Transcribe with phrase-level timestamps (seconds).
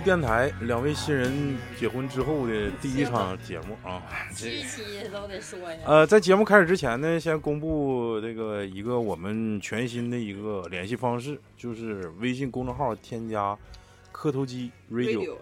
[0.00, 4.02] 电台两位新人结婚之后的第一场节目啊，
[4.34, 5.78] 这期都得说呀。
[5.84, 13.56] 呃，在节目开始之前呢，先公布这个一个我们全新的一个联系方式，就是微信公众号添加
[14.12, 15.36] “磕头机 radio”。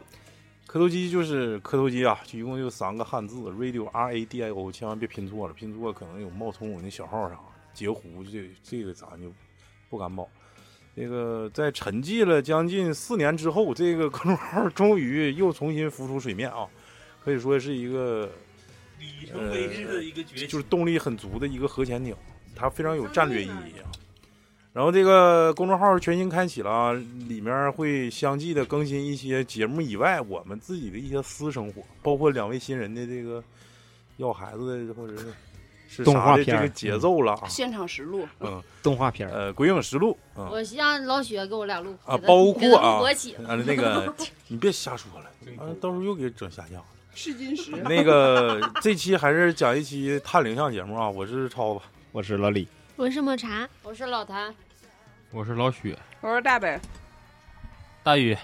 [0.66, 7.38] 磕头机就是磕头机啊，就一共就三个汉字，radio R A D I O，千万别拼错了，拼错可能有冒充我那小号啥
[7.72, 9.32] 截胡，这这个咱就
[9.88, 10.28] 不敢保。
[10.96, 16.66] 这个在沉寂了将近四年之后，这个公众号终于又重新浮出水面啊，
[17.24, 18.30] 可以说是一个
[19.00, 22.14] 里程碑式的一个崛起，就是动力很足的一个核潜艇，
[22.54, 23.90] 它非常有战略意义啊。
[24.72, 26.92] 然后这个公众号全新开启了啊，
[27.28, 33.42] 里面会相继的更新一些节目以外我们自己的一些私生活，包括两位新人的这个
[34.16, 35.26] 要孩子的或者是
[35.96, 43.00] 是动画片这个节奏了啊，现场实录，嗯， 动画片，呃，鬼影实录啊我让老雪给我俩录啊，包括啊
[43.66, 44.12] 那个
[44.48, 46.84] 你别瞎说了，啊，到时候又给整下架了。
[47.14, 47.70] 试金石。
[47.88, 54.52] 那个这期还是讲一期探灵像节目啊，我是超子，我是老李，我是抹茶，我是老谭，
[55.30, 56.76] 我是老许，我是大北，
[58.02, 58.34] 大宇，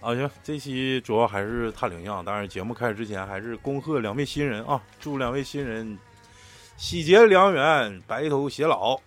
[0.00, 2.24] 啊，行，这期主要还是探灵像。
[2.24, 5.98] 当然，节目开始之前，还是恭贺两位新人啊，祝两位新人
[6.82, 8.98] 喜结良缘，白头偕老，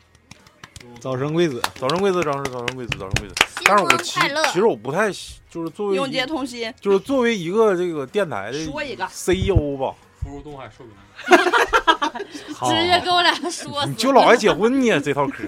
[1.01, 3.35] 早生贵子，早生贵子，早生早生贵子，早生贵子。
[3.37, 4.43] 新但是我其婚快乐。
[4.45, 10.85] 其实我不太喜就是作为永结同心，就是作为一个这个电台的说一个 CEO 吧，福如东海寿
[11.27, 13.85] 直接给我俩说。
[13.85, 15.43] 你舅姥爷结婚呢，这套嗑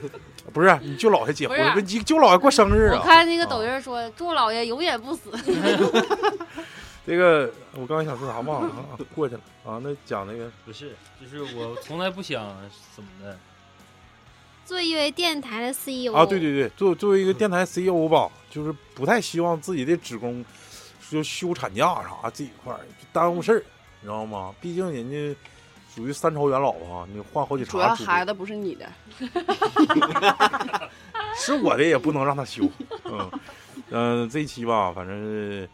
[0.52, 3.02] 不是你舅姥爷结婚，不是你舅姥爷过生日我啊？
[3.02, 5.30] 看那个抖音说，祝老爷永远不死。
[7.06, 9.80] 这个我刚才想说啥忘了 啊，过去了啊。
[9.82, 12.54] 那讲那个不是，就是我从来不想
[12.94, 13.38] 怎么的，
[14.64, 20.44] 做一位电台的 CEO 啊，对对对，作作为一个电台 CEO 吧，就是不太希望自己的职工
[21.10, 22.72] 就休产假啥这一块
[23.12, 23.64] 耽误事儿，
[24.00, 24.54] 你知道吗？
[24.60, 25.36] 毕竟人家
[25.92, 28.88] 属于三朝元老啊，你换好几茬主要孩子不是你的，
[31.34, 32.70] 是我的也不能让他休。
[33.04, 33.30] 嗯
[33.92, 35.66] 嗯、这一期吧，反正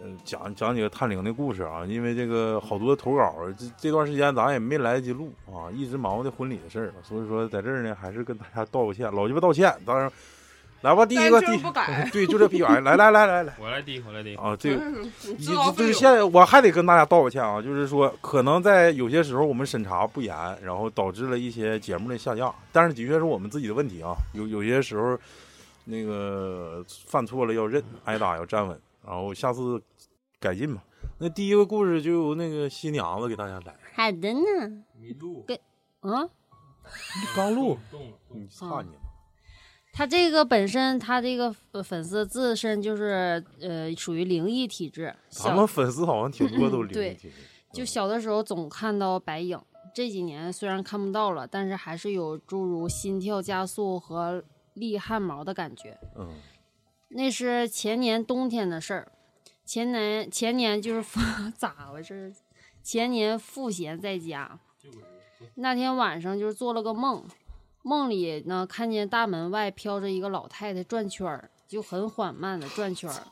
[0.00, 9.74] 嗯、讲讲几个探灵的故事啊，因为这个好多投稿，这这段时间咱也没来得及录啊，一直忙活这婚礼的事儿，所以说在这儿呢，还是跟大家道个歉，老鸡巴道歉。
[9.86, 10.12] 当然，
[10.82, 11.46] 来吧，第一个第
[12.12, 14.36] 对，就这逼玩意儿，来来来来来我来第一，我来第一。
[14.36, 14.84] 啊，这个。
[14.84, 15.86] 你你自告奋勇。
[15.86, 24.14] 就是现在我还得跟大家道个歉啊，就是说可能在有些时候我们审查不严，然后导致了一些节目的下架，但是的确是我们自己的问题啊。
[24.34, 25.18] 有有些时候
[25.84, 29.80] 那个犯错了要认，挨打要站稳，然后下次
[30.40, 30.84] 改进吧。
[31.18, 34.84] 那第一个故事就由那个新娘子给大家来，好的呢。
[34.98, 35.46] 迷路，
[36.02, 36.28] 嗯，
[37.34, 37.78] 刚录，
[38.28, 39.00] 你差你了。
[39.92, 47.32] 他这个本身，他这个呃粉丝自身就是呃属于灵异体质，咱们粉丝好像挺多都 灵异体质，
[47.72, 49.58] 就小的时候总看到白影，
[49.94, 54.44] 这几年虽然看不到了，但是还是有诸如心跳加速和
[54.74, 55.98] 立汗毛的感觉。
[56.18, 56.28] 嗯
[57.08, 59.12] 那是前年冬天的事儿，
[59.64, 61.20] 前年前年就是父
[61.56, 62.34] 咋回事？
[62.82, 64.58] 前年赋闲在家，
[65.54, 67.24] 那天晚上就是做了个梦，
[67.82, 73.26] 梦里呢看见大门外飘着一个老太太转圈儿，就很缓慢的转圈儿。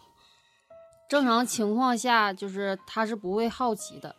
[1.09, 4.17] 正常情况下，就是她是不会好奇的，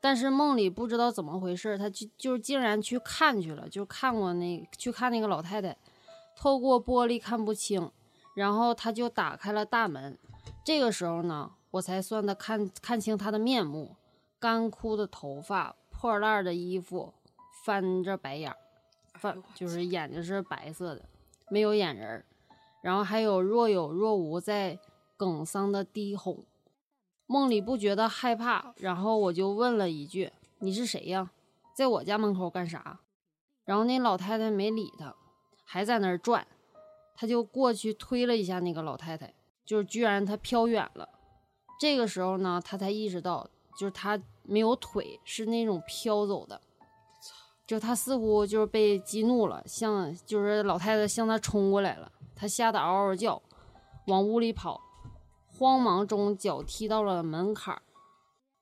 [0.00, 5.76] 但是梦里不知道怎么回事，她就就竟然去看去了，就看过那去看那个老太太，
[6.34, 7.90] 透过玻璃看不清，
[8.38, 10.16] 然后他就打开了大门。
[10.64, 13.96] 这个时候呢，我才算的看看清他的面目，
[14.38, 17.12] 干枯的头发，破烂儿的衣服，
[17.64, 18.56] 翻着白眼儿，
[19.14, 21.04] 翻就是眼睛是白色的，
[21.50, 22.24] 没有眼仁儿，
[22.80, 24.78] 然后还有若有若无在
[25.18, 26.44] 哽桑的低吼。
[27.26, 31.32] 梦里不觉得害怕，然后我就问了一句：“你是谁呀？
[31.74, 33.00] 在我家门口干啥？”
[33.66, 35.16] 然后那老太太没理他，
[35.64, 36.46] 还在那儿转，
[37.20, 39.34] 他就过去推了一下那个老太太，
[39.64, 41.08] 就是居然她飘远了。
[41.80, 43.44] 这个时候呢，他才意识到，
[43.76, 46.60] 就是他没有腿，是那种飘走的。
[47.66, 53.42] 就他似乎就是被激怒了，向就是老太太向他冲过来了，他吓得嗷嗷叫，
[54.06, 54.80] 往屋里跑，
[55.48, 57.82] 慌忙中脚踢到了门槛儿，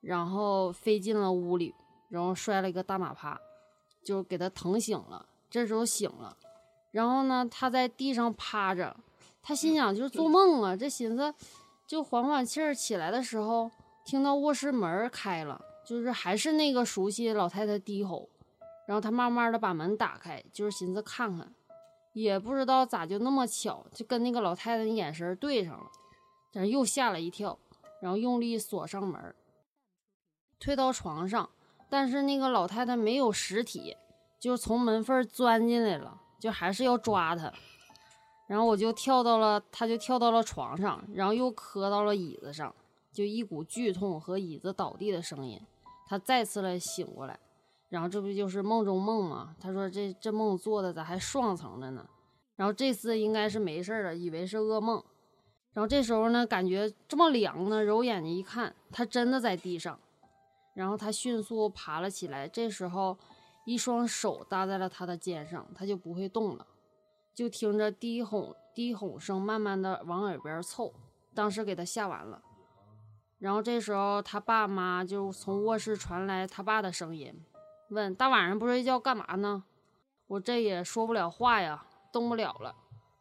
[0.00, 1.74] 然后飞进了屋里，
[2.08, 3.38] 然后摔了一个大马趴，
[4.02, 5.26] 就给他疼醒了。
[5.50, 6.36] 这时候醒了，
[6.96, 8.96] 然后呢，他在地上趴着，
[9.42, 11.34] 他心想就是做梦啊，这寻思
[11.86, 13.70] 就缓缓气儿起来的时候，
[14.02, 18.30] 听到卧室门开了，就是还是那个熟悉的老太太低吼，
[18.88, 21.52] 然后他慢慢的把门打开，就是寻思看看，
[22.14, 25.90] 也不知道咋就那么巧，就跟那个老太太的眼神儿对上了，
[26.50, 27.58] 但是又吓了一跳，
[28.00, 29.36] 然后用力锁上门儿，
[30.58, 31.50] 推到床上，
[31.90, 33.94] 但是那个老太太没有实体，
[34.40, 37.52] 就是从门缝钻进来了，就还是要抓他。
[38.46, 42.74] 然后我就跳到了，他就跳到了床上，然后又磕到了椅子上，
[43.12, 45.60] 就一股剧痛和椅子倒地的声音。
[46.06, 47.36] 他再次来醒过来，
[47.88, 49.56] 然后这不就是梦中梦吗？
[49.60, 52.08] 他说这这梦做的咋还双层的呢？
[52.54, 55.02] 然后这次应该是没事了，以为是噩梦。
[55.72, 59.98] 然后这时候呢，感觉这么凉呢，揉眼睛一看，他真的在地上。
[60.74, 63.18] 然后他迅速爬了起来，这时候
[63.66, 66.66] 一双手搭在了他的肩上，他就不会动了。
[67.34, 70.94] 就听着低吼低吼声，慢慢的往耳边凑，
[71.34, 72.40] 当时给他吓完了。
[73.38, 77.44] 然后这时候他爸妈就从卧室传来他爸的声音，
[77.90, 79.64] 问大晚上不睡觉干嘛呢？
[80.28, 82.74] 我这也说不了话呀，动不了了。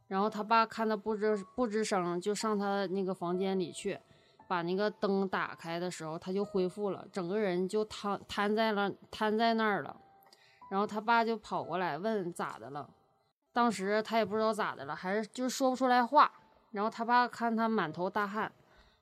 [0.07, 3.99] 然后他爸看他不吱不吱声，就上他那个房间里去，
[4.47, 9.99] 把那个灯打开的时候，他就恢复了，整个人就瘫瘫在了瘫在那儿了。
[10.69, 12.89] 然后他爸就跑过来问咋的了。
[13.53, 16.31] 当时他也不知道咋的了，还是就是说不出来话。
[16.71, 18.51] 然后他爸看他满头大汗，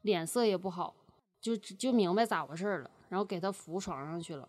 [0.02, 0.94] 脸色也不好，
[1.42, 2.90] 就就明白咋回事了。
[3.10, 4.48] 然后给他扶床上去了，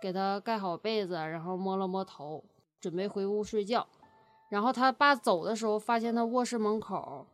[0.00, 2.42] 给他盖好被子，然后摸了摸头，
[2.80, 3.86] 准备回屋睡觉。
[4.48, 7.26] 然后他爸走的时候，发现他卧室门口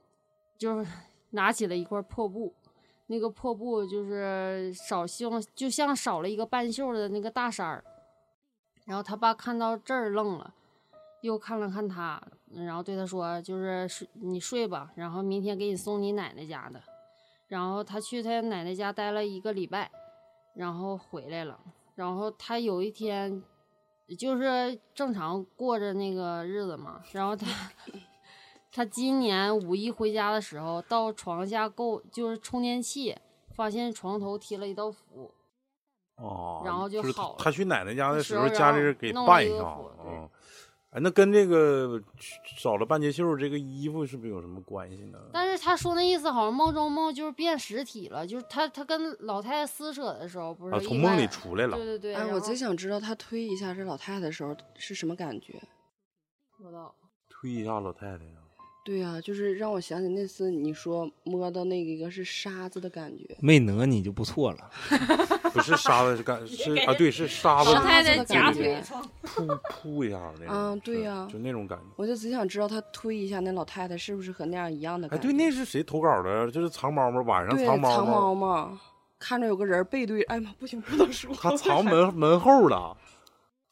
[0.57, 0.91] 就是
[1.31, 2.55] 拿起了一块破布，
[3.07, 7.85] 那个破布就是少像就像少了一个半袖的那个大衫儿。
[8.89, 10.55] 然后他爸看到这儿愣了。
[11.21, 12.23] 又看了看他，
[12.55, 16.81] 然后对他说：“就是睡你睡吧，然后明天给你送你奶奶家的。”
[17.49, 19.91] 然后他去他奶奶家待了一个礼拜，
[20.55, 21.59] 然后回来了。
[21.97, 23.43] 然后他有一天
[24.17, 27.03] 就是正常过着那个日子嘛。
[27.11, 27.47] 然后他
[28.71, 33.17] 他今年五一回家的时候，到床下够就是充电器，
[33.57, 35.35] 发现床头贴了一道符。
[36.19, 40.29] 哦，然后就就是好了他去奶奶家的时候，家里人给办一下嗯，
[40.91, 42.01] 哎，那跟这个
[42.57, 45.19] 少了半截袖这个衣服是不是有什么关系呢？
[45.33, 51.85] 但是他说那意思好像梦中梦就是变实体了，就是他他跟老太太撕扯的时候不是、啊，从梦里出来了对。
[51.85, 55.61] 对对，哎，我最想知道他推一下这老太太的时候是什么感觉。
[56.57, 56.93] 不知道
[57.29, 58.38] 推一下老太太呀。
[58.89, 63.37] 对呀、就是让我想起那次你说摸到那个一个是沙子的感觉。
[63.39, 64.71] 没讹你就不错了。
[65.53, 70.55] 不是沙子，是干 是啊，对，是沙子老太太的夹感觉，腿上， 扑扑一下那种。
[70.55, 71.85] 嗯对是呀就那种感觉。
[71.97, 75.27] 我就只想知道他推一下那老太太是不是和那样一样的哎，感觉。
[75.29, 76.51] 对，那是谁投稿的？
[76.51, 78.79] 就是藏猫猫，晚上藏猫藏猫猫，
[79.19, 81.31] 看着有个人背对，哎呀妈，不行，不能说。
[81.35, 82.97] 他藏门门后了，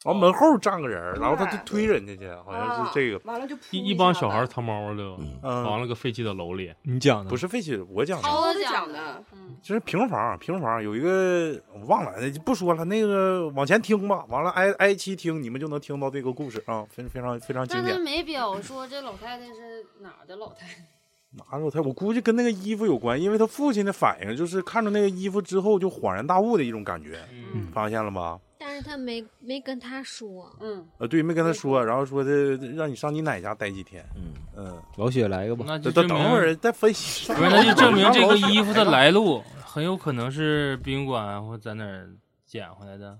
[0.07, 3.17] 完门后站个人，然后他就推人家去，好像是这个。
[3.17, 6.73] 啊完了就一一帮小孩藏猫了，嗯藏了个废弃的楼里。
[6.83, 12.13] 你讲的不是废弃，我讲的，涛子讲讲的，嗯，就是平房，平房有一个我忘了，
[12.45, 17.99] 不说了，那个往前听吧，完了挨挨期听，你们就能听到这个故事啊，非非常非常经典。
[17.99, 20.75] 没表说这老太太是哪的老太太，
[21.51, 21.81] 哪有他？
[21.81, 27.19] 我估计跟那个衣服有关，因为他父亲的反应就是看着那个衣服之后就恍然大悟的一种感觉，
[27.53, 28.39] 嗯，发现了吧？
[28.59, 35.65] 但是他没没跟他说，嗯，呃，对，没跟他说，然后说的让你上你奶家待几天，嗯，嗯，老雪来一个吧。
[35.67, 37.27] 那就等会儿再分析。
[37.33, 39.11] 不是，那就证明这个衣服的来。
[39.11, 42.09] 路很有可能是宾馆或在哪儿
[42.45, 43.17] 捡回来的。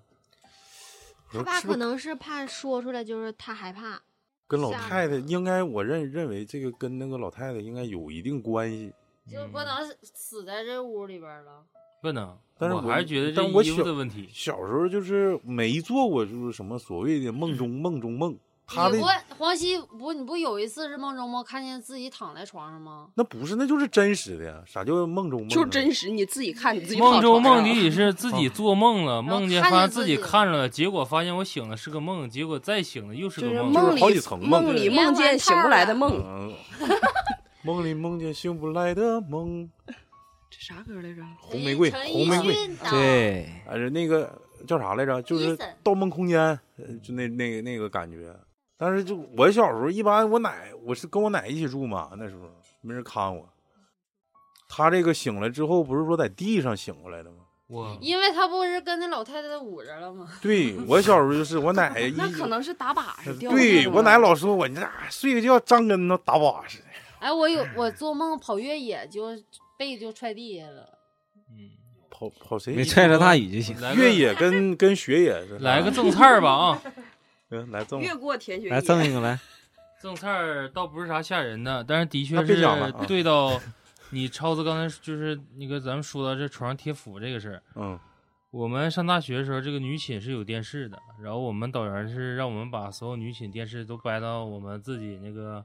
[1.31, 4.01] 他爸可能是怕说出来，就是他害怕。
[4.47, 8.93] 跟老太太应该，我认认为这个跟那个老太太应该有一定关系。
[9.29, 9.67] 就不能
[10.01, 11.63] 死在这屋里边了。
[12.01, 14.29] 不能，但是我还是觉得这衣服的问题。
[14.31, 18.99] 小时候就是没做过，就是什么所谓的梦中梦中梦，他的
[19.37, 23.07] 黄西不，你不有一次是梦中梦看见自己躺在床上吗？
[23.15, 24.61] 那不是，那就是真实的呀。
[24.65, 25.53] 啥叫梦中梦呢？
[25.53, 33.73] 就是真实，你自己看你自己梦中梦里是自己做梦了， 后梦见发现自己看着了，结果发现我醒了是个梦，结果再醒了又是就个梦。
[33.73, 36.53] 是梦里好几层梦 梦里梦见醒不来的梦，嗯，
[37.63, 39.69] 梦里梦见醒不来的梦。
[40.59, 41.21] 这啥歌来着？
[41.39, 45.21] 红玫瑰，红玫瑰，对，还是那个叫啥来着？
[45.21, 46.39] 就是《盗梦空间》，
[46.77, 48.35] 呃就那那个那个感觉。
[48.75, 52.49] 但是就我小时候，一般我奶我是跟我奶一起住嘛，那时候
[52.81, 53.47] 没人看我。
[54.67, 57.37] 他这个醒了之后，不是说在地上醒过来的吗？
[57.67, 60.27] 我因为他不是跟那老太太捂着了吗？
[60.41, 63.51] 对我小时候就是我奶一那可能是打把式掉。
[63.51, 66.79] 对我奶老说我你这睡个觉张跟头打把式，
[67.19, 69.35] 哎，我有我做梦跑越野就
[69.77, 70.97] 背就踹地下了。
[71.51, 71.69] 嗯，
[72.09, 72.75] 跑跑谁？
[72.75, 73.79] 没踹着大雨就行。
[73.79, 76.81] 来越野跟 跟雪野是来个赠菜儿吧啊！
[77.49, 79.39] 嗯，来赠越过田学来赠一个来，
[80.01, 83.59] 赠菜儿倒不是啥吓人的，但是的确是对到
[84.09, 87.63] 你超子刚才就是那个咱们说到这床上贴符这个事儿。
[87.75, 87.97] 嗯
[88.49, 95.63] 我们上大学的时候，这个女寝是有电视的，然后我们导员是让我们把所有女寝电视都掰到我们自己那个，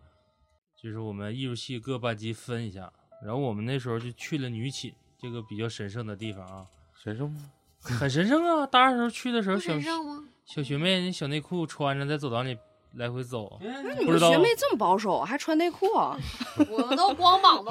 [0.77, 2.93] 就是我们艺术系各班级分一下，
[3.25, 6.67] 然后我们那时候就去了女寝这个比较神圣的地方啊，
[7.03, 7.51] 神圣吗？
[7.81, 8.67] 很神圣啊！
[8.67, 10.25] 大二时候去的时候，不小神圣吗？
[10.45, 12.57] 小学妹那小内裤穿着在走廊里
[12.95, 13.59] 来回走，
[13.99, 16.19] 你不知道们学妹这么保守，还穿内裤啊？
[16.69, 17.71] 我们都光膀子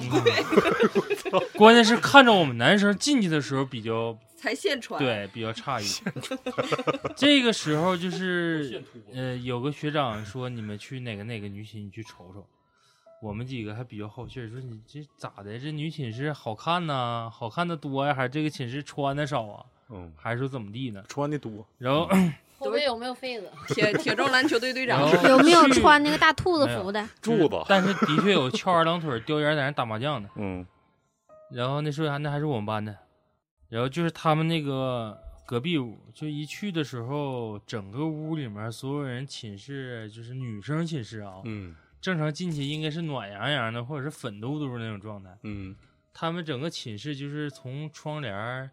[1.29, 1.39] 跑。
[1.55, 5.86] 关键是看着我们男生进去的时候比较 才现穿。，对，比较诧异。
[7.15, 12.48] 这个时候就是，呃，有个学长说你们去哪个哪个女寝，你去瞅瞅。
[13.21, 15.57] 我们几个还比较好气儿，说你这咋的？
[15.59, 19.65] 这女寝室好看呐，好看的多呀，还是这个寝室穿的少啊？
[19.89, 21.03] 嗯，还是说怎么地呢？
[21.07, 21.65] 穿的多。
[21.77, 22.09] 然后，
[22.57, 23.49] 后背有没有痱子？
[23.73, 27.07] 铁铁中篮球队队长有没有穿那个大兔子服的？
[27.21, 30.27] 柱子但是的确有翘二郎腿、 叼烟在那打麻将的。
[30.35, 30.65] 嗯
[31.51, 32.97] 然后那时候还那还是我们班的，
[33.69, 45.75] 然后就是他们那个隔壁屋，就一去的时候，整个屋里面所有人寝室就是女生寝室啊，嗯正常进去应该是暖洋洋的或者是粉嘟嘟的那种状态，嗯，
[46.13, 48.70] 他们整个寝室就是从窗帘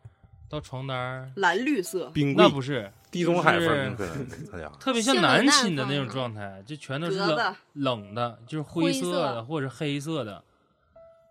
[0.48, 3.96] 到床单，蓝绿色，冰那不是地中海风，
[4.80, 10.42] 特别像性冷淡男寝的那种状态，就全都是冷冷的，就是灰灰色色的或者黑色的。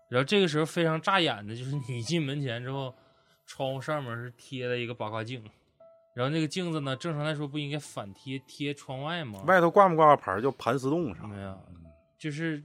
[0.08, 2.94] 然后这个时候非常扎眼的，就是你进门前之后，
[3.44, 5.42] 窗户上面是贴了一个八卦镜，
[6.14, 9.42] 然后那个镜子呢，正常来说不应该反贴贴窗外吗？
[9.46, 11.28] 外头挂没挂牌叫盘丝洞啥的？
[11.28, 11.60] 没有，
[12.18, 12.62] 就是，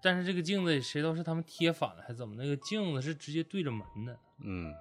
[0.00, 2.34] 但是这个镜子谁知道是他们贴反了还是怎么？
[2.36, 4.72] 那个镜子是直接对着门的，嗯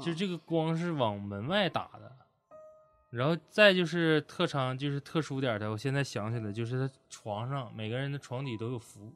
[0.00, 2.12] 就是这个光是往门外打的。
[3.10, 9.12] 然后再就是特长，就是特殊点的，我现在想起来，就是他床上每个人的床底都有符，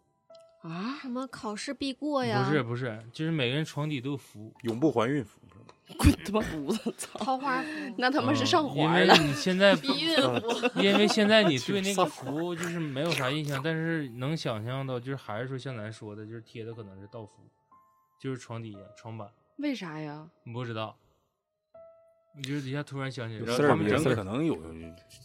[0.68, 2.44] 啊，什么考试必过呀？
[2.49, 4.52] 不是不是，就是每个人床底都有符。
[4.62, 5.40] 永不怀孕符。
[5.99, 6.92] 滚他妈犊子！
[6.99, 7.68] 操，桃花符。
[7.96, 9.14] 那他妈是上嗯因为了。
[9.18, 10.80] 你现在 避孕符。
[10.82, 17.35] 因为现在你 对那个符就是没有啥印象，但是能想象到，就是还是说像咱说的，就是贴的可能是道符，
[18.20, 20.26] 就是床底下床板，为啥呀？
[20.42, 20.96] 你不知道。
[22.37, 24.59] 你就是一下突然想起来，有事儿然后他们人有事儿可能有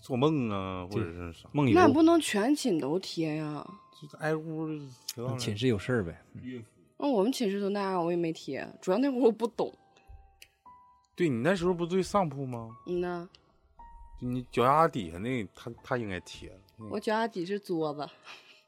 [0.02, 3.66] 做梦啊，或者是啥，梦游那不能全寝都贴呀。
[4.02, 4.68] 就挨屋
[5.38, 6.20] 寝室有事儿呗。
[6.98, 9.72] 那我们寝室都那样，我也没贴，主要那会儿我不懂。
[11.16, 12.70] 对你那时候不对上铺吗？
[12.88, 13.30] 嗯呐，
[14.20, 16.52] 就你脚丫底下那他他应该贴
[16.90, 18.08] 我脚丫底是桌子，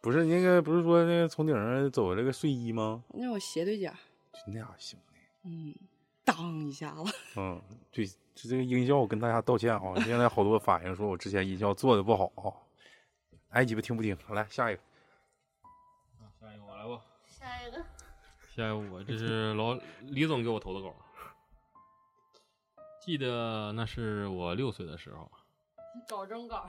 [0.02, 3.04] 不是那个不是说那个从顶上走那个睡衣吗？
[3.14, 3.90] 那我斜对角。
[4.34, 5.00] 就那样行。
[5.46, 5.74] 嗯，
[6.24, 7.04] 当一下子。
[7.38, 7.62] 嗯，
[7.92, 9.82] 对，这这个音效我跟大家道歉啊！
[10.04, 12.52] 现在好多反映说我之前音效做的不好啊。
[13.50, 14.18] 挨鸡巴听不听？
[14.30, 14.82] 来下一个，
[16.40, 17.86] 下一个我来吧，下一个，
[18.56, 20.96] 下一个我这是老李总给我投的稿，
[23.00, 25.32] 记得那是我六岁的时候，
[26.10, 26.68] 搞中稿。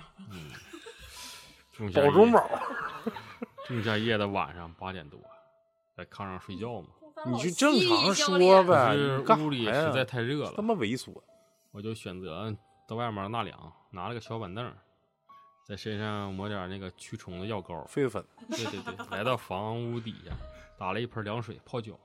[1.72, 2.48] 仲夏夜保中宝，
[3.66, 5.18] 仲夏夜的晚上八点多，
[5.96, 6.88] 在炕上睡觉嘛，
[7.26, 8.96] 你就正常说呗，
[9.38, 11.12] 屋里啥呀实在太热他了，妈猥琐。
[11.70, 12.54] 我就选择
[12.88, 14.72] 到外面纳凉，拿了个小板凳，
[15.66, 20.32] 在身上抹点那个驱虫的药膏，痱子粉，对对对，来到房屋底下，
[20.78, 21.98] 打了一盆凉水泡脚，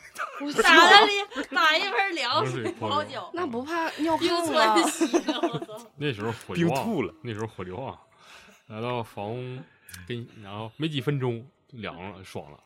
[0.62, 1.12] 打了里
[1.54, 5.88] 打一盆凉凉水水泡脚，那不怕尿冰炕吗！
[5.96, 7.98] 那时候火力旺冰吐了，那时候火力旺，
[8.66, 9.58] 来到房屋
[10.08, 12.58] 跟然后没几分钟就凉了，爽了。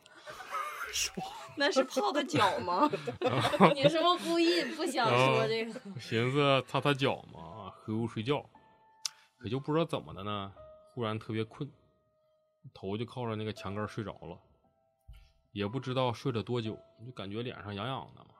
[1.57, 2.89] 那是泡的脚吗？
[3.75, 5.79] 你是不是故意不想说这个？
[5.99, 8.43] 寻思擦擦脚嘛，回屋睡觉，
[9.37, 10.53] 可就不知道怎么的呢，
[10.93, 11.69] 忽然特别困，
[12.73, 14.37] 头就靠着那个墙根睡着了，
[15.51, 18.31] 也不知道睡了多久，就感觉脸上痒痒的嘛，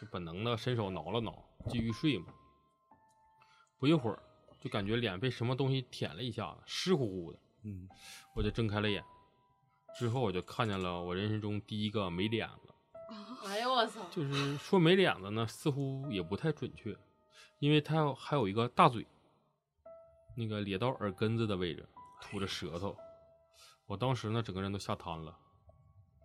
[0.00, 2.26] 就本能的伸手挠了挠，继续睡嘛。
[3.78, 4.18] 不一会儿，
[4.60, 7.88] 就感觉脸被什么东西舔了一下子，湿乎乎的，嗯，
[8.34, 9.04] 我就睁开了眼，
[9.98, 12.74] 之后我就看见了我人生中第一个没脸了。
[13.46, 14.04] 哎呦我操！
[14.10, 16.96] 就是说没脸子呢，似乎也不太准确，
[17.60, 19.06] 因为他有还有一个大嘴，
[20.36, 21.88] 那个咧到耳根子的位置，
[22.20, 22.96] 吐着舌头。
[23.86, 25.38] 我当时呢，整个人都吓瘫了。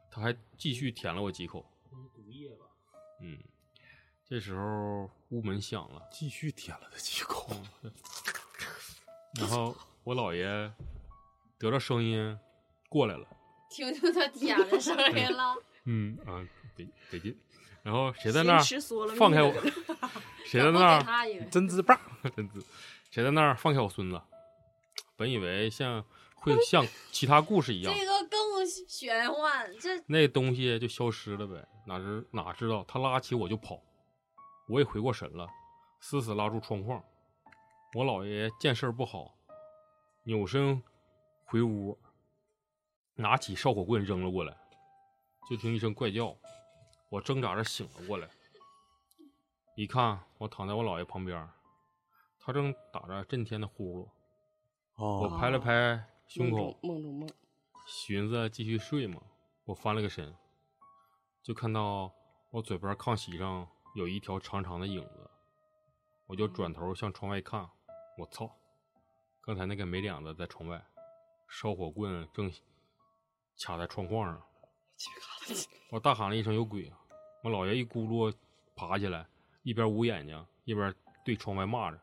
[0.10, 1.64] 他还继续舔了我几口。
[3.22, 3.38] 嗯，
[4.26, 7.56] 这时候屋门响了，继续舔了他几口。
[9.40, 10.74] 然后我姥爷
[11.58, 12.38] 得着声音
[12.90, 13.28] 过来了，
[13.72, 15.56] 听听他 舔的声音了。
[15.86, 17.36] 嗯啊，得得劲。
[17.82, 18.64] 然后谁在那儿
[19.16, 19.52] 放开我？
[20.46, 22.00] 谁在那儿真滋棒，
[22.36, 22.64] 真滋，
[23.10, 24.22] 谁在那儿放开我孙子？
[25.16, 31.68] 本以为像会像其他故事一样，这个更玄幻，这那东西就消失了呗。
[31.88, 33.82] 哪知哪知道他拉起我就跑，
[34.68, 35.48] 我也回过神了，
[36.00, 37.04] 死死拉住窗框。
[37.96, 39.34] 我姥爷见事儿不好，
[40.24, 40.82] 扭身
[41.46, 41.98] 回屋，
[43.16, 44.58] 拿起烧火棍扔了过来，
[45.50, 46.36] 就听一声怪叫，
[47.10, 48.28] 我挣扎着醒了过来，
[49.76, 51.50] 一看我躺在我姥爷旁边，
[52.40, 54.04] 他正打着震天的呼噜，
[54.96, 55.20] 哦。
[55.22, 57.30] 我哦，拍了拍胸口，梦中梦，
[57.86, 59.22] 寻思继续睡嘛，
[59.66, 60.34] 我翻了个身，
[61.44, 62.12] 就看到
[62.50, 65.30] 我嘴边炕席上有一条长长的影子，
[66.28, 67.70] 我就转头向窗外看，
[68.18, 68.58] 我操，
[69.42, 70.84] 刚才那个没脸子在窗外，
[71.50, 72.52] 烧火棍正
[73.64, 74.42] 卡在窗框上，
[75.92, 76.98] 我大喊了一声有鬼啊！
[77.44, 78.34] 我姥爷一咕噜
[78.76, 79.28] 爬起来，
[79.64, 82.00] 一边捂眼睛一边对窗外骂着，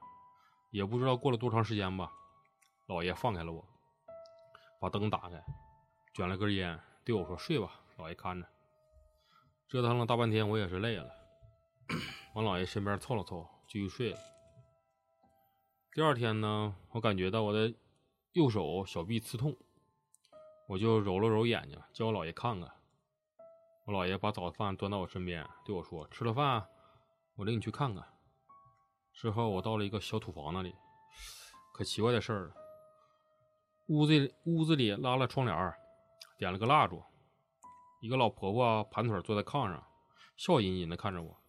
[0.71, 2.11] 也不知道过了多长时间吧，
[2.87, 3.67] 姥爷放开了我，
[4.81, 5.45] 把灯打开，
[6.15, 8.47] 卷了根烟，对我说：“睡吧，姥爷看着。”
[9.69, 11.11] 折腾了大半天，我也是累了，
[12.35, 14.19] 往姥爷身边凑了凑，继续睡了。
[15.93, 17.75] 第二天呢，我感觉到我的
[18.33, 19.57] 右手小臂刺痛，
[20.69, 22.71] 我就揉了揉眼睛，叫我姥爷看看。
[23.87, 26.69] 我姥爷把早饭端到我身边，对我说：“吃了饭，
[27.37, 28.05] 我领你去看看。”
[29.15, 30.75] 之后，我到了一个小土房那里，
[31.73, 32.55] 可奇怪的事儿了，
[33.87, 35.75] 屋子里屋子里拉了窗帘，
[36.37, 37.03] 点了个蜡烛，
[38.03, 39.83] 一个老婆婆盘腿坐在炕上，
[40.37, 41.41] 笑吟吟的看着我。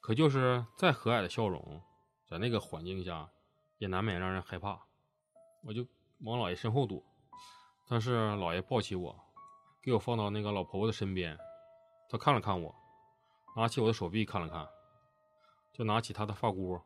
[0.00, 1.82] 可就是再和蔼的笑容，
[2.26, 3.30] 在那个环境下，
[3.78, 4.82] 也难免让人害怕。
[5.62, 5.86] 我就
[6.20, 7.02] 往姥爷身后躲，
[7.88, 9.18] 但是姥爷抱起我，
[9.82, 11.38] 给我放到那个老婆婆的身边。
[12.10, 12.74] 他看了看我，
[13.56, 14.68] 拿起我的手臂看了看，
[15.72, 16.80] 就拿起他的发箍，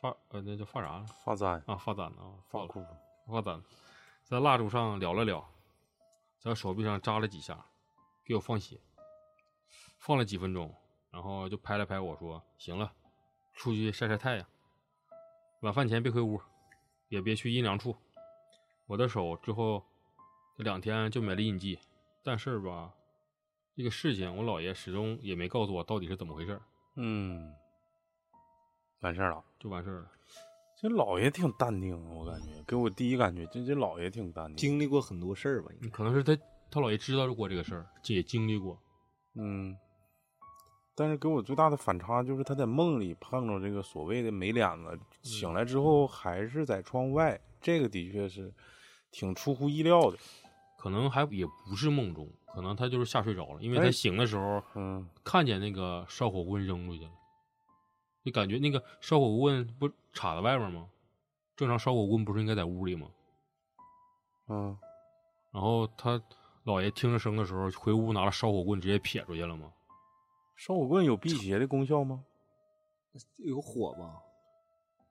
[0.00, 1.76] 发呃那叫发啥发簪啊？
[1.76, 2.86] 发簪啊，发发箍，
[3.26, 3.62] 发簪，
[4.24, 5.44] 在蜡烛上燎了燎，
[6.38, 7.64] 在手臂上扎了几下，
[8.24, 8.80] 给我放血，
[9.98, 10.74] 放了几分钟，
[11.10, 12.92] 然后就拍了拍我说：“行了，
[13.54, 14.46] 出去晒晒太阳，
[15.60, 16.40] 晚饭前别回屋，
[17.08, 17.96] 也别去阴凉处。”
[18.86, 19.84] 我的手之后
[20.58, 21.78] 这两天就没了印记，
[22.24, 22.92] 但是吧，
[23.76, 26.60] 这个事情我姥爷始终也没告诉我到底是怎么回事，
[26.96, 27.54] 嗯，
[29.02, 29.44] 完事儿了。
[29.60, 30.10] 就完事儿了。
[30.80, 34.56] 这姥爷挺淡定啊，我感觉给我第一感觉，这这姥爷挺淡定。
[34.56, 35.70] 经历过很多事儿吧？
[35.92, 36.36] 可能是他
[36.68, 38.76] 他姥爷知道过这个事儿，这也经历过。
[39.34, 39.76] 嗯，
[40.96, 48.52] 但是给我最大的反差就是他在梦里碰着这个所谓的没脸子，醒来之后还是在窗外，这个的确是
[49.12, 50.18] 挺出乎意料的。
[50.78, 57.10] 可能还也不是梦中，可能他就是吓睡着了，因为哎他醒的时候，嗯，看见那个烧火棍扔出去了，
[58.24, 60.88] 就感觉那个烧火棍不插在外面吗？
[61.56, 63.10] 正常烧火棍不是应该在屋里吗？
[64.46, 64.78] 嗯，
[65.50, 66.22] 然后他
[66.64, 69.72] 姥爷听着声的时候，回屋拿了烧火棍直接撇出去了吗？
[70.56, 72.24] 烧火棍有辟邪的功效吗？
[73.36, 74.22] 有火吧？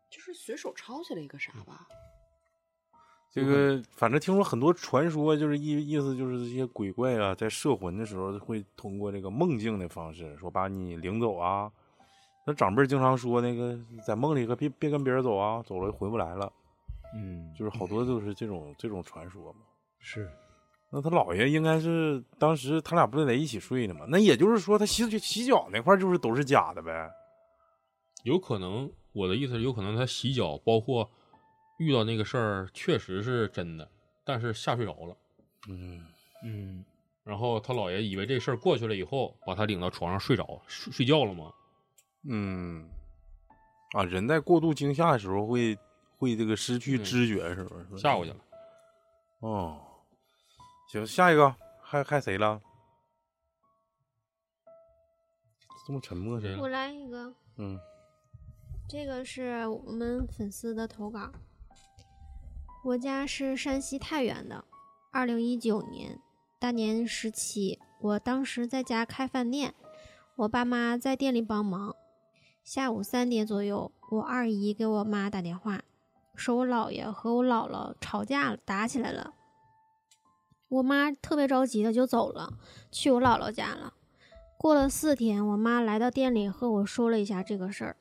[0.10, 1.86] 就是随手抄起来一个啥吧？
[3.38, 11.71] 这个反正听说很多传说，就是意意思就是这些鬼怪啊，在摄魂的时候会通过这个梦境的方式，说把你领走啊。
[12.45, 16.52] 那长辈儿经常说，那个在梦里可别别跟别人走啊，走了回不来了。
[17.13, 19.60] 嗯，就是好多都是这种这种传说嘛。
[20.00, 20.30] 是
[20.89, 24.06] 那他姥爷应该是当时他俩不是在一起睡的吗？
[24.08, 27.10] 那也就是说，他洗洗脚那块儿就是都是假的呗。
[28.23, 31.10] 有可能，我的意思是，有可能他洗脚，包括
[31.78, 33.90] 遇到那个事儿，确实是真的，
[34.24, 35.18] 但是吓睡着了。
[35.70, 36.06] 嗯
[36.44, 36.86] 嗯，
[37.24, 41.52] 然后他姥爷以为这事儿过去了以后，把他领到床上睡着睡睡觉了吗？
[42.30, 42.90] 嗯，
[43.94, 45.78] 啊，人在过度惊吓的时候会
[46.18, 48.02] 会这个失去嗯知觉，是不是？
[48.02, 48.38] 吓过去了。
[49.40, 49.80] 哦，
[50.90, 52.62] 行，下一个还还谁了？
[55.86, 56.56] 这么沉默谁？
[56.58, 57.80] 我来一个，嗯
[58.90, 61.32] 这个是我们粉丝的投稿。
[62.84, 64.63] 我家是山西太原的，
[65.12, 66.20] 二零一九年
[66.60, 69.74] 大年十七，我当时在家开饭店，
[70.36, 71.96] 我爸妈在店里帮忙。
[72.63, 75.82] 下午三点左右，我二姨给我妈打电话，
[76.36, 79.34] 说我姥爷和我姥姥吵架了，打起来了。
[80.70, 82.54] 我妈特别着急的就走了，
[82.92, 83.94] 去我姥姥家了。
[84.58, 87.98] 过了四天，我妈来到店里和我说了一下这个事儿，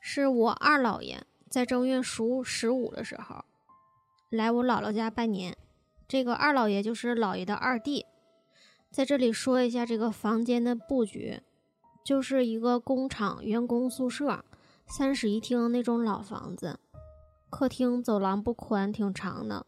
[0.00, 3.44] 是我二姥爷在正月十五十五的时候
[4.30, 5.56] 来我姥姥家拜年，
[6.06, 8.06] 这个二老爷就是姥爷的二弟。
[8.88, 11.40] 在这里说一下这个房间的布局，
[12.04, 14.44] 就是一个工厂员工宿舍，
[14.86, 16.78] 三室一厅那种老房子。
[17.50, 19.66] 客厅走廊不宽，挺长的，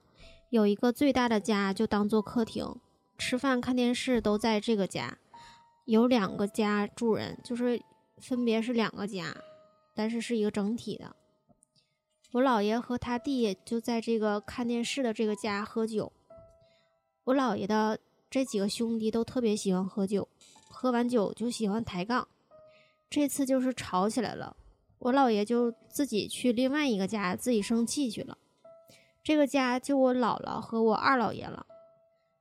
[0.50, 2.76] 有一个最大的家就当做客厅，
[3.18, 5.18] 吃饭看电视都在这个家。
[5.86, 7.82] 有两个家住人，就是
[8.18, 9.34] 分别是两个家，
[9.96, 11.16] 但是是一个整体的。
[12.32, 16.10] 我姥爷和他弟就在这个看电视的这个家喝酒。
[17.24, 17.98] 我姥爷的
[18.30, 20.26] 这几个兄弟都特别喜欢喝酒，
[20.70, 22.26] 喝完酒就喜欢抬杠。
[23.10, 24.56] 这次就是吵起来了，
[24.98, 28.38] 我姥爷就自己去另外一个家自己生气去了。
[29.22, 31.66] 这个家就我姥姥和我二姥爷了。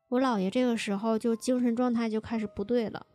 [0.08, 3.06] 我姥爷这个时候就精神状态就开始不对了，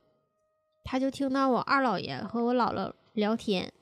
[0.84, 3.72] 他就听到我二姥爷和我姥姥聊天，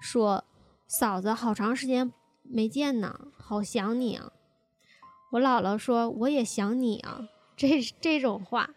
[0.00, 0.44] 说
[0.88, 4.32] ：“嫂子，好长时间没见呢，好想你啊。”
[5.32, 8.70] 我姥姥说：“我也想你啊。”这这种话，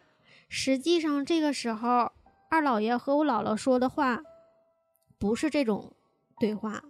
[0.47, 2.11] 实际上这个时候
[2.49, 4.21] 二姥爷和我姥姥说的话
[5.17, 5.93] 不是这种
[6.39, 6.83] 对话，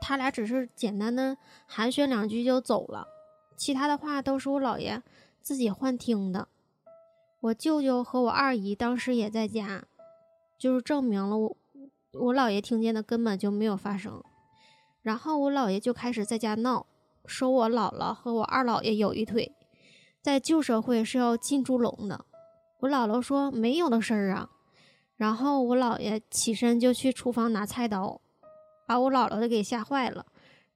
[0.00, 3.08] 他俩只是简单的寒暄两句就走了，
[3.56, 5.02] 其他的话都是我姥爷
[5.40, 6.48] 自己幻听的。
[7.40, 9.84] 我舅舅和我二姨当时也在家，
[10.58, 11.56] 就是证明了我
[12.12, 14.22] 我姥爷听见的根本就没有发生。
[15.02, 16.86] 然后我姥爷就开始在家闹，
[17.24, 19.52] 说我姥姥和我二姥爷有一腿，
[20.20, 22.24] 在旧社会是要进猪笼的。
[22.80, 24.50] 我姥姥说没有的事儿啊。
[25.16, 28.20] 然后我姥爷起身就去厨房拿菜刀，
[28.86, 30.24] 把我姥姥的给吓坏了，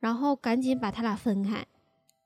[0.01, 1.67] 然后赶紧把他俩分开。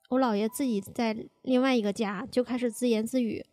[0.09, 3.45] 我姥爷自己在另外一个家就开始自言自语，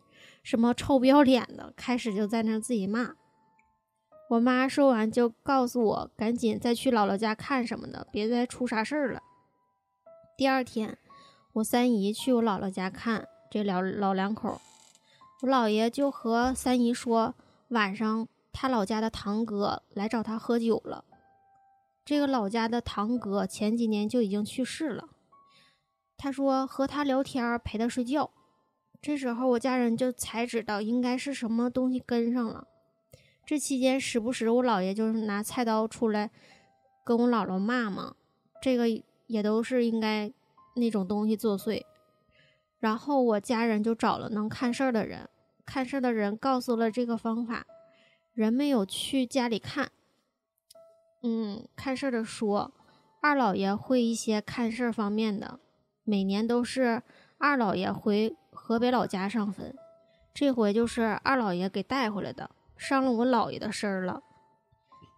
[0.42, 3.14] 什么臭不要脸的，开始就在那自己骂。
[4.28, 9.22] 我妈说完就告诉我，赶紧再去姥姥家看什么的，别再出啥事儿了。
[10.36, 10.98] 第二天，
[11.52, 14.60] 我三姨去我姥姥家看这老老两口，
[15.42, 17.34] 我姥爷就和三姨说，
[17.68, 21.04] 晚上他老家的堂哥来找他喝酒了。
[22.04, 25.08] 这个老家的堂哥前几年就已经去世了。
[26.16, 28.30] 他说和他聊天，陪他睡觉。
[29.00, 32.66] 这时候我家人就才知道应该是什么东西跟上了。
[33.46, 36.32] 这期间时不时我姥爷就是拿菜刀出来
[37.04, 38.16] 跟我姥姥骂嘛，
[38.60, 38.86] 这个
[39.28, 40.32] 也都是应该
[40.74, 41.84] 那种东西作祟。
[42.80, 45.28] 然后我家人就找了能看事儿的人，
[45.64, 47.64] 看事儿的人告诉了这个方法，
[48.34, 49.92] 人没有去家里看。
[51.22, 52.72] 嗯，看事儿的说，
[53.22, 55.60] 二老爷会一些看事儿方面的，
[56.02, 57.00] 每年都是
[57.38, 59.72] 二老爷回河北老家上坟，
[60.34, 62.50] 这回就是二老爷给带回来的。
[62.76, 64.22] 伤了我姥爷的身儿了。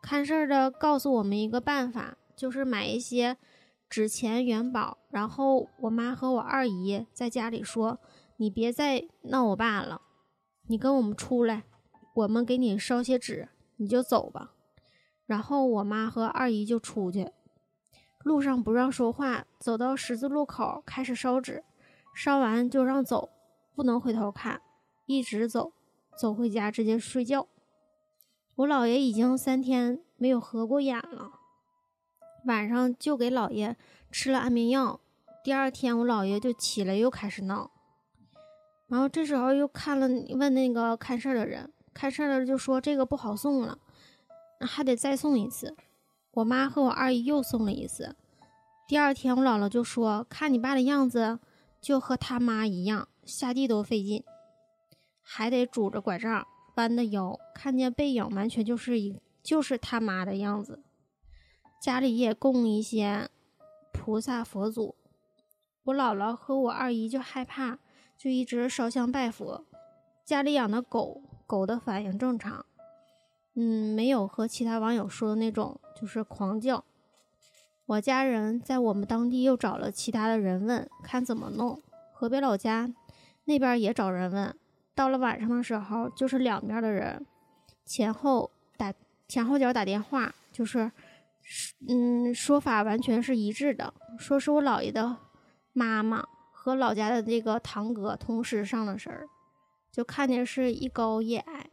[0.02, 3.36] 看事儿的告诉我们一个办法，就是买一些
[3.88, 7.98] 纸钱元宝，然后我妈和我二姨在家里说
[8.38, 10.00] ：“你别再闹我爸了，
[10.68, 11.64] 你跟我们出来，
[12.14, 14.52] 我们给你烧些纸，你就走吧。”
[15.26, 17.30] 然后我妈和二姨就出去，
[18.22, 21.64] 路上不让说话，走到十字路口开始烧纸，
[22.14, 23.28] 烧完就让走，
[23.74, 24.62] 不能回头看，
[25.06, 25.72] 一直走。
[26.18, 27.46] 走回家直接睡觉。
[28.56, 31.30] 我姥爷已经三天没有合过眼了，
[32.46, 33.76] 晚上就给姥爷
[34.10, 35.00] 吃了安眠药。
[35.44, 37.70] 第二天我姥爷就起来又开始闹，
[38.88, 43.78] 然后这时候又看了问那个看事儿的人，看事儿的就说这个不好送了，
[44.60, 45.76] 还得再送一次。
[46.32, 48.16] 我妈和我二姨又送了一次。
[48.88, 51.38] 第二天我姥姥就说看你爸的样子，
[51.80, 54.24] 就和他妈一样，下地都费劲。
[55.30, 60.82] 还得拄着拐杖，弯的腰，看见背影，完全就是一就是他妈的样子。
[61.82, 63.28] 家里也供一些
[63.92, 64.96] 菩萨佛祖，
[65.84, 67.78] 我姥姥和我二姨就害怕，
[68.16, 69.66] 就一直烧香拜佛。
[70.24, 72.64] 家里养的狗狗的反应正常，
[73.54, 76.82] 嗯，没有和其他网友说的那种就是狂叫。
[77.84, 81.78] 我家人在我们当地又找了其他的人问，看怎么弄。
[82.14, 82.90] 河北老家
[83.44, 84.56] 那边也找人问。
[84.98, 87.24] 到了晚上的时候，就是两边的人
[87.84, 88.92] 前后打
[89.28, 90.90] 前后脚打电话，就是
[91.88, 95.16] 嗯说法完全是一致的，说是我姥爷的
[95.72, 99.28] 妈妈和老家的这个堂哥同时上了身儿，
[99.92, 101.70] 就看见是一高一矮，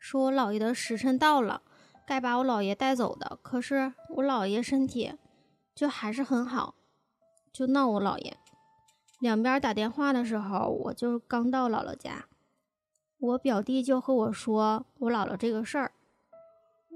[0.00, 1.62] 说我姥爷的时辰到了，
[2.04, 5.14] 该把我姥爷带走的，可是我姥爷身体
[5.72, 6.74] 就还是很好，
[7.52, 8.36] 就闹我姥爷。
[9.26, 12.26] 两边打电话的时候，我就刚到姥姥家，
[13.18, 15.90] 我表弟就和我说我姥姥这个事儿。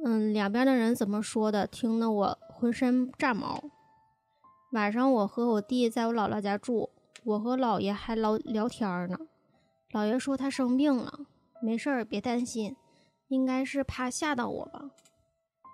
[0.05, 3.61] 嗯，两边的人怎么说的，听得我浑身炸毛。
[4.71, 6.91] 晚上我和我弟在我姥姥家住，
[7.25, 9.19] 我和姥爷还聊聊天呢。
[9.91, 11.27] 姥爷说他生病了，
[11.61, 12.77] 没事儿，别担心，
[13.27, 14.93] 应该是怕吓到我吧，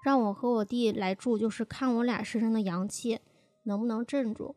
[0.03, 3.21] 让我和我弟来住，就是看我俩身上的阳气
[3.65, 4.57] 能不能镇住。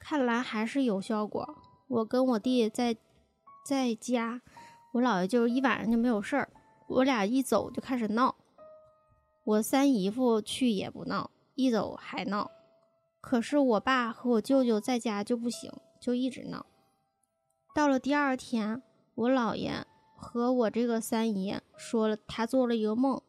[0.00, 1.56] 看来还是有效果。
[1.86, 2.96] 我跟我弟在
[3.64, 4.40] 在家，
[4.92, 6.50] 我姥爷就一晚上就没有事儿，
[6.88, 8.34] 我俩一走就开始闹。
[9.44, 12.50] 我三姨夫去也不闹，一走还闹。
[13.20, 16.64] 可是我爸和我舅舅在家就不行，就一直闹。
[17.74, 18.82] 到了第二天，
[19.14, 19.86] 我姥爷
[20.16, 23.20] 和我这个三姨说了，他做了一个梦，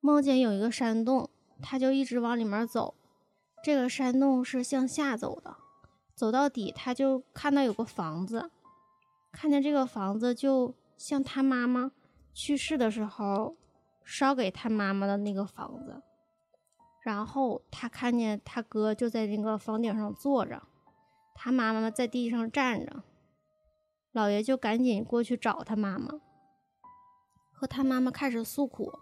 [0.00, 1.30] 梦见有一个山洞，
[1.62, 2.94] 他就一直往里面走。
[3.62, 5.56] 这个山洞是向下走的，
[6.14, 8.50] 走到底他就看到有个房子，
[9.32, 11.92] 看见这个房子就像他妈妈
[12.32, 13.56] 去世的时候
[14.04, 16.02] 烧给他妈妈的那个房子。
[17.02, 20.62] 然后他看见他哥就在那个房顶上坐着，
[21.34, 23.02] 他妈妈在地上站着。
[24.12, 26.20] 姥爷就赶紧过去找他妈妈，
[27.52, 28.92] 和他妈妈开始诉苦，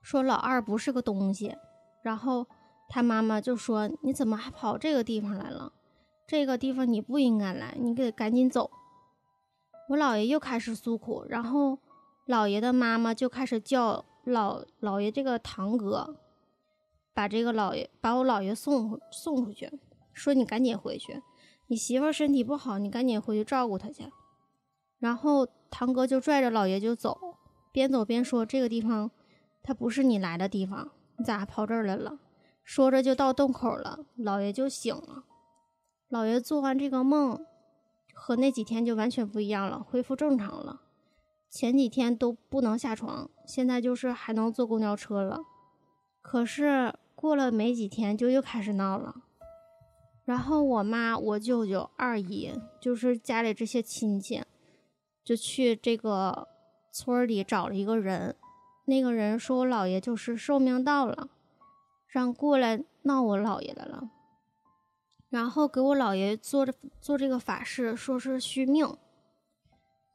[0.00, 1.54] 说老二不是个东西。
[2.02, 2.46] 然后
[2.94, 5.72] 他妈妈就说：“你怎么还跑这个地方来了？
[6.28, 8.70] 这个地方你不应该来，你得赶紧走。”
[9.90, 11.76] 我姥爷又开始诉苦，然后
[12.28, 16.14] 姥爷的妈妈就开始叫老姥爷这个堂哥，
[17.12, 19.68] 把这个姥爷把我姥爷送送出去，
[20.12, 21.20] 说你赶紧回去，
[21.66, 24.08] 你媳妇儿身体不好，你赶紧回去照顾她去。
[25.00, 27.18] 然后堂哥就拽着姥爷就走，
[27.72, 29.10] 边走边说：“这个地方，
[29.64, 32.20] 它不是你来的地方，你咋还跑这儿来了？”
[32.64, 35.24] 说着就到洞口了，姥爷就醒了。
[36.10, 37.44] 姥爷做完这个梦，
[38.12, 40.80] 和那几天就完全不一样了，恢复正常了。
[41.50, 45.40] 前几天都不能下床，现在就是还能坐公交车了。
[46.22, 49.14] 可是过了没几天，就又开始闹了。
[50.24, 52.50] 然后我妈、我舅舅、二姨，
[52.80, 54.42] 就是家里这些亲戚。
[55.22, 56.48] 就去这个
[56.92, 58.36] 村里找了一个人，
[58.84, 61.28] 那个人说我姥爷就是寿命到了，
[62.14, 64.08] 让过来闹我姥爷来了，
[65.30, 68.96] 然后给我姥爷做着做这个法事，说是续命，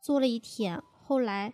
[0.01, 1.53] 做了一天，后来，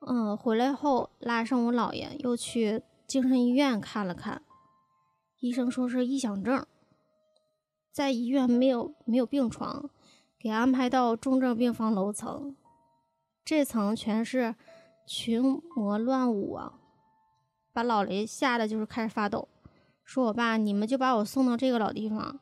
[0.00, 4.42] 嗯，回来后拉上我姥爷又去精神医院看了看，
[5.38, 6.66] 医生说是臆想症，
[7.92, 9.88] 在医院没有没有病床，
[10.40, 12.56] 给安排到重症病房楼层。
[13.44, 14.56] 这层全是
[15.06, 16.80] 群魔乱舞啊，
[17.72, 19.46] 把老雷吓得就是开始发抖，
[20.08, 22.40] 说我爸你们就把我送到这个老地方，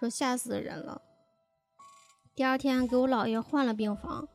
[0.00, 1.00] 说吓死人了。
[2.34, 4.26] 第二天给我姥爷换了病房，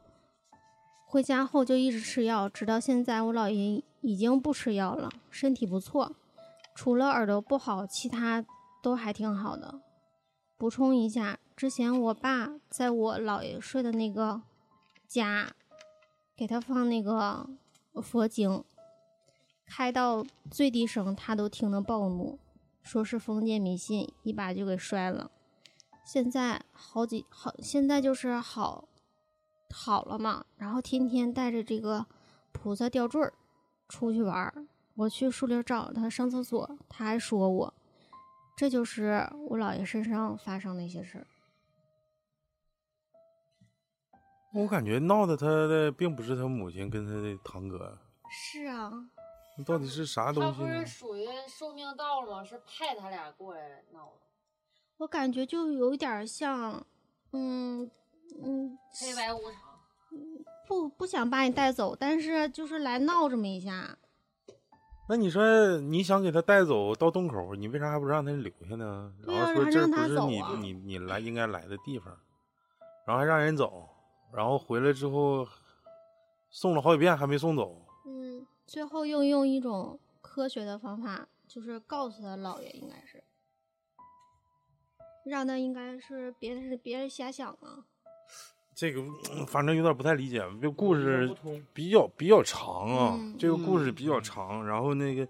[1.06, 6.16] 回家后就一直吃药，直到现在我姥爷已经不吃药了，身体不错，
[6.74, 8.46] 除了耳朵不好，其他
[8.82, 9.82] 都还挺好的。
[10.58, 14.42] 补充一下，之前我爸在我姥爷睡的那个
[15.06, 15.52] 家。
[16.38, 17.50] 给他放那个
[18.02, 18.64] 佛经，
[19.66, 22.40] 开到最低声，他都听得暴怒，
[22.82, 25.32] 说是封建迷信，一把就给摔了。
[26.06, 28.88] 现在好几好，现在就是好
[29.70, 32.06] 好了嘛，然后天天带着这个
[32.52, 33.34] 菩萨吊坠儿
[33.88, 34.66] 出去玩儿。
[34.96, 37.74] 我去树林找他上厕所，他还说我，
[38.58, 41.28] 这就是我姥爷身上发生的一些事儿。
[44.52, 47.98] 我感觉闹的他的并不是他母亲跟他的堂哥，
[48.30, 48.92] 是啊，
[49.60, 50.86] 那到底是啥东西他不是？
[50.86, 52.44] 属于寿命到了吗？
[52.44, 54.22] 是派他俩过来闹的。
[54.98, 56.86] 我感觉就有点像，
[57.34, 57.92] 嗯
[58.42, 59.62] 嗯，黑白无常。
[60.66, 63.98] 不不想把你带走，但是就是来闹这么一下。
[65.10, 69.12] 那你说你想给他带走到洞口，你为啥还不让他留下呢？
[69.28, 72.16] 啊然后说这还让他不是你你你来应该来的地方，
[73.06, 73.90] 然后还让人走，
[74.32, 75.46] 然后回来之后
[76.50, 77.82] 送了好几遍还没送走。
[78.70, 83.24] 嗯，最后又用一种科学的方法，就是告诉他姥爷应该是，
[85.26, 87.86] 让他应该是别是别人瞎想啊。
[88.76, 89.02] 这个
[89.34, 91.36] 嗯反正有点不太理解，这故事
[91.74, 95.28] 比较比较长啊，嗯这个故事比较长，然后那个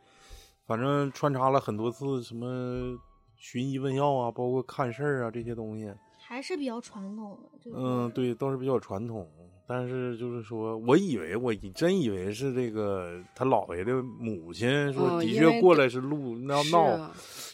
[0.65, 2.95] 反正穿插了很多次什么
[3.38, 5.91] 寻医问药啊，包括看事儿啊这些东西。
[6.17, 7.78] 还是比较传统的这个。
[7.80, 9.28] 嗯，，对，倒是比较传统。
[9.71, 17.12] 但是就是说，我以为我以真以为是这个他姥爷的母亲说的确过来是路闹闹，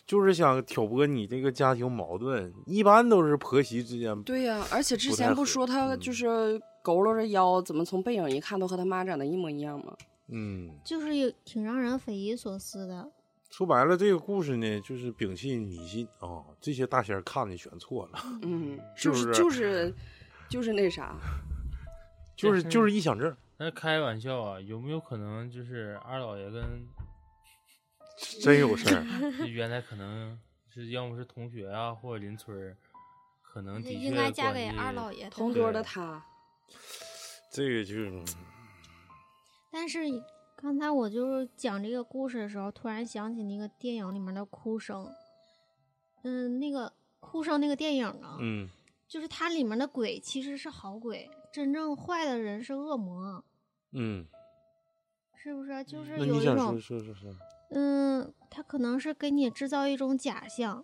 [0.08, 2.54] 就是想挑拨你这个家庭矛盾。
[2.66, 6.26] 一般都是婆媳之间对呀、而且之前不说他嗯就是
[6.82, 9.94] 佝偻着腰，怎么从背影一看都和他妈长得一模一样吗？
[10.30, 13.12] 嗯，就是有挺让人匪夷所思的。
[13.50, 19.94] 说白了，这个故事呢，就是摒弃迷信啊，这些大仙儿看的全错了，嗯， 就是就是
[20.50, 21.16] 就是那啥，
[22.36, 26.88] 就是就是臆想症，那开玩笑啊，有没有可能就是二老爷跟
[28.42, 29.04] 真有事儿。
[29.48, 30.38] 原来可能
[30.74, 32.78] 是要么是同学啊，或者邻村儿，
[33.42, 35.30] 可能的确应该嫁给二老爷。
[35.30, 36.24] 同桌的他，
[37.52, 37.94] 这个就
[39.72, 40.00] 但是
[40.56, 45.10] 刚才我就是讲这个故事的时候，突然想起那个电影里面的哭声。
[46.24, 48.68] 嗯，那个哭声那个电影啊，嗯，
[49.08, 53.42] 就是它里面的鬼其实是好鬼，真正坏的人是恶魔，
[53.92, 54.28] 嗯，
[55.38, 55.82] 是不是？
[55.86, 56.78] 就是有一种
[57.70, 60.84] 嗯，他可能是给你制造一种假象，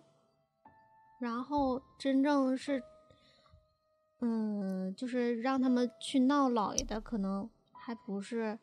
[1.20, 2.82] 然后真正是，
[4.20, 8.58] 嗯，就是让他们去闹老爷的，可能还不是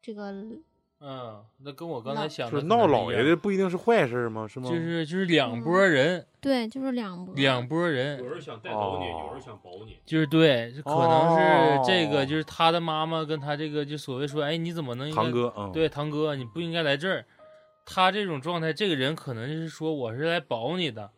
[0.00, 0.32] 这个，
[1.04, 4.46] 嗯，那跟我刚才想的就是闹老爷的不一定是坏事儿吗？
[4.46, 4.70] 是吗？
[4.70, 9.98] 就是就是两拨人，对，就是两拨两拨人，有人想带走你，哦有人想保你。
[10.06, 17.24] 就是对，可能是这个，哦就是他的妈妈跟他这个就所谓说，哎，你怎么能堂哥，嗯，对堂哥，你不应该来这儿。
[17.84, 21.10] 他这种状态，这个人可能就是说我是来保你的，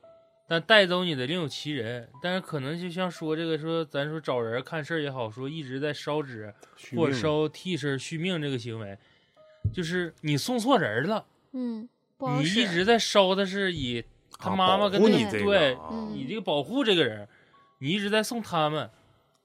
[0.48, 2.08] 但带走你的另有其人。
[2.22, 6.54] 但是可能就像说这个说，咱说找人看事儿也好，说一直在烧纸
[6.96, 8.98] 或者烧替身续命这个行为，
[9.72, 11.24] 就是你送错人了。
[11.52, 12.62] 嗯，不好你使。
[12.62, 14.04] 一直在烧的是以
[14.38, 17.28] 他啊妈妈保跟那你这个对啊嗯你这个保护这个人，
[17.78, 18.90] 你一直在送他们，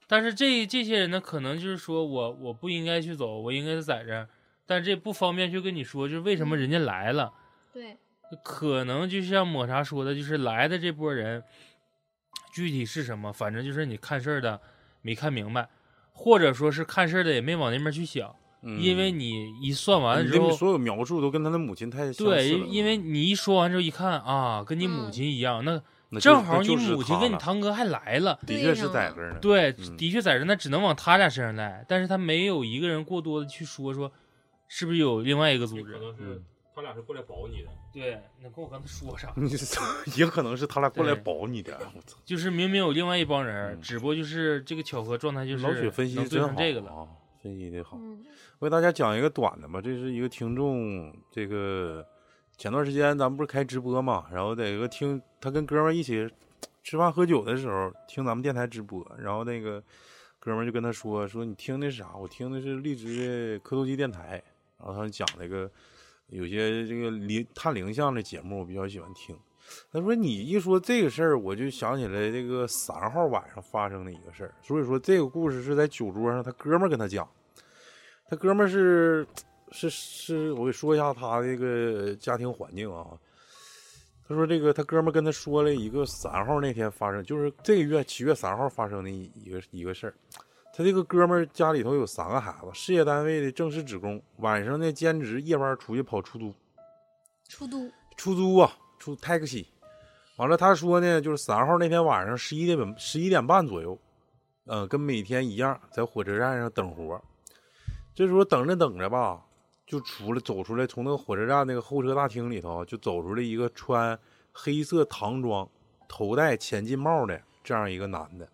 [0.07, 4.27] 但是这这些人呢，可能就是说我我不应该去走，我应该在这儿，
[4.65, 7.31] 但这不方便去跟你说，就是为什么人家来了，
[7.71, 7.97] 对，
[8.43, 11.43] 可能就像抹茶说的，就是来的这波人，
[12.51, 14.59] 具体是什么，反正就是你看事儿的
[15.01, 15.69] 没看明白，
[16.11, 29.39] 或者说是看事儿的也没往那边去想，嗯因为你一算完之后，这所有描述都跟他的母亲太相似了对，因因为你一说完之后一看啊，跟你母嗯亲一样，那那正好你母亲跟你堂哥还来了，的确是在这儿呢。
[29.39, 34.11] 对，嗯的确在这儿，那只能往他俩身上赖，但是他没有一个人过多的去说说，
[34.67, 35.99] 是不是有另外一个组织可？
[35.99, 36.43] 能是嗯
[36.75, 37.69] 他俩是过来保你的。
[37.91, 39.33] 对，那跟我刚才说啥？
[39.35, 39.49] 你
[40.15, 42.17] 也可能是他俩过来保你的，我操！
[42.23, 46.91] 就是明明有另外一帮人，嗯只不过就是这个巧合状态，就是老雪分析能对的真好上这个了。
[46.91, 47.07] 啊，
[47.43, 47.97] 分析的好。
[47.99, 48.23] 嗯
[48.59, 52.05] 我给大家讲一个短的吧，这是一个听众，这个
[52.57, 56.29] 前段时间咱们不是开直播嘛，然后在一个听他跟哥们一起
[56.83, 59.81] 吃饭喝酒的时候听咱们电台直播，然后那个
[60.41, 62.13] 哥们就跟他说说你听的是啥？
[62.17, 64.43] 我听的是荔枝的磕头机电台，
[64.77, 65.71] 然后他讲那个
[66.27, 69.37] 有些这个灵探灵像的节目，我比较喜欢听。
[69.89, 77.25] 他说你一说这个事儿，我就想起来这个三号晚上发生的一个事儿，所以说这个故事是在酒桌上他哥们儿跟他讲。
[78.29, 79.25] 他哥们儿是
[79.71, 83.07] 是是，我给说一下他这个家庭环境啊。
[84.27, 90.13] 他说这个他哥们儿跟他说了一个三号那天发生，就是这个月七月三号发生的一一个一个事儿。
[90.71, 96.53] 他这个哥们儿家里头有三个孩子，事业单位的正式职工，晚上呢兼职夜班出去跑出租，
[97.47, 99.65] 出租，出租啊，出 taxi。
[100.37, 103.97] 完了，他说呢，就是三号那天晚上十一点十一点半左右，
[104.67, 107.19] 嗯、跟每天一样，在火车站上等活。
[108.19, 109.41] 这时候等着等着吧，
[109.87, 114.19] 就出来走出来，从那个火车站那个候车大厅里头就走出来一个穿
[114.51, 115.65] 黑色唐装、
[116.05, 118.45] 头戴前进帽的这样一个男的，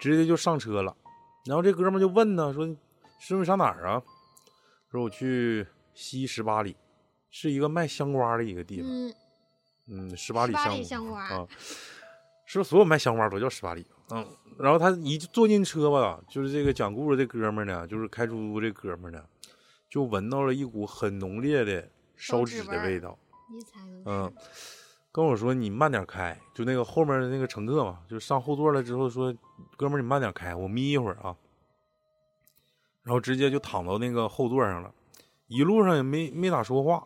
[0.00, 0.96] 直接就上车了。
[1.44, 2.66] 然后这哥们就问呢，说
[3.20, 4.02] ：“师傅上哪儿啊？”
[4.90, 6.74] 说：“我去西十八里，
[7.28, 8.90] 是一个卖香瓜的一个地方。
[8.90, 9.14] 嗯，
[9.88, 11.46] 嗯，十八里香瓜，啊，
[12.46, 13.86] 是不是所有卖香瓜都叫十八里？
[14.08, 14.26] 嗯，
[14.62, 19.24] 然后他一坐进车吧，就是这个讲故事这哥们儿呢，就是开出租这哥们儿呢，
[19.90, 23.18] 就闻到了一股很浓烈的烧纸的味道。
[24.06, 24.32] 嗯，
[25.10, 29.34] 跟我说你慢点开，就那个后面的那个乘客嘛，就上后座了之后说，
[29.76, 31.36] 哥们儿你慢点开，我眯一会儿啊。
[33.02, 34.94] 然后直接就躺到那个后座上了，
[35.48, 37.04] 一路上也没没咋说话。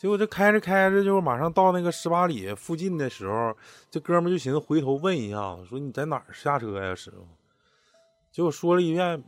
[0.00, 3.54] 结果这开着开着，就马上到那个十八里附近的时候，
[3.90, 7.28] 这哥们就寻思回头问一下子，说你在哪儿下车呀，师傅？
[8.32, 9.22] 结果说了一遍，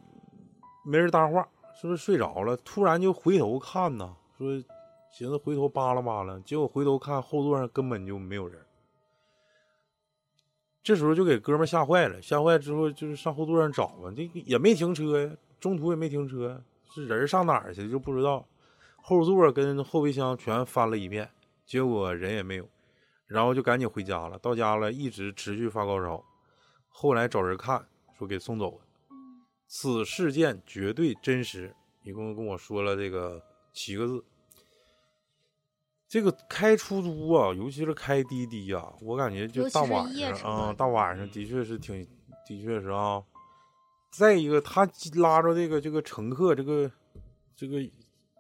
[0.87, 1.47] 没人搭话，
[1.79, 2.57] 是不是睡着了？
[2.57, 4.51] 突然就回头看呐，说
[5.12, 8.59] 寻思回头扒拉扒拉，结果回头看后座上根本就没有人。
[10.83, 16.59] 这时候就给哥们吓坏了，吓坏之后就是上后座上找吧，这也没停车呀，中途也没停车，
[16.97, 18.43] 这人上哪儿去就不知道。
[19.03, 21.28] 后座跟后备箱全翻了一遍，
[21.66, 22.68] 结果人也没有，
[23.26, 24.38] 然后就赶紧回家了。
[24.38, 26.24] 到家了，一直持续发高烧，
[26.88, 27.86] 后来找人看，
[28.16, 28.84] 说给送走了。
[29.66, 31.74] 此事件绝对真实，
[32.05, 33.42] 一共跟我说了这个
[33.72, 34.24] 七个字。
[36.07, 42.07] 这个开出租啊，尤其是开滴滴啊，我感觉就大晚上啊、大晚上的确是挺，
[42.46, 43.24] 的确是啊。
[44.11, 46.92] 再一个，他拉着这个这个乘客这个
[47.57, 47.78] 这个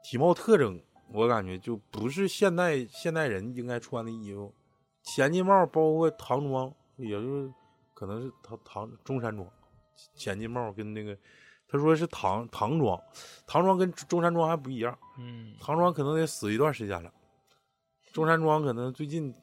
[0.02, 0.82] 体貌特征，
[1.12, 4.52] 我感觉就不是现代现代人应该穿的衣服。
[5.02, 7.52] 前进帽包括唐装，也就是
[7.94, 9.48] 可能是唐唐中山装，
[10.14, 11.16] 前进帽跟那个
[11.68, 13.00] 他说是唐唐装，
[13.46, 14.96] 唐装跟中山装还不一样。
[15.18, 17.12] 嗯，唐装可能得死一段时间了，
[18.12, 19.34] 中山装可能最近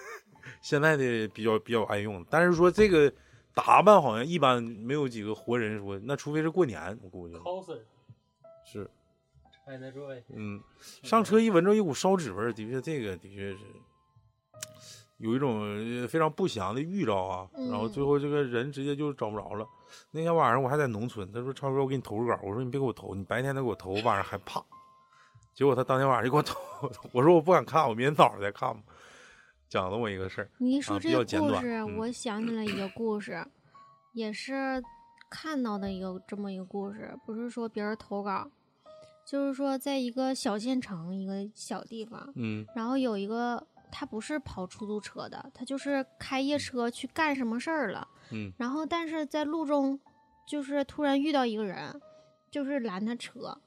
[0.62, 3.12] 现在的比较比较爱用，但是说这个
[3.54, 7.34] 打扮好像一般没有几个活人说，那除非是过年，我估计
[10.34, 10.62] 嗯，
[11.02, 13.58] 上车一闻着一股烧纸味儿，的确这个的确是
[15.18, 15.60] 有一种
[16.00, 19.66] 呃非常不祥的预兆啊，然后最后这个人直接就找不着了。
[20.10, 24.62] 那天晚上我还在农村，他说超哥，我给你投个稿，我说你别给我投，你白天再给我投，我晚上害怕。
[25.54, 26.58] 结果他当天晚上就给我投，
[27.12, 28.80] 我说我不敢看，我明天早上再看吧。
[29.68, 33.44] 讲了我一个事儿，你一说这个故较简短事，嗯我想起来一个故事，
[34.12, 34.82] 也是
[35.28, 38.48] 看到的一个这么一个故事，不是说别人投稿，
[39.28, 43.62] 就是说在一个小县城一个小地方，嗯然后有一个
[43.92, 50.00] 他不是跑出租车的，他就是开夜车去干什么事儿了，嗯然后但是在路中
[50.46, 52.00] 就是突然遇到一个人，
[52.50, 53.60] 就是拦他车，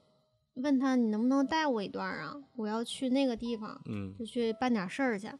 [0.54, 2.34] 问他你能不能带我一段儿啊？
[2.56, 3.80] 我要去那个地方。
[3.86, 5.30] 嗯就去办点事儿去。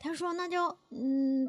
[0.00, 1.48] 他说那就嗯，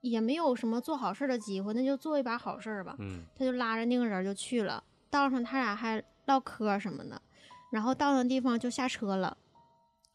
[0.00, 2.96] 也没有什么做好事儿的机会，那就做一把好事儿吧。
[2.98, 7.22] 嗯他就拉着那个人就去了，道上他俩还唠嗑儿什么的，
[7.70, 9.36] 然后到那地方就下车了。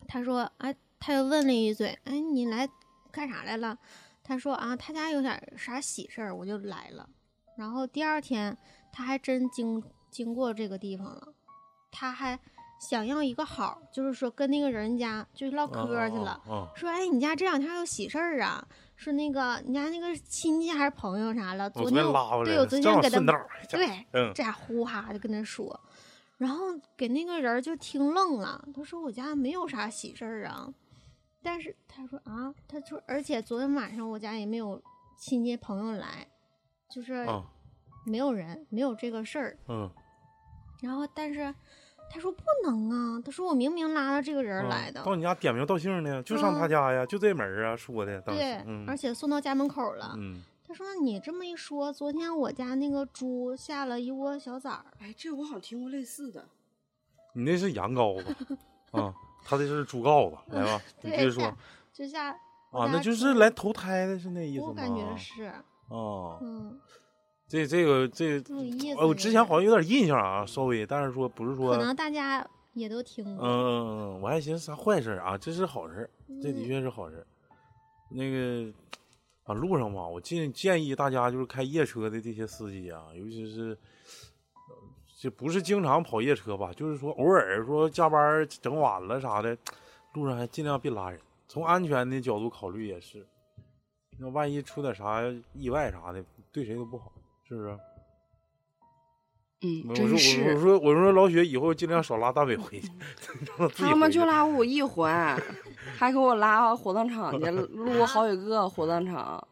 [0.07, 2.67] 他说哎，他又问了一嘴，哎，你来
[3.11, 3.77] 干啥来了？
[4.23, 7.07] 他说啊，他家有点啥喜事儿，我就来了。
[7.57, 8.57] 然后第二天
[8.91, 11.27] 他还真经经过这个地方了，
[11.91, 12.39] 他还
[12.79, 16.41] 想要一个好，就是说跟那个人家就唠嗑儿去了。
[16.47, 18.65] 啊说哎，你家这两天有喜事儿啊？
[18.95, 21.69] 说那个你家那个亲戚还是朋友啥了？
[21.69, 22.03] 昨天
[22.45, 23.19] 对我昨天给他
[23.69, 25.79] 对，嗯这家呼哈就跟他说，
[26.41, 26.65] 然后
[26.97, 28.67] 给那个人就听愣了。
[28.73, 30.73] 他说我家没有啥喜事儿啊，
[31.43, 34.81] 但是他说啊，他说而且昨天晚上我家也没有
[35.15, 36.27] 亲戚朋友来，
[36.89, 37.45] 就是啊
[38.07, 39.55] 没有人，没有这个事儿。
[39.67, 39.87] 嗯
[40.81, 41.53] 然后但是
[42.09, 50.15] 他说不能啊，他说我明明拉着这个人来的，到你家点名道姓呢，就上他嗯家呀，就这门儿啊，说的对，嗯而且送到家门口了。
[50.17, 54.85] 嗯他说：“你这么一说，昨天我家那个猪下了一窝小崽儿。
[54.99, 56.47] 哎，这我好像听过类似的。
[57.33, 58.57] 你那是羊羔子
[58.91, 59.13] 啊，
[59.43, 61.53] 他这是猪羔子，来吧， 你接着说
[61.91, 62.29] 就下
[62.71, 64.67] 啊，那就是来投胎的是那意思吗？
[64.69, 65.51] 我感觉是，
[65.89, 66.79] 哦，嗯，
[67.49, 73.45] 这这个这挺有意思呃，我之前好像有点印象啊，稍微，但是说不是说，可能大家也都听嗯过。
[73.45, 76.09] 嗯嗯，我还寻思啥坏事儿啊，这是好事儿，
[76.41, 77.27] 这的嗯确是好事儿。
[78.09, 78.73] 那个
[79.43, 83.77] 啊，路上嘛，我建建议大家就是开夜车的这些司机啊，尤其是。
[84.67, 84.75] 呃
[85.21, 86.73] 这不是经常跑夜车吧？
[86.73, 89.55] 就是说偶尔说加班整晚了啥的，
[90.15, 91.21] 路上还尽量别拉人。
[91.47, 93.23] 从安全的角度考虑也是，
[94.17, 95.21] 那万一出点啥
[95.53, 97.11] 意外啥的，对谁都不好，
[97.43, 97.79] 是不是？
[99.63, 100.59] 嗯，我说我真是我。
[100.59, 102.89] 说我说老雪以后尽量少拉大伟回去，
[103.77, 105.07] 他们就拉 我一回，
[105.97, 109.45] 还给我拉火葬场去， 路过好几个火葬场，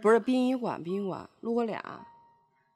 [0.00, 1.78] 不是殡仪馆，殡仪馆路过俩，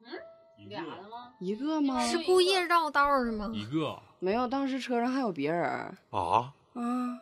[0.03, 1.33] 嗯俩的吗？
[1.39, 1.99] 一个吗？
[2.01, 3.49] 是故意绕道儿是吗？
[3.53, 5.63] 一个没有，当时车上还有别人
[6.11, 7.17] 啊，啊，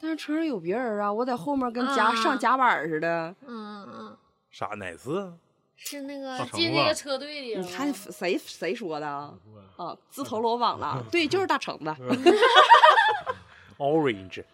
[0.00, 3.34] 但是车上有别人啊，我在后面跟夹、啊上夹板似的。
[3.46, 4.16] 嗯嗯，
[4.50, 5.32] 啥哪次？
[5.76, 7.56] 是那个进那个，车队里。
[7.56, 9.34] 你看谁谁说的啊？
[9.76, 11.84] 啊，自投罗网了， 对，就是大橙子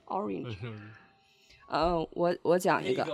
[0.07, 0.57] Orange，，orange。
[1.69, 3.07] 嗯， 我我讲一个，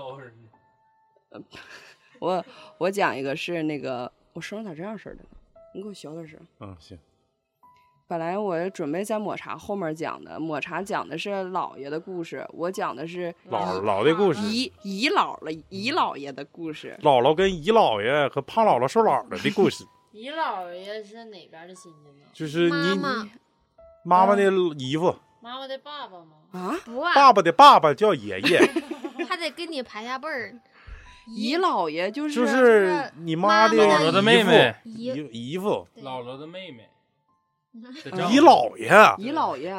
[2.20, 2.44] 我
[2.78, 5.28] 我讲一个是那个，我声咋这样式的呢？
[5.74, 6.40] 你给我小点声。
[6.60, 6.98] 嗯，行，
[8.08, 16.96] 本来我准备在抹茶后面讲的，抹茶讲的是姥爷的故事，我讲的是姥姥的故事，姨姨姥了姨姥爷的故事。
[17.02, 22.26] 姥姥跟姨姥爷和胖姥姥瘦姥姥的故事， 姨姥爷是哪边的亲戚呢？
[22.32, 23.28] 就是你妈妈
[24.04, 24.44] 妈妈的
[24.78, 26.36] 姨夫，妈妈的爸爸吗？
[26.52, 28.60] 啊，不啊，爸爸的爸爸叫爷爷，
[29.28, 30.54] 还得跟你排下辈儿。
[31.26, 36.88] 姨姥爷就是就是你妈的姥姥的妹妹姨姨姨夫，姥姥的妹妹，
[38.30, 39.72] 姨姥爷，姨姥爷，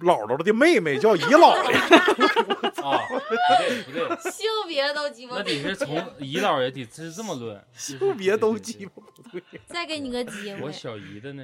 [0.00, 1.74] 姥姥的妹妹叫姨姥爷，
[2.82, 3.18] 啊，不
[3.56, 9.42] 对不对，性别都鸡巴那得是从姨姥爷得是这么论，性别都鸡巴不对。
[9.66, 11.42] 再给你个机会我，小姨的那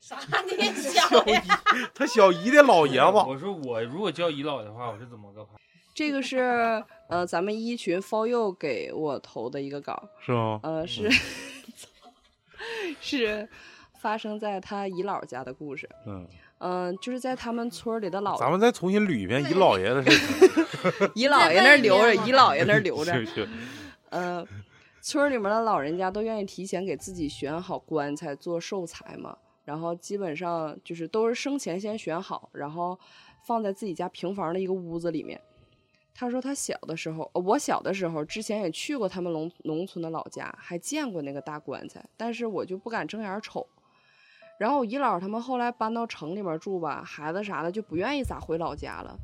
[0.00, 1.40] 啥，啥你小小姨，
[1.94, 3.06] 他小姨的老爷子。
[3.26, 5.50] 我说我如果叫姨姥的话，我是怎么个排？
[5.94, 10.60] 这个是呃咱们一群 for you 给我投的一个稿，是吗？
[10.62, 11.10] 呃是、
[13.00, 13.48] 是
[14.00, 15.88] 发生在他姨姥家的故事。
[16.06, 16.26] 嗯，
[16.58, 20.10] 嗯、就是在他们村里的老咱们再重新捋一遍姨姥爷的事
[21.04, 21.10] 儿。
[21.14, 23.12] 姨姥爷那儿留着，姨姥爷那儿留着。
[23.12, 23.48] 行行，
[24.08, 24.46] 呃，
[25.02, 32.98] 村里面的老人家都愿意提前给自己选好棺材做寿材嘛，然后基本上就是都是生前先选好，然后
[33.46, 35.40] 放在自己家平房的一个屋子里面。
[36.12, 43.66] 他说他小的时候，呃我小的时候之前也去过他们农农村的老家，还见过那个大棺材，但是我就不敢正眼瞅。
[44.60, 49.18] 然后我姨姥他们后来搬到城里面住吧，孩子啥的就不愿意咋回老家了。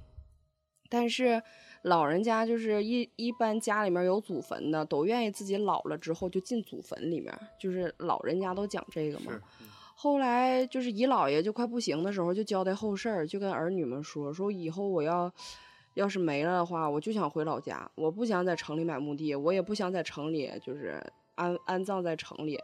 [0.89, 1.43] 但是
[1.83, 9.39] 老人家就是一一般家里面有祖坟的，都愿意自己老了之后就进祖坟里面，就是老人家都讲这个嘛。
[9.95, 15.31] 后来就是姨姥爷就快不行的时候，就交代后事儿，就跟儿女们说说以后我要
[15.93, 20.99] 要是没了的话，我就想回老家，我不想在城里买墓地，我也不想在城里就是
[21.35, 22.59] 安安葬在城里。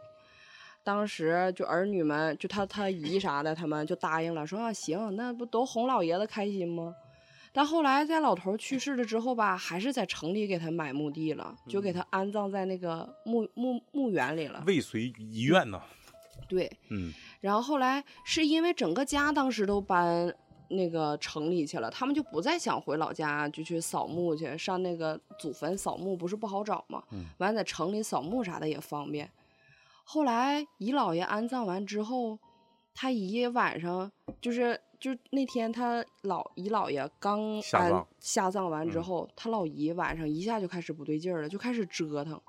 [0.83, 6.93] 当时就儿女们，就他他姨啥的，他们就答应了，说啊行，那不都哄老爷子开心吗？
[7.53, 14.63] 但后来在老头去世了之后吧，还是在城里给他买墓地了，就给他安葬在那个墓墓墓园里了。
[14.65, 15.81] 未遂遗愿呐。
[16.49, 20.33] 对，嗯，然后后来是因为整个家当时都搬
[20.69, 27.03] 那个城里去了，他们就不再想回老家就去扫墓去，上那个祖坟扫墓不是不好找吗？
[27.11, 29.29] 嗯完在城里扫墓啥的也方便。
[30.03, 32.37] 后来姨姥爷安葬完之后，
[32.93, 42.39] 他姨晚上就是就那天他老姨姥爷刚安下葬下葬完之嗯后，他老姨晚上一下就开始不对劲儿了，就开始折腾。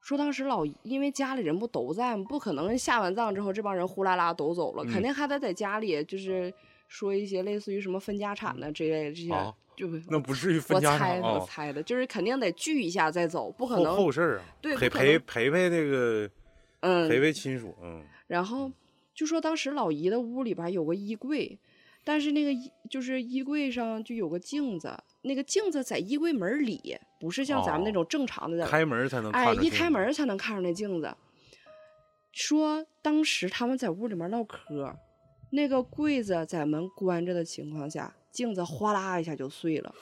[0.00, 2.24] 说当时老姨因为家里人不都在吗？
[2.28, 6.52] 不可能下完葬之后这帮人呼啦啦都走了，肯嗯定还得在家里就是
[6.86, 11.46] 说一些类似于什么分家产的这类这些，啊就那不至于分家猜的，我产啊。
[11.46, 16.30] 猜的，就是肯定得聚一下再走，不可能后事儿啊，陪陪对不可能陪陪那个
[16.80, 18.70] 嗯陪陪亲属，嗯，然后
[19.14, 21.58] 就说当时老姨的屋里边有个衣柜，
[22.04, 31.14] 但是那个衣就是衣柜上就有个镜子，那个镜子在衣柜门里，不是像咱们那哦种正常的在开门才能哎，一开门才能看上那镜子。
[32.32, 34.94] 说当时他们在屋里面唠嗑，
[35.50, 39.92] 那个柜子在门关着的情况下，镜子哗啦一下就碎了。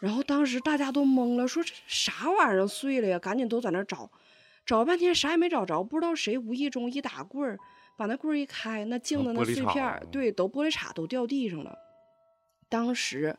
[0.00, 3.18] 然后当时大家都懵了，说这啥玩意儿碎了呀？
[3.18, 4.10] 赶紧都在那找，
[4.66, 7.58] 找了半天啥也没找着，不知道谁无意中一打棍儿，
[7.96, 11.76] 把那棍儿一开，那镜子那碎片儿，对，都玻璃碴都掉地上了。
[12.68, 13.36] 当时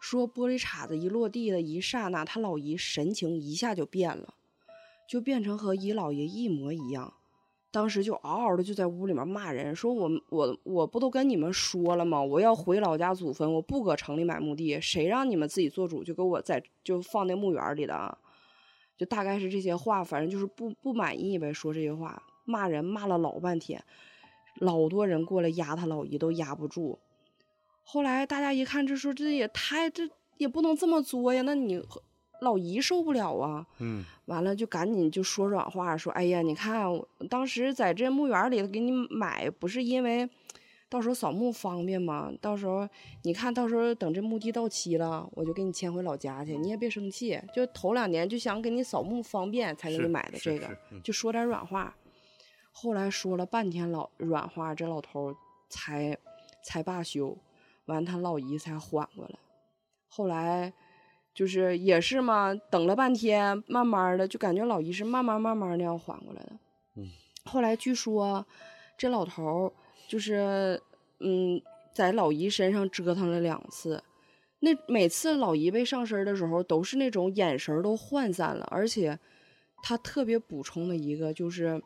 [0.00, 4.34] 说玻璃碴子一落地的一刹那，他老姨神情一下就变了，
[5.08, 7.14] 就变成和姨姥爷一模一样。
[7.72, 12.22] 当时就嗷嗷的就在屋里面骂人，说我我我不都跟你们说了吗？
[12.22, 18.16] 我要回老家祖坟，我不搁城里买墓地，谁让你们自己做主就给我在就放那墓园里的啊？
[18.96, 23.82] 就大概是这些话，反正就是不不满意呗，说这些话，骂人骂了老半天，
[24.58, 26.98] 老多人过来压他老姨都压不住。
[27.84, 31.80] 后来大家一看，这说这也太这也不能这么作呀，那你
[32.40, 33.66] 老姨受不了啊。
[33.78, 36.86] 嗯，完了就赶紧就说软话，说哎呀，你看
[37.30, 40.28] 当时在这墓园里给你买，不是因为
[40.88, 42.32] 到时候扫墓方便吗？
[42.40, 42.88] 到时候
[43.24, 47.40] 你看到时候等这墓地到期了，我就给你迁回老家去，你也别生气。
[47.52, 50.68] 就头两年就想给你扫墓方便才给你买的这个
[51.02, 51.96] 就说点软话。
[52.70, 55.36] 后来说了半天老软话，这老头儿
[55.68, 56.16] 才
[56.62, 57.36] 才罢休，
[57.86, 59.38] 完他老姨才缓过来。
[60.08, 60.72] 后来
[61.34, 66.52] 就是也是嘛，等了半天，慢慢的就感觉老姨是慢慢慢慢那样缓过来的。
[66.96, 67.08] 嗯，
[67.44, 68.46] 后来据说
[68.96, 69.72] 这老头儿
[70.06, 70.80] 就是
[71.20, 71.60] 嗯，
[71.92, 74.02] 在老姨身上折腾了两次。
[74.60, 79.18] 那每次老姨被上身的时候，都是那种眼神都涣散了，而且
[79.82, 81.80] 他特别补充的一个就是，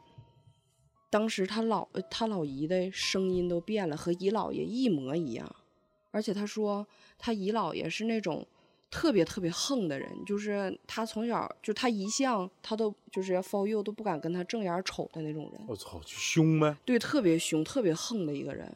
[1.10, 5.56] 当时他老他老姨的声音都变了，和姨姥爷一模一样。
[6.12, 6.86] 而且他说
[7.18, 8.46] 他姨姥爷是那种
[8.90, 16.76] 特别特别横的人，就是他从小就他一向他都就是 for you 都不敢跟他正眼瞅的那种人，我操，就凶呗。
[16.84, 18.66] 对，特别凶、特别横的一个人。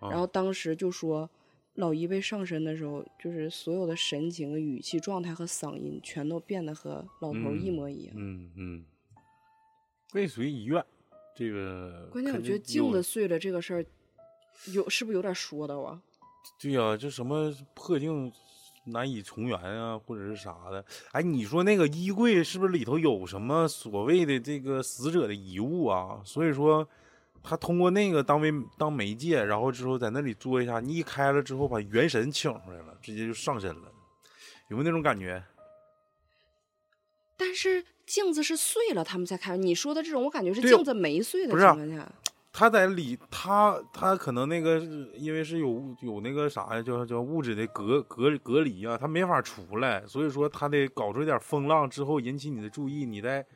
[0.00, 1.28] 啊然后当时就说，
[1.74, 8.14] 老一被上身的时候，就是所有的神情、语气、状态和嗓音全都变得和老头一嗯模一样。
[8.16, 8.84] 嗯嗯，
[10.14, 10.84] 未遂遗愿，
[11.36, 13.86] 这个关键我觉得镜子碎了这个事儿，
[14.72, 16.02] 有是不是有点说道啊？
[16.58, 18.32] 对呀、这什么破镜
[18.84, 20.84] 难以重圆啊，或者是啥的。
[21.12, 26.20] 哎，你说那个衣柜是不是里头有什么所谓的这个死者的遗物啊？
[26.24, 26.88] 所以说，
[27.42, 33.92] 他通过那个当媒当媒介，然后之后在那里做一下，你一开了之后把元神请出来了，直接就上身了，
[34.68, 35.42] 有没有那种感觉？
[37.36, 39.56] 但是镜子是碎了，他们才开。
[39.56, 42.12] 你说的这种，我感觉是镜子没碎的情况下，
[42.52, 53.46] 他在里，他他可能那个是因为是有有那个啥呀，叫叫物质的隔隔隔离啊，他没法出来，所以说他得搞出一点风浪之后引起你的注意，你再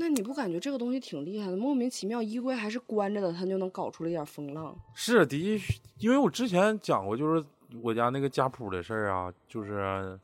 [0.00, 1.56] 那你不感觉这个东西挺厉害的？
[1.56, 4.76] 莫名其妙，衣柜还是关着的，他就能搞出来一点风浪。
[4.94, 7.44] 是的确，因为我之前讲过，就是
[7.82, 10.18] 我家那个家谱的事儿啊，就是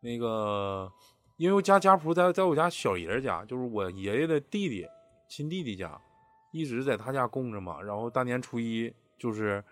[0.00, 0.90] 那个，
[1.36, 4.86] 因为我家家谱在在我家小爷儿家，就是我爷爷的弟弟
[5.28, 6.00] 亲弟弟家，
[6.52, 7.82] 一直在他家供着嘛。
[7.82, 9.62] 然后大年初一就是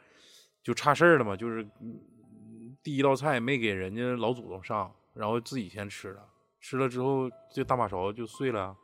[0.63, 6.23] 就差事儿了嘛，就是嗯第一道菜没给人家老祖宗上，然后自己先吃了，
[6.61, 8.77] 吃了之后这大马勺就碎了。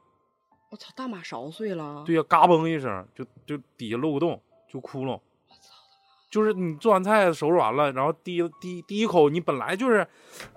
[0.71, 2.03] 我操，大马勺碎了。
[2.05, 5.21] 对呀、嘎嘣一声，就就底下漏个洞，就窟窿。
[6.29, 10.07] 就是你做完菜收拾完了，然后第一第一第一口，你本来就是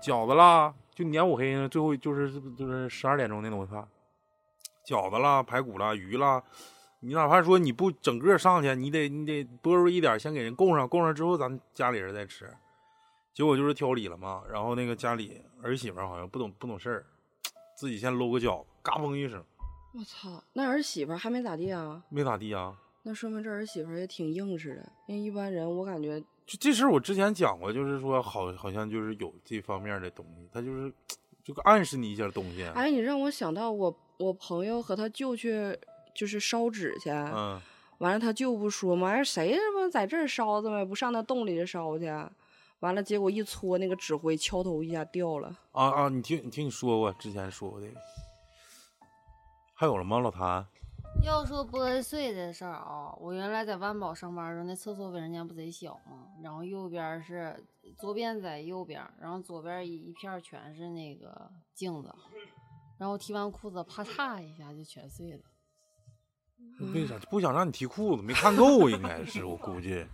[0.02, 3.88] 饺子啦，就年五黑呢，最后就是就是十二点钟那东西饭，
[4.84, 6.42] 饺子啦、排骨啦、鱼啦，
[7.00, 12.48] 你哪怕说你不整个上去，你得你得多入一点，先给人供上，供上之后咱家里人再吃。
[13.32, 17.06] 结果就是挑理了嘛，然后那个家里儿媳妇好像不懂不懂事儿，
[17.74, 19.42] 自己先搂个饺子，嘎嘣一声，
[19.94, 22.02] 我操，那儿媳妇还没咋地啊？
[22.10, 22.76] 没咋地啊。
[23.02, 30.92] 那说明这儿媳妇也挺硬实的，因为一般人我感觉就这事儿，我之前讲过，就是说好，好像就是有这方面的东西，他就是
[31.42, 32.64] 就暗示你一些东西。
[32.74, 35.78] 哎，你让我想到我我朋友和他舅去
[36.14, 37.60] 就是烧纸去，嗯，
[37.98, 42.06] 完了他舅不说嘛，哎谁他妈在这儿烧的嘛，不上那洞里烧去，
[42.80, 45.54] 完了结果一搓那个纸灰，敲头一下掉了。
[45.72, 48.00] 啊啊，你听你听你说过，之前说过这个，
[49.74, 50.18] 还有了吗？
[50.18, 50.66] 老谭，
[51.22, 56.26] 要说玻璃碎的事儿啊，我原来在万宝上班的时候，那厕所卫生间不贼小吗？
[56.42, 57.54] 然后右边是
[57.98, 62.14] 左边在右边，然后左边一一片全是那个镜子，
[62.98, 65.40] 然后提完裤子啪嚓一下就全碎了。
[66.94, 68.22] 为啥不想让你提裤子？
[68.22, 70.04] 没看够，应该是我估计。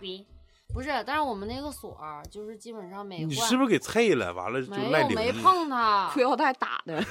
[0.72, 4.32] 不是，但是我们那个锁儿就是基本上没换你是不是给碎了？
[4.32, 7.02] 完了就没有赖零没碰它，裤腰带打的，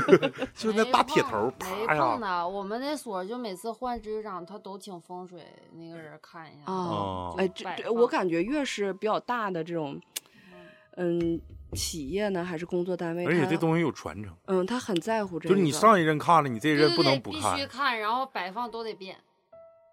[0.54, 2.10] 就那没大铁碰头，没啪呀！
[2.10, 2.46] 碰它。
[2.46, 5.40] 我们那锁儿就每次换执行长，他都请风水
[5.72, 6.70] 那个人看一下。
[6.70, 9.98] 哦哎，这这我放感觉越是比较大的这种，
[10.96, 11.40] 嗯，
[11.76, 15.54] 企业呢还是工作单位，它而且这东西有传承，嗯，他很在乎这个。
[15.54, 17.86] 就是你上一任看了，你这一对对对，任不能不看必须看。
[17.86, 19.16] 看，然后摆放都得变，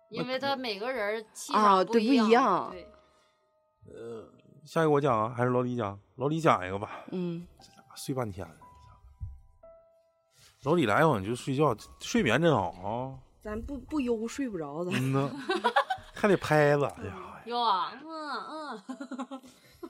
[0.09, 2.87] 因为他每个人气啊场一对不一样对，
[3.93, 4.23] 呃
[4.65, 5.99] 下一个我讲啊，还是老李讲？
[6.15, 7.03] 老李讲一个吧。
[7.11, 7.45] 嗯，
[7.95, 8.53] 睡半天了。
[10.63, 13.19] 老李来晚就睡觉，睡眠真好啊。
[13.41, 15.29] 咱不不悠睡不着，咱嗯呐，
[16.13, 19.41] 还得拍子，哎呀，有啊，嗯嗯，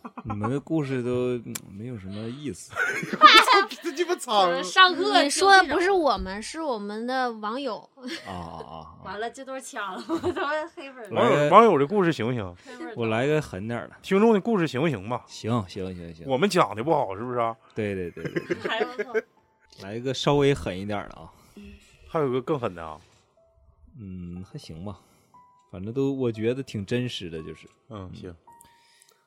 [0.25, 2.73] 你们的故事都嗯没有什么意思。
[3.81, 7.77] 这鸡巴苍上课你说的不是我们，是我们的网友。
[8.27, 9.03] 啊啊啊！
[9.05, 12.55] 完了，这都抢了，我 都是黑粉儿网友网友的故事行不行？
[12.95, 13.95] 我来个狠点儿的。
[14.01, 15.23] 听众的故事行不行吧？
[15.27, 17.55] 行行行行，我们讲的不好是不是啊？
[17.75, 19.23] 对对对
[19.81, 21.29] 来一个稍微狠一点儿的啊。
[22.07, 22.99] 还有个更狠的啊，
[23.99, 24.99] 嗯，还行吧，
[25.71, 28.33] 反正都我觉得挺真实的，就是嗯，行，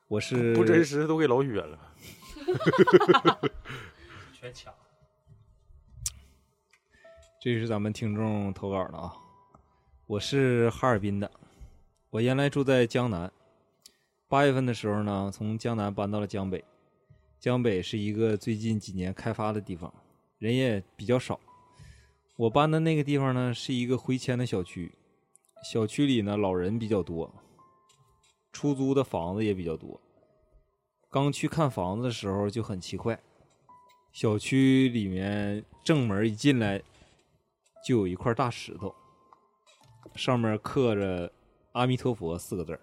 [0.09, 1.78] 我是不真实都给老雪了。
[4.32, 4.72] 全抢。
[7.40, 9.12] 这是咱们听众投稿的啊，
[10.07, 11.30] 我是哈尔滨的，
[12.11, 13.32] 我原来住在江南，
[14.28, 16.64] 八月份的时候呢，从江南搬到了江北。
[17.40, 19.92] 江北是一个最近几年开发的地方，
[20.38, 21.38] 人也比较少。
[22.36, 24.92] 我搬的那个地方呢，是一个回迁的小区，
[25.64, 27.32] 小区里呢老人比较多，
[28.57, 30.00] 出租的房子也比较多。
[31.11, 33.22] 刚去看房子的时候就很奇怪，
[34.12, 36.82] 小区里面正门一进来
[37.86, 38.94] 就有一块大石头，
[40.14, 41.30] 上面刻着
[41.72, 42.80] “阿弥陀佛”四个字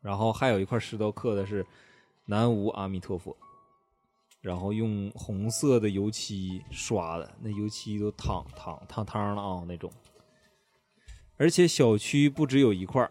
[0.00, 1.66] 然后还有一块石头刻的是
[2.24, 3.36] “南无阿弥陀佛”，
[4.40, 9.92] 然后用红色的油漆刷的，那油漆都淌淌淌汤了啊那种。
[11.36, 13.10] 而且小区不只有一块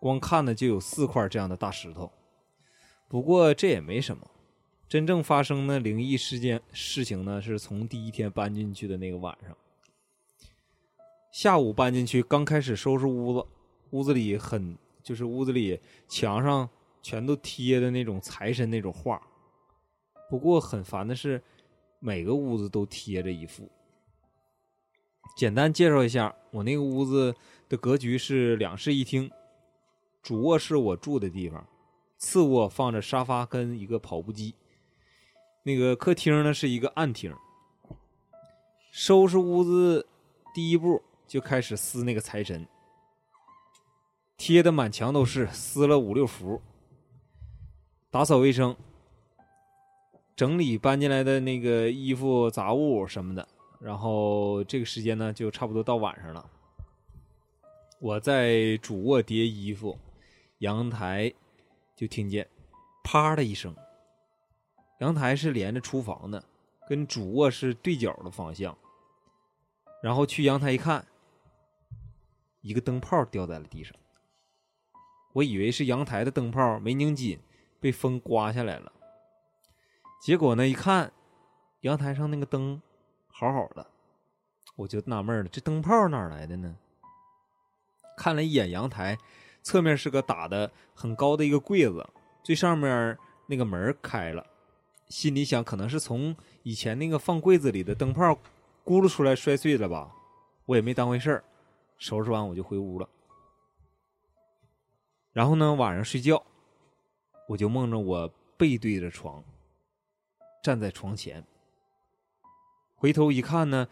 [0.00, 2.10] 光看的就有四块这样的大石头。
[3.06, 4.28] 不过这也没什么，
[4.88, 9.56] 真正发生的灵异事件事情呢，是从第一天搬进去的那个晚上。
[11.30, 13.46] 下午搬进去，刚开始收拾屋子，
[13.90, 15.78] 屋子里很就是屋子里
[16.08, 16.68] 墙上
[17.02, 19.20] 全都贴的那种财神那种画。
[20.28, 21.42] 不过很烦的是，
[21.98, 23.70] 每个屋子都贴着一幅。
[25.36, 27.34] 简单介绍一下，我那个屋子
[27.68, 29.30] 的格局是两室一厅，
[30.22, 31.66] 主卧是我住的地方，
[32.18, 34.54] 次卧放着沙发跟一个跑步机，
[35.62, 37.34] 那个客厅呢是一个暗厅。
[38.92, 40.06] 收拾屋子
[40.52, 42.66] 第一步就开始撕那个财神，
[44.36, 46.60] 贴的满墙都是，撕了五六幅。
[48.10, 48.76] 打扫卫生，
[50.34, 53.46] 整理搬进来的那个衣服杂物什么的。
[53.80, 56.50] 然后这个时间呢，就差不多到晚上了。
[58.00, 59.96] 我在主卧叠衣服，
[60.60, 61.32] 阳台
[61.96, 62.46] 就听见
[63.02, 63.74] 啪的一声。
[65.00, 66.44] 阳台是连着厨房的，
[66.86, 68.76] 跟主卧是对角的方向。
[70.02, 71.06] 然后去阳台一看，
[72.60, 73.96] 一个灯泡掉在了地上。
[75.32, 77.40] 我以为是阳台的灯泡没拧紧，
[77.80, 78.92] 被风刮下来了。
[80.20, 81.10] 结果呢，一看
[81.80, 82.82] 阳台上那个灯
[83.28, 83.86] 好好的，
[84.76, 86.76] 我就纳闷了，这灯泡哪来的呢？
[88.18, 89.16] 看了一眼阳台，
[89.62, 92.06] 侧面是个打的很高的一个柜子，
[92.42, 94.46] 最上面那个门开了，
[95.08, 98.38] 心里想，可能是从以前那个放柜子里的灯泡。
[98.82, 100.10] 咕噜出来摔碎了吧，
[100.64, 101.44] 我也没当回事儿，
[101.98, 103.08] 收拾完我就回屋了。
[105.32, 106.42] 然后呢，晚上睡觉，
[107.46, 109.44] 我就梦着我背对着床，
[110.64, 111.44] 站在床前，
[112.96, 113.86] 回头一看呢，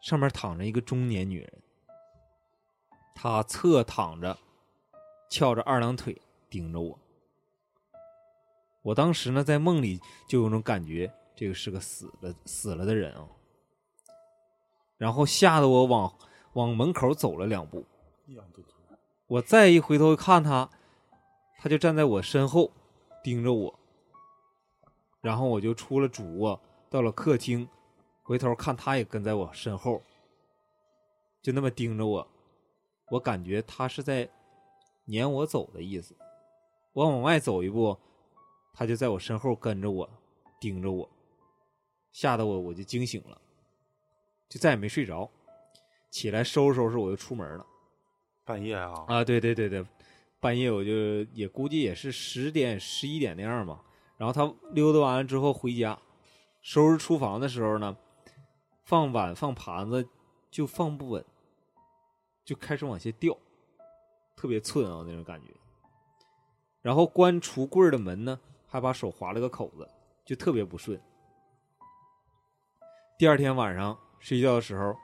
[0.00, 1.52] 上面躺着一个中年女人，
[3.14, 4.36] 她侧躺着，
[5.36, 6.18] 翘着二郎腿
[6.48, 6.98] 盯着我。
[8.80, 13.28] 我当时呢，在梦里就有种感觉，这个是个死了死了的人啊。
[14.96, 16.18] 然后吓得我往
[16.54, 17.84] 往门口走了两步，
[19.26, 20.70] 我再一回头看他，
[21.58, 22.72] 他就站在我身后
[23.22, 23.78] 盯着我。
[25.20, 26.58] 然后我就出了主卧，
[26.88, 27.68] 到了客厅，
[28.22, 30.02] 回头看他也跟在我身后，
[31.42, 32.26] 就那么盯着我。
[33.10, 34.26] 我感觉他是在
[35.06, 36.14] 撵我走的意思。
[36.92, 37.98] 我往外走一步，
[38.72, 40.08] 他就在我身后跟着我，
[40.60, 41.10] 盯着我，
[42.12, 43.40] 吓得我我就惊醒了。
[44.48, 45.28] 就再也没睡着，
[46.10, 47.66] 起来收拾收拾，我就出门了。
[48.44, 49.04] 半夜啊？
[49.08, 49.84] 啊，对对对对，
[50.38, 50.92] 半夜我就
[51.32, 53.82] 也估计也是十点十一点那样吧。
[54.16, 55.98] 然后他溜达完了之后回家，
[56.62, 57.96] 收拾厨房的时候呢，
[58.84, 60.08] 放碗放盘子
[60.50, 61.24] 就放不稳，
[62.44, 63.36] 就开始往下掉，
[64.36, 65.52] 特别寸啊那种感觉。
[66.82, 69.88] 然后关橱柜的门呢，还把手划了个口子，
[70.24, 71.00] 就特别不顺。
[73.18, 73.98] 第二天晚上。
[74.18, 74.96] 睡觉的时候，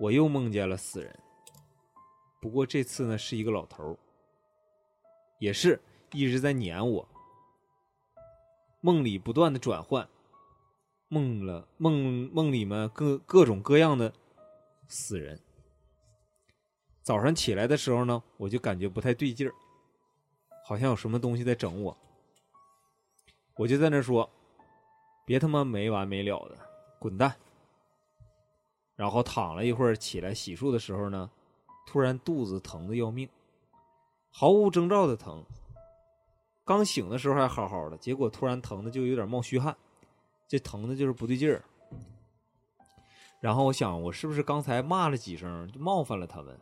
[0.00, 1.16] 我又梦见了死人。
[2.40, 3.96] 不过这次呢，是一个老头
[5.38, 5.80] 也是
[6.10, 7.08] 一直在撵我。
[8.80, 10.08] 梦里不断的转换，
[11.06, 14.12] 梦了梦梦里面各各种各样的
[14.88, 15.38] 死人。
[17.06, 19.54] 早上起来的时候呢，我就感觉不太对劲儿，
[20.64, 21.96] 好像有什么东西在整我。
[23.54, 24.28] 我就在那说
[25.24, 26.58] ：“别他妈没完没了的，
[26.98, 27.32] 滚蛋！”
[28.96, 31.30] 然后躺了一会儿，起来洗漱的时候呢，
[31.86, 33.28] 突然肚子疼的要命，
[34.32, 35.44] 毫无征兆的疼。
[36.64, 39.76] 刚醒的时候还好好的，结果突然疼的就有点冒虚汗，
[40.48, 41.62] 这疼的就是不对劲儿。
[43.38, 46.58] 然后我想，我是不是刚才骂了几声，就冒犯了他们？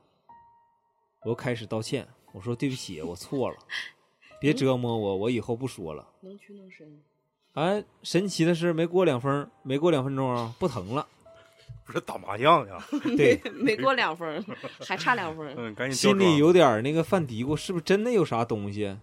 [1.25, 3.57] 我又开始道歉，我说对不起，我错了，
[4.41, 6.07] 别折磨我，我以后不说了。
[6.20, 6.87] 能屈能伸。
[7.55, 11.07] 哎，神奇的是，没过两分，没过两分钟啊，不疼了。
[11.87, 12.79] 不是打麻将呀？
[13.16, 14.43] 对，没过两分，
[14.81, 15.55] 还差两分。
[15.57, 15.95] 嗯，赶紧。
[15.97, 18.97] 心里有点那个犯嘀咕，是不是真的有啥东西？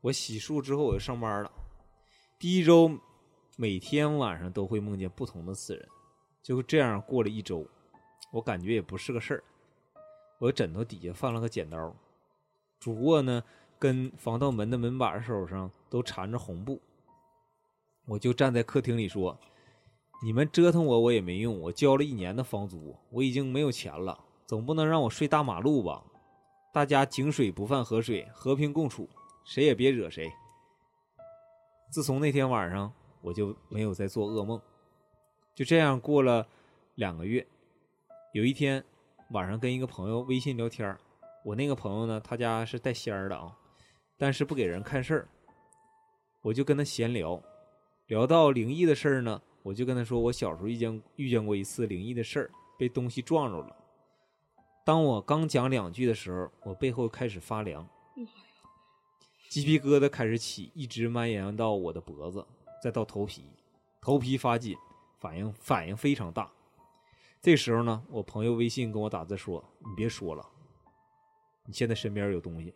[0.00, 1.50] 我洗漱之后我就上班了。
[2.38, 2.90] 第一周
[3.56, 5.88] 每天晚上都会梦见不同的死人，
[6.42, 7.64] 就这样过了一周，
[8.32, 9.44] 我感觉也不是个事儿。
[10.40, 11.94] 我枕头底下放了个剪刀，
[12.78, 13.44] 主卧呢
[13.78, 16.80] 跟防盗门的门把手上都缠着红布，
[18.06, 19.38] 我就站在客厅里说。
[20.22, 21.58] 你们折腾我，我也没用。
[21.60, 26.02] 我交了一年的房租，我已经没有钱了，总不能让我睡大马路吧？
[26.72, 29.08] 大家井水不犯河水，和平共处，
[29.44, 30.30] 谁也别惹谁。
[31.90, 34.60] 自从那天晚上，我就没有再做噩梦。
[35.54, 36.46] 就这样过了
[36.94, 37.46] 两个月，
[38.32, 38.82] 有一天
[39.30, 40.96] 晚上跟一个朋友微信聊天
[41.44, 43.56] 我那个朋友呢，他家是带仙儿的啊，
[44.18, 45.28] 但是不给人看事儿。
[46.42, 47.40] 我就跟他闲聊，
[48.08, 49.40] 聊到灵异的事儿呢。
[49.62, 53.76] 我就跟他说，我小时候遇见遇见过一次灵异的事儿，被东西撞着了。
[54.84, 57.86] 当我刚讲两句的时候，我背后开始发凉，
[59.48, 62.44] 鸡皮疙瘩开始起，一直蔓延到我的脖子，
[62.82, 63.44] 再到头皮，
[64.00, 64.76] 头皮发紧，
[65.18, 66.50] 反应反应非常大。
[67.42, 70.46] 这时候呢，我朋友微信跟我打字说：“你别说了，
[71.64, 72.74] 你现在身边有东西。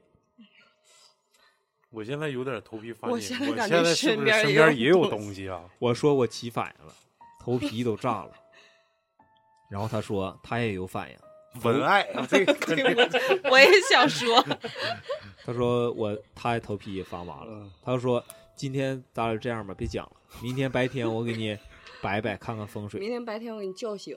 [1.90, 6.94] 我现在有点头皮发紧，我现在感觉是不是身边也身边有也有东东西啊？”我说我起反应了，
[7.40, 8.32] 头皮都炸了。
[9.70, 11.16] 然后他说他也有反应，
[11.62, 12.54] 文爱啊，这个
[13.50, 14.42] 我也想说，
[15.44, 17.52] 他说我他也头皮也发麻了。
[17.52, 18.24] 嗯他说
[18.56, 21.58] 今天咱俩这样吧，别讲了，明天白天我给你
[22.00, 22.98] 摆摆看看风水。
[22.98, 24.16] 明天白天我给你叫醒。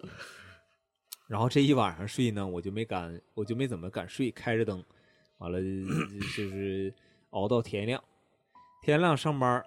[1.28, 4.84] 然后这一晚上睡呢，我就没敢，我就没怎么敢睡，开着灯，
[5.40, 6.94] 完了就是
[7.32, 8.02] 熬到天亮。
[8.82, 9.62] 天亮上班，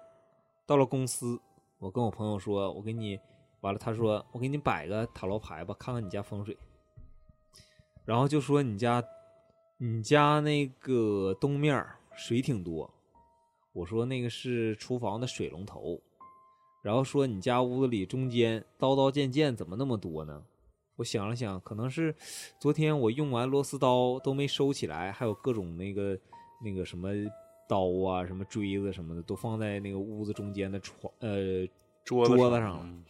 [0.65, 1.39] 到了公司，
[1.77, 3.19] 我跟我朋友说，我给你，
[3.59, 6.57] 完了他说我给你摆个塔罗牌吧，看看你家风水。
[8.05, 9.03] 然后就说你家，
[9.77, 11.85] 你家那个东面
[12.15, 12.91] 水挺多，
[13.71, 16.01] 我说那个是厨房的水龙头，
[16.81, 20.43] 然后说你家屋子里中间刀刀剑剑怎么那么多呢？
[21.01, 22.15] 我想了想，可能是
[22.59, 26.17] 昨天我用完螺丝刀都没收起来，还有各种那个
[26.63, 27.09] 那个什么
[27.67, 31.65] 刀啊、什么锥子什么的，都放在那个屋子中间的床呃
[32.03, 32.83] 桌桌子子上了。
[32.85, 33.03] 嗯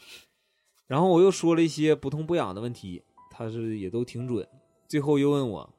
[0.87, 4.45] 然后我又说了一些不痛不痒的问题，他是也都挺准。
[4.89, 5.73] 最后又问我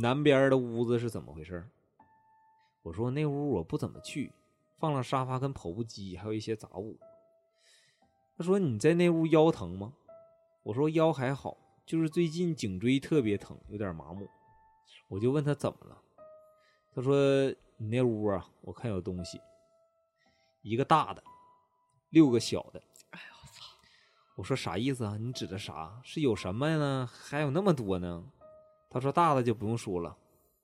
[0.00, 1.68] 南边的屋子是怎么回事儿
[2.82, 4.32] 我说那屋我不怎么去，
[4.78, 6.96] 放了沙发跟跑步机，还有一些杂物。
[8.36, 9.92] 他说你在那屋腰疼吗？
[10.66, 11.56] 我说腰还好，
[11.86, 14.28] 就是最近颈椎特别疼，有点麻木。
[15.06, 15.96] 我就问他怎么了，
[16.92, 17.14] 他说
[17.76, 19.40] 你那屋啊，我看有东西，
[20.62, 21.22] 一个大的，
[22.10, 22.82] 六个小的。
[23.10, 23.20] 哎
[24.34, 25.16] 我说啥意思啊？
[25.16, 26.00] 你指的啥？
[26.02, 27.08] 是有什么呢？
[27.12, 28.24] 还有那么多呢？
[28.90, 30.16] 他说大的就不用说了，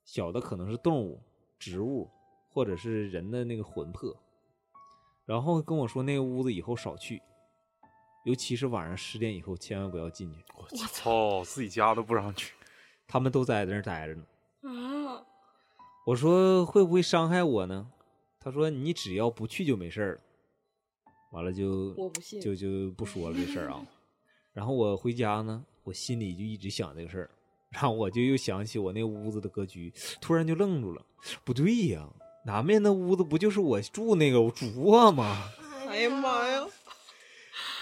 [0.04, 1.22] 小的可能是动物、
[1.60, 2.10] 植物，
[2.50, 4.12] 或者是人的那个魂魄。
[5.24, 7.22] 然后跟我说那个屋子以后少去，
[8.24, 10.38] 尤其是晚上十点以后千万不要进去。
[10.56, 12.54] 我操，自己家都不让去。
[13.06, 14.24] 他们都在那儿待着呢。
[14.62, 15.24] 啊，
[16.06, 17.90] 我说会不会伤害我呢？
[18.40, 20.20] 他说你只要不去就没事儿了。
[21.32, 23.86] 完了就我不信就就不说了这事儿啊。
[24.52, 27.30] 然后我回家呢，我心里就一直想这个事儿，
[27.70, 31.04] 然后我就又想起我那屋子的格局，突然就愣住了。
[31.44, 32.08] 不对呀，
[32.44, 35.48] 南面那屋子不就是我住那个主卧吗？
[35.88, 36.66] 哎呀妈呀！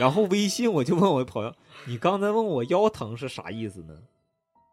[0.00, 3.94] 然后微信我就问我朋友，你刚才问我腰疼是啥意思呢？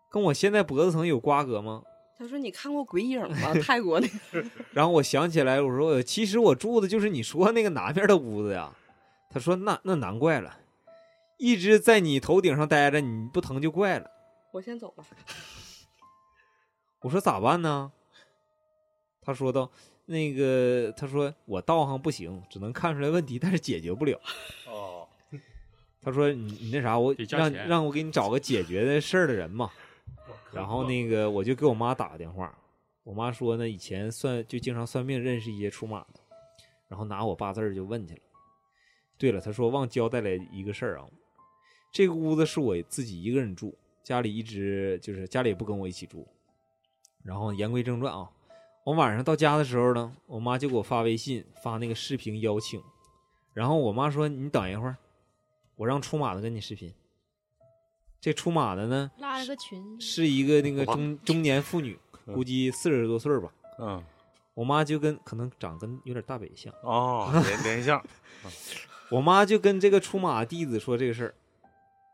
[0.09, 1.84] 跟我现在脖子疼有瓜葛吗？
[2.17, 3.53] 他说你看过鬼影吗？
[3.61, 4.49] 泰国那个。
[4.71, 8.73] 然后我想起来，我说其实我住的就是你说那个南边的屋子呀。
[9.30, 10.59] 他说那那难怪了，
[11.38, 14.09] 一直在你头顶上待着，你不疼就怪了。
[14.53, 15.05] 我先走了。
[17.01, 17.91] 我说咋办呢？
[19.21, 19.69] 他说道，
[20.05, 24.17] 那个他说我道行不行，只能看出来问题，但是解决不了。
[26.00, 29.70] 哦，他说你你那啥，我让让我给你找个解决的事儿的人嘛。
[30.54, 32.58] 然后那个我就给我妈打个电话，
[33.04, 36.20] 我妈说呢，以前算就经常算命，认识一些出马的，
[36.88, 38.22] 然后拿我八字儿就问去了。
[39.18, 41.06] 对了，他说忘交代了一个事儿啊，
[41.91, 46.26] 这个屋子是我自己一个人住，家里一直就是家里也不跟我一起住。
[47.24, 48.30] 然后言归正传啊，
[48.86, 52.82] 我晚上到家的时候呢，我妈就给我发微信发那个视频邀请，
[53.54, 54.95] 然后我妈说你等一会儿，
[55.78, 56.93] 我让出马的跟你视频。
[58.19, 63.53] 这出马的呢，拉了个群，是一个那个中中年妇女，嗯估计四十多岁儿吧。
[63.80, 64.03] 嗯，
[64.55, 68.03] 我妈就跟可能长跟有点大北像，哦，连连像，
[69.09, 71.36] 我妈就跟这个出马弟子说这个事儿，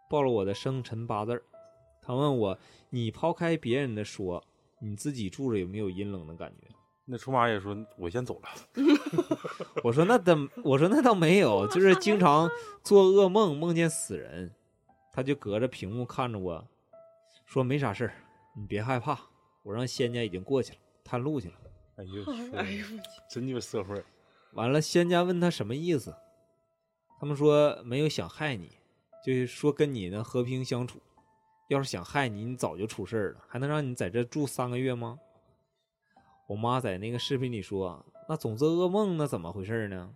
[0.09, 1.41] 报了我的生辰八字儿。
[2.01, 2.59] 她问我，
[2.89, 4.43] 你抛开别人的说，
[4.79, 6.67] 你自己住着有没有阴冷的感觉？
[7.05, 8.49] 那出马也说，我先走了。
[9.83, 12.49] 我说那倒，我说那倒没有，就是经常
[12.81, 14.53] 做噩梦，梦见死人。
[15.11, 16.67] 他就隔着屏幕看着我，
[17.45, 18.13] 说没啥事儿，
[18.55, 19.19] 你别害怕，
[19.63, 21.55] 我让仙家已经过去了，探路去了。
[21.97, 22.23] 哎呦，
[22.57, 22.85] 哎呦，
[23.29, 24.03] 真就是社会。
[24.53, 26.15] 完了，仙家问他什么意思，
[27.19, 28.77] 他们说没有想害你，
[29.23, 30.99] 就是说跟你呢和平相处。
[31.69, 35.19] 要是想害你，你早就出事儿了，还能让你在这住三个月吗？
[36.47, 40.13] 我妈在那个视频里说，那总做噩梦，那怎么回事呢？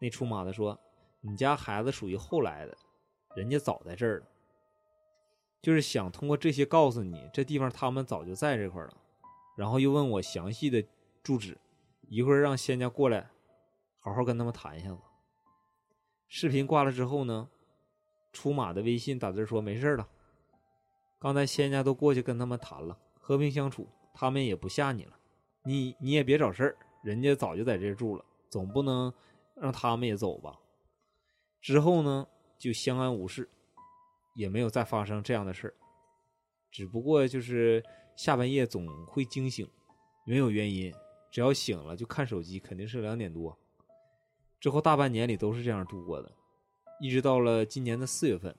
[0.00, 0.78] 那出马的说，
[1.20, 2.76] 你家孩子属于后来的，
[3.36, 4.26] 人家早在这儿了，
[5.62, 8.94] 就是想通过这些告诉你，这地方他们早就在这块了。
[9.56, 10.84] 然后又问我详细的
[11.22, 11.56] 住址，
[12.08, 13.30] 一会儿让仙家过来，
[14.00, 14.98] 好好跟他们谈一下子。
[16.26, 17.48] 视频挂了之后呢，
[18.32, 20.08] 出马的微信打字说没事了，
[21.20, 25.16] 刚才仙家都过去跟他们谈了，和平相处，他们也不吓你了，
[25.64, 29.12] 你你也别找事儿，人家早就在这住了，总不能
[29.54, 30.58] 让他们也走吧。
[31.60, 32.26] 之后呢，
[32.58, 33.48] 就相安无事。
[34.36, 35.74] 也没有再发生这样的事儿，
[36.68, 37.80] 只不过就是
[38.16, 39.64] 下半夜总会惊醒，
[40.26, 40.92] 没有原因，
[41.30, 43.56] 只要醒了就看手机，肯定是两点多。
[44.58, 46.32] 之后大半年里都是这样度过的，
[47.00, 48.52] 一直到了今年的四月份，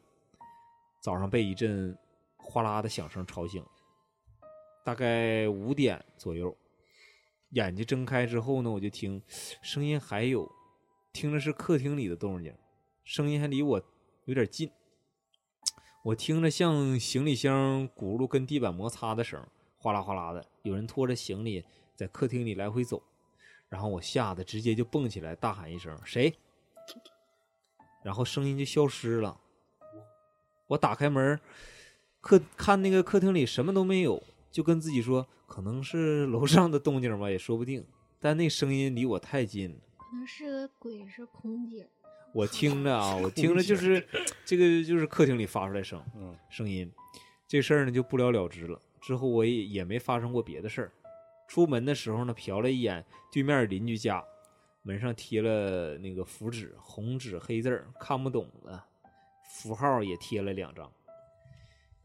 [1.02, 1.98] 早上被一阵
[2.38, 3.62] 哗啦的响声吵醒，
[4.86, 6.56] 大概五点左右，
[7.56, 9.22] 眼睛睁开之后呢，我就听
[9.62, 10.52] 声音还有，
[11.14, 12.54] 听着是客厅里的动静，
[13.06, 13.82] 声音还离我
[14.26, 14.70] 有点近，
[16.04, 19.42] 我听着像行李箱轱辘跟地板摩擦的声，
[19.78, 21.64] 哗啦哗啦的，有人拖着行李
[21.96, 23.02] 在客厅里来回走。
[23.70, 26.34] 然后我吓得直接就蹦起来，大喊一声“谁”，
[28.04, 29.40] 然后声音就消失了。
[30.68, 31.40] 我打开门，
[32.20, 34.22] 客看那个客厅里什么都没有，
[34.56, 37.86] 就跟自己说可能是楼上的动静吧，也说不定。
[38.22, 41.86] 但那声音离我太近了，可能是个鬼，是空姐。
[42.32, 44.08] 我听着啊， 我听着就是
[44.46, 46.90] 这个就是客厅里发出来声嗯声音，
[47.46, 48.80] 这事儿呢就不了了之了。
[49.02, 50.92] 之后我也也没发生过别的事儿。
[51.50, 54.24] 出门的时候呢，瞟了一眼对面邻居家，
[54.84, 58.82] 门上贴了那个符纸，红纸黑字儿，看不懂的
[59.50, 60.90] 符号也贴了两张。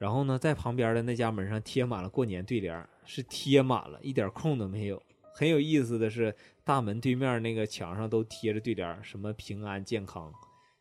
[0.00, 5.02] 然后呢，在旁边的那家门上贴满了过年对联，是贴满了，一点空都没有。
[5.34, 6.34] 很有意思的是，
[6.64, 10.32] 大门对面那个墙上都贴着对联，什么平安健康。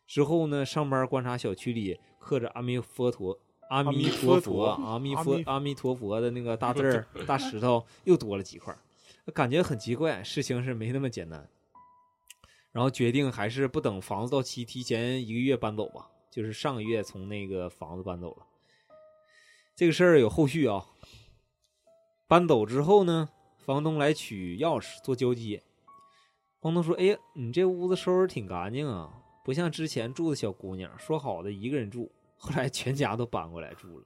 [0.06, 3.38] 之后呢，上班观察小区里刻着阿弥佛陀。
[3.68, 8.74] 阿弥陀佛，阿弥佛，阿弥陀佛的那个大字儿、大石头又多了几块，
[9.34, 11.46] 感觉很奇怪，事情是没那么简单。
[12.72, 16.08] 然后决定还是不等房子到期，提前一个月搬走吧。
[16.30, 18.46] 就是上个月从那个房子搬走了。
[19.80, 20.84] 这个事儿有后续啊。
[22.28, 25.62] 搬走之后呢，房东来取钥匙做交接。
[26.60, 29.10] 房东说：“哎呀，你这屋子收拾挺干净啊，
[29.42, 34.04] 不像之前住的小姑娘，说好的一个人住。”后来全家都搬过来住了，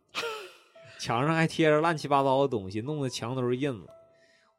[1.01, 3.89] 墙上还贴着乱七八糟的东西，弄得墙都是印子。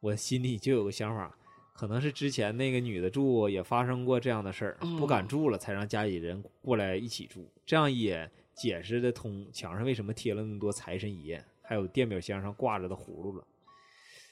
[0.00, 1.34] 我心里就有个想法，
[1.72, 7.50] 可能是之前那个女的住也发生过这样的事儿，不敢住了，才让家里人过来一起住。
[7.64, 13.46] 这样也解释得通，墙上为什么贴了那么多财神爷，还有电表箱上挂着的葫芦了。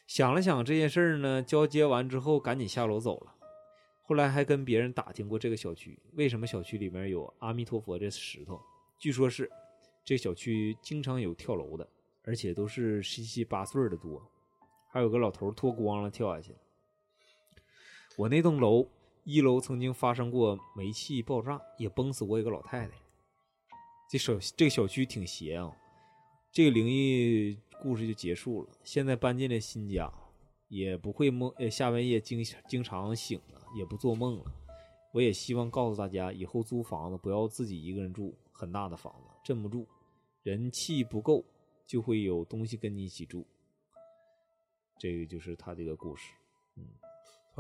[0.06, 3.34] 想了想这件事儿呢，交接完之后赶紧下楼走了。
[4.02, 8.60] 后来还跟别人打听过这个小区，为什么小区里面有阿弥陀佛这石头。
[8.98, 9.50] 据说是
[10.04, 11.88] 这小区经常有跳楼的，
[12.24, 14.22] 而且都是十七八岁的多，
[14.90, 16.54] 还有个老头脱光了跳下去。
[18.16, 18.88] 我那栋楼
[19.24, 23.03] 一楼曾经发生过煤气爆炸，也崩死过一个老太太。
[24.14, 25.76] 这小这个小区挺邪啊，
[26.52, 28.68] 这个灵异故事就结束了。
[28.84, 30.08] 现在搬进了新家，
[30.68, 34.44] 也不会梦，下半夜经经常醒了，也不做梦了。
[35.10, 38.32] 我也希望告诉大家，以后租房子不要自己一个人住。
[38.52, 39.84] 很大的房子镇不住，
[40.44, 41.44] 人气不够，
[41.84, 43.44] 就会有东西跟你一起住。
[44.96, 46.32] 这个就是他这个故事。
[46.76, 46.86] 嗯，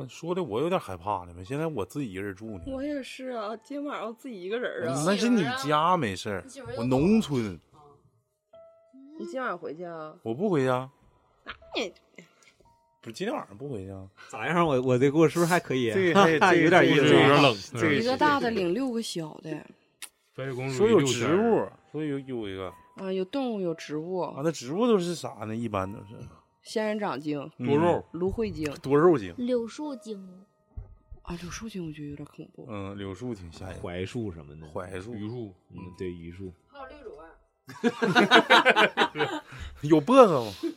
[0.08, 1.44] 说的我有点害怕了。
[1.44, 2.62] 现在我自己一个人住呢。
[2.66, 5.02] 我也是啊，今晚上自己一个人啊。
[5.06, 6.44] 那是你家没事儿，
[6.76, 7.58] 我农村。
[9.18, 10.14] 你今晚回去啊？
[10.22, 10.90] 我不回家。
[11.44, 11.92] 那你
[13.00, 14.08] 不是今天晚上不回去啊？
[14.28, 14.66] 咋样？
[14.66, 15.92] 我我这故事是不是还可以？
[15.92, 17.54] 这这 有点意思，有点冷。
[17.96, 19.50] 一个大的领六个小的。
[20.34, 24.40] 白雪公主说有植物，所以有有一个啊，有动物，有植物啊。
[24.42, 25.54] 那植物都是啥呢？
[25.54, 26.06] 一般都是
[26.64, 30.42] 仙人掌精、多肉、芦荟精、多肉精、柳树精
[31.20, 31.36] 啊。
[31.40, 32.66] 柳树精我觉得有点恐怖。
[32.70, 33.78] 嗯，柳树挺吓人。
[33.78, 36.50] 槐树什么的，槐树、榆树，嗯，对，榆树。
[36.66, 37.22] 还有绿萝。
[39.82, 40.52] 有薄荷吗？
[40.62, 40.70] 绿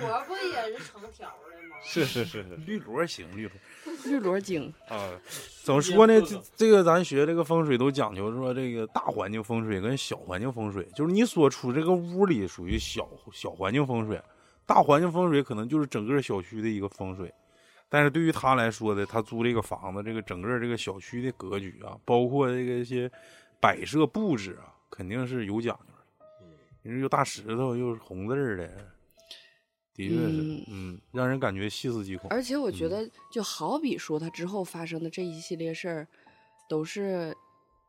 [0.00, 1.76] 萝不也是成条的吗？
[1.84, 3.52] 是是是是，绿萝行，绿萝。
[4.06, 5.08] 绿萝精啊，
[5.62, 6.20] 怎么说呢？
[6.20, 14.20] 这这个咱学这个风水都讲究说，这个大环境风水跟小环境风水，就是你所处这个屋里属于小小环境风水，
[14.68, 17.32] 大环境风水可能就是整个小区的一个风水。
[17.88, 23.10] 但是对于他来说的，他租这个房子，这个整个这个小区的格局啊，包括这个一些
[23.58, 26.26] 摆设布置啊，肯定是有讲究的。
[26.82, 28.70] 你说又大石头又是红字儿的。
[29.94, 32.30] 的确是，嗯，让人感觉细思极恐。
[32.30, 36.08] 而且我觉得，就好比说他之后发生的这一系列事儿，
[36.68, 37.34] 都是，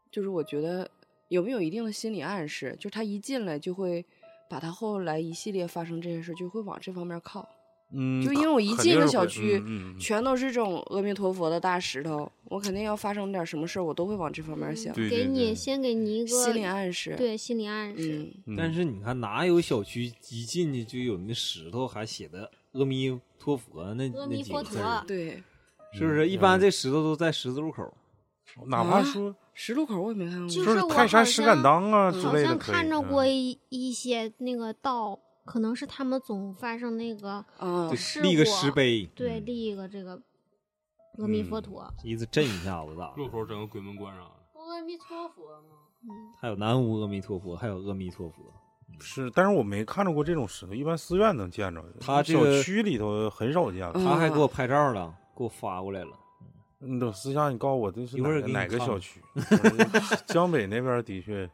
[0.10, 0.90] 就是我觉得
[1.28, 4.04] 有没有一定的心理暗示，就他一进来就会
[4.50, 7.48] 把他后来一系列发生这些事，就会往这方面靠。
[7.92, 14.94] 嗯，就因为我一进个小区，嗯嗯、全都是这种阿弥陀佛的大石头，我肯定要发生点什么事儿，我都会往这方面想。
[14.94, 18.32] 对给你先给你一个心理暗示，对心理暗示。
[18.46, 25.42] 嗯，但是你看，哪有小区一进去就有那石头还写的阿弥陀佛那阿弥陀佛，对，
[25.94, 26.30] 是不是？
[26.30, 27.92] 一般这石头都在十字路口，
[28.68, 40.12] 哪怕说十路口我也没看过，就就是泰山石敢当啊之好像类的好像看着嗯过一一些那个道，可能是他们总发生那个啊就事立个石碑，对，嗯立一个这个
[41.18, 41.94] 阿弥陀嗯佛。
[42.06, 43.14] 意思震一下子咋的？
[43.18, 44.32] 路口整个鬼门关啥的。
[44.56, 45.44] 阿弥陀佛
[46.40, 48.36] 还有南无阿弥陀佛，还有阿弥陀佛。
[49.02, 51.82] 是，但是我没看着过这种石头，一般寺院能见着。
[52.00, 53.86] 小他这个区里头很少见。
[53.94, 56.12] 嗯他还给我拍照了，给我发过来了。
[56.80, 59.22] 你等私下你告诉我这是一会儿哪个小区？
[60.28, 61.50] 江北那边的确，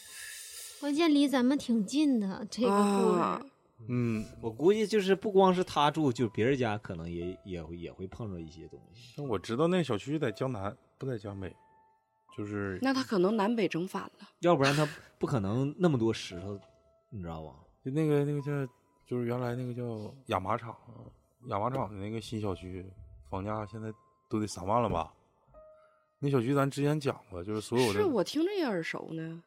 [0.80, 3.18] 关键离咱们挺近的这个故事。
[3.18, 3.42] 啊
[3.88, 9.16] 嗯，我估计就是不光是他住，就别人家可能也也会也会碰着一些东西。
[9.16, 11.50] 像我知道那小区在江南，不在江北，
[12.36, 14.28] 就是那他可能南北整反了。
[14.40, 14.86] 要不然他
[15.18, 16.60] 不可能那么多石头，
[17.08, 17.54] 你知道吧？
[17.82, 18.50] 就那个那个叫，
[19.06, 20.76] 就是原来那个叫亚麻厂，
[21.46, 22.84] 亚麻厂的那个新小区，
[23.30, 23.90] 房价现在
[24.30, 25.12] 都得三万了吧？
[26.20, 29.42] 那小区咱之前讲过，就是所有的是我听着也耳熟呢。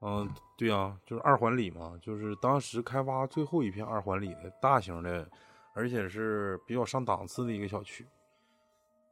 [0.00, 0.28] 嗯，
[0.58, 5.30] 对呀、就是二环里嘛，就是当时开发最后一片二环里的大型的，
[5.74, 8.04] 而且是比较上档次的一个小区。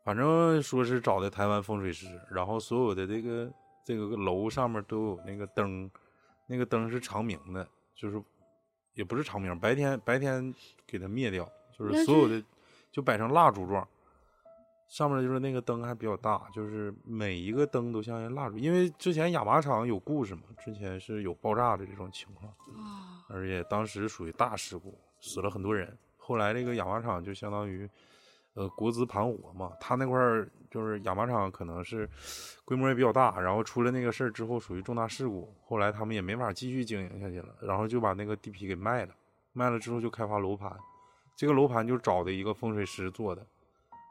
[0.03, 3.53] 反正说是找的台湾风水师，然后所有的这个
[3.84, 5.88] 这个楼上面都有那个灯，
[6.47, 8.20] 那个灯是长明的，就是
[8.95, 10.53] 也不是长明，白天白天
[10.86, 12.43] 给它灭掉，就是所有的
[12.91, 13.86] 就摆成蜡烛状。
[14.91, 25.97] 上面就是那个灯还比较大，就是每一个灯都像蜡烛，因为之前亚麻厂有故事嘛，之前是有爆炸的这种情况，啊，而且当时属于大事故，死了很多人。
[26.16, 27.88] 后来这个亚麻厂就相当于，
[28.55, 32.11] 呃，国资盘活嘛，他那块儿就是亚麻厂可能是
[32.64, 39.14] 规模也比较大，然后出了那个事儿之后属于重大事故，后来他们也没法继续经营下去了，然后就把那个地皮给卖了，
[39.53, 40.76] 卖了之后就开发楼盘，
[41.36, 43.47] 这个楼盘就找的一个风水师做的。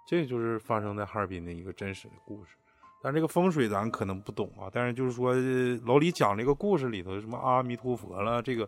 [0.09, 2.55] 这就是发生在哈尔滨的一个真实的故事。
[2.99, 8.67] 但这个风水咱可能不懂啊，但是就是说呃老李讲这个故事里头什么阿弥陀佛了，这个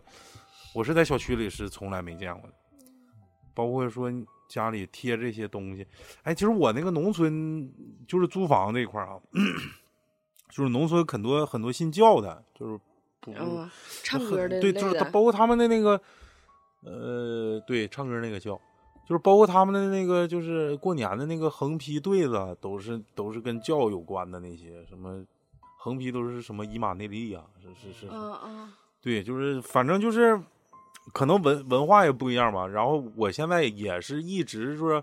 [0.72, 2.54] 我是在小区里是从来没见过的，
[3.54, 4.08] 包括说
[4.48, 5.84] 家里贴这些东西。
[6.22, 7.68] 哎，其实我那个农村
[8.06, 9.18] 就是租房这一块儿啊，
[10.48, 12.78] 就是农村很多很多信教的，就是
[13.20, 13.68] 不嗯，
[14.04, 16.00] 唱歌的对，就是他包括他们的那个，
[16.84, 18.58] 呃，对，唱歌那个叫，
[19.04, 25.24] 就是包括他们的那个，就是过年的那个横批对子，都是都是跟教有关的那些什么
[25.78, 30.40] 横批都是什么以马内利呀，是是是，是嗯嗯，对，就是反正就是
[31.12, 32.66] 可能文文化也不一样吧。
[32.66, 35.02] 然后我现在也是一直说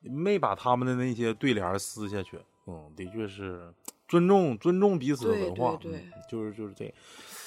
[0.00, 3.70] 没把他们的那些对联撕下去，嗯，的确是
[4.08, 6.94] 尊重尊重彼此的文化，对对嗯就是就是这个。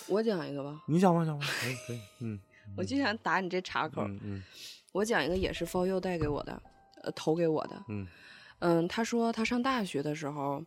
[0.08, 2.40] 我讲一个吧，你讲吧，讲吧， 可以可以，嗯
[2.78, 4.04] 我就想打你这岔口。
[4.04, 4.44] 嗯嗯
[4.92, 6.62] 我讲一个也是 for you 带给我的，
[7.04, 7.84] 呃，投给我的。
[7.88, 8.08] 嗯
[8.60, 10.64] 嗯，他说他上大学的时候，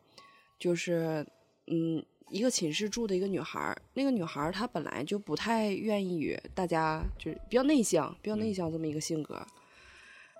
[0.58, 1.26] 就是
[1.66, 9.44] 嗯，一个寝室住的一个女孩儿，那个女孩儿她本来就不太愿意与大家，就是比较内向，比较内向这么一个性格。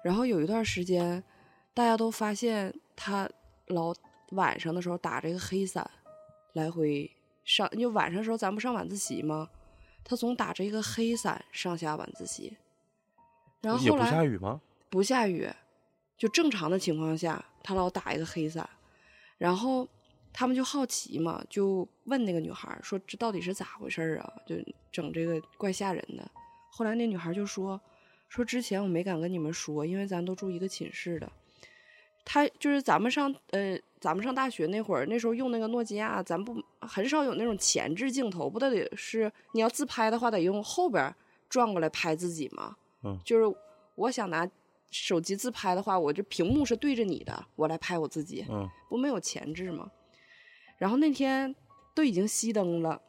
[0.03, 1.23] 然后有一段时间，
[1.75, 3.29] 大家都发现她
[3.67, 3.93] 老
[4.31, 5.89] 晚上的时候打着一个黑伞，
[6.55, 7.11] 来回
[7.45, 9.51] 上，就晚上的时候咱不上晚自习吗？
[10.03, 12.57] 她总打着一个黑伞上下晚自习。
[13.63, 14.61] 然后也不后来下雨吗？
[14.91, 15.49] 不下雨，
[16.19, 18.69] 就正常的情况下，他老打一个黑伞，
[19.39, 19.89] 然后
[20.33, 24.33] 他们就好奇嘛，就问那个女孩儿说：“这到底是咋回事儿啊？
[24.47, 24.57] 就
[24.91, 26.31] 整这个怪吓人的。”
[26.71, 27.81] 后来那女孩儿就说
[28.29, 31.31] ：“说之前我没敢跟你们说，因为咱都住一个寝室的。
[32.25, 41.15] 他就是咱们上呃，咱们上大学那会儿，那时候用那个诺基亚，咱不很少有那种前置镜头，不都得是你要自拍的话，得用后边
[41.49, 42.77] 转过来拍自己吗？
[43.05, 43.57] 嗯就是
[43.95, 44.49] 我想拿
[44.91, 49.91] 手机自拍的话，我这屏幕是对着你的，我来拍我自己，嗯不没有前置吗？
[50.79, 51.55] 然后那天
[51.95, 53.01] 都已经熄灯了，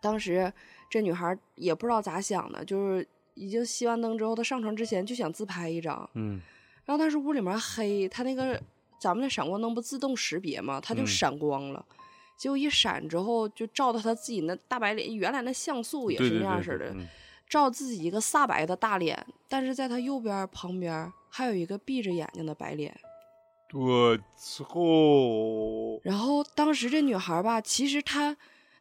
[0.00, 0.52] 当时
[0.88, 6.40] 这女孩也不知道咋想的，就是已经熄完灯之后，她上床之前就想自拍一张，嗯
[6.84, 8.60] 然后当时屋里面黑，她那个
[9.00, 10.80] 咱们那闪光灯不自动识别吗？
[10.80, 11.84] 它就嗯闪光了。
[12.38, 17.08] 结果一闪之后，就照到他自己那大白脸，原来那像素也是那样式的，对对嗯
[17.48, 22.94] 照自己一个煞白的大脸，但是在他右边旁边还有一个闭着眼睛的白脸。
[23.72, 26.00] 我操！
[26.04, 28.36] 然后当时这女孩吧，其实她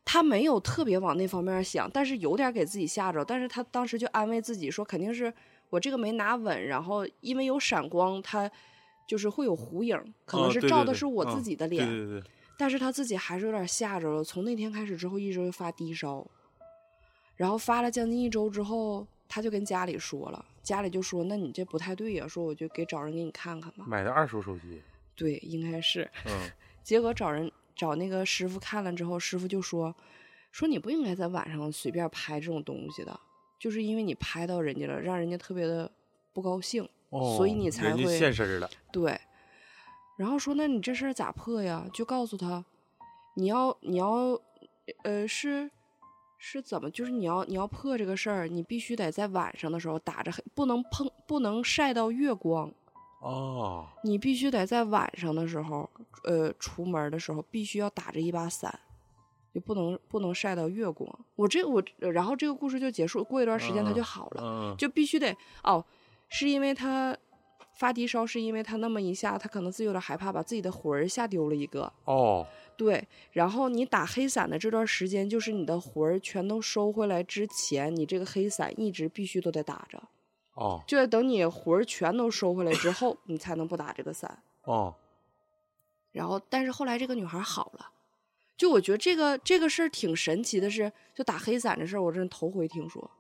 [0.06, 3.26] 她没有特别往那方面想，但是有点给自己吓着。
[3.26, 5.34] 但是她当时就安慰自己说，肯定是
[5.72, 8.50] 我这个没拿稳，然后因为有闪光，她
[9.08, 11.86] 就是会有弧影，可能是照的是我自嗯己的脸。
[11.88, 14.24] 对对对，但是她自己还是有点吓着了。
[14.24, 16.26] 从那天开始之后，一直会发低烧，
[17.36, 23.86] 然后发了将近一周之后，他就跟家里说了，家里就说：“那你这不太对呀、说我就给找人给你看看吧。
[23.88, 24.82] 买的二手手机，”
[25.16, 26.10] 对，应该是。
[26.26, 26.50] 嗯
[26.84, 29.94] 结果找人找那个师傅看了之后，师傅就说
[30.52, 33.20] 说你不应该在晚上随便拍这种东西的，
[33.60, 35.92] 就是因为你拍到人家了，让人家特别的
[36.32, 38.70] 不高兴，哦所以你才会现身了。
[38.92, 39.20] 对。
[40.18, 41.86] 然后说那你这事儿咋破呀？
[41.92, 42.64] 就告诉他，
[43.34, 44.40] 你要你要
[45.04, 45.70] 呃是
[46.38, 46.90] 是怎么？
[46.92, 52.72] 就是你要你要破这个事儿，你必须得在晚上的时候打着黑，不能碰不能晒到月光。
[53.22, 55.90] 哦，你必须得在晚上的时候，
[56.26, 58.80] 呃，出门的时候必须要打着一把伞，
[59.52, 61.10] 就不能不能晒到月光。
[61.36, 65.84] 我这我，然后这个故事就结束，过一段时间他就好了，嗯，就必须得哦，
[66.30, 67.18] 是因为他
[67.74, 71.92] 发低烧，是因为他那么一下，他可能自己有点害怕，把自己的魂儿吓丢了一个。
[72.04, 72.46] 哦，
[72.78, 80.02] 对，然后你打黑伞的这段时间，就是你的魂儿全都收回来之前，你这个黑伞一直必须都得打着，
[80.54, 84.42] 哦，就得等你魂儿全都收回来之后，你才能不打这个伞。
[84.64, 84.94] 哦，
[86.12, 87.90] 然后，但是后来这个女孩好了，
[88.58, 93.12] 就我觉得这个这个事儿挺神奇的是，就打黑伞这事儿，我真是头回听说。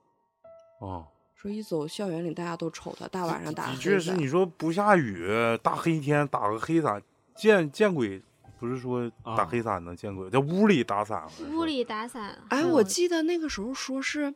[0.80, 3.84] 哦，说一走校园里，大家都瞅她，大晚上打的黑伞。
[3.84, 5.27] 确是你说不下雨，
[5.61, 7.02] 大黑天打个黑伞，
[7.36, 8.22] 见见鬼！
[8.60, 11.27] 不是说打啊黑伞能见鬼，在屋里打伞。
[11.52, 12.38] 屋里打伞。
[12.49, 14.34] 哎，我记得那个时候说是，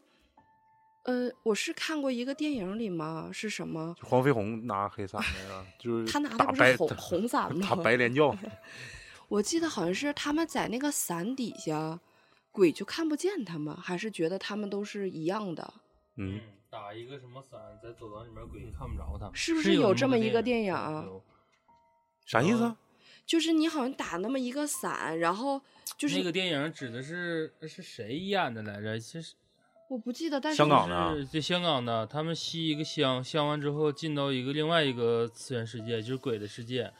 [1.03, 3.95] 呃，我是看过一个电影里嘛，是什么？
[4.01, 7.67] 黄飞鸿拿黑伞那个， 就是他拿的不是红红伞吗？
[7.69, 8.35] 打白莲教。
[9.29, 11.99] 我记得好像是他们在那个伞底下，
[12.51, 15.73] 鬼就看不见他们，还是觉得他们都是一样的？
[16.17, 21.21] 嗯，打一个什么伞，在走廊里面鬼看不着他们，是不是有这么么一个电电影
[22.25, 22.77] 啥意思啊？
[23.29, 25.61] 就是你好像打那么一个伞，然后
[25.95, 28.99] 就是那个电影指的是是谁演的来着？
[28.99, 29.35] 其实
[29.87, 36.91] 我不记得，但是香港的啊是香港的，他们吸一个香，香完之后进到一个另外一个次元世界，就是鬼的世界。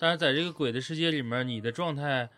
[0.00, 2.28] 但是在这个鬼的世界里面，你的状态，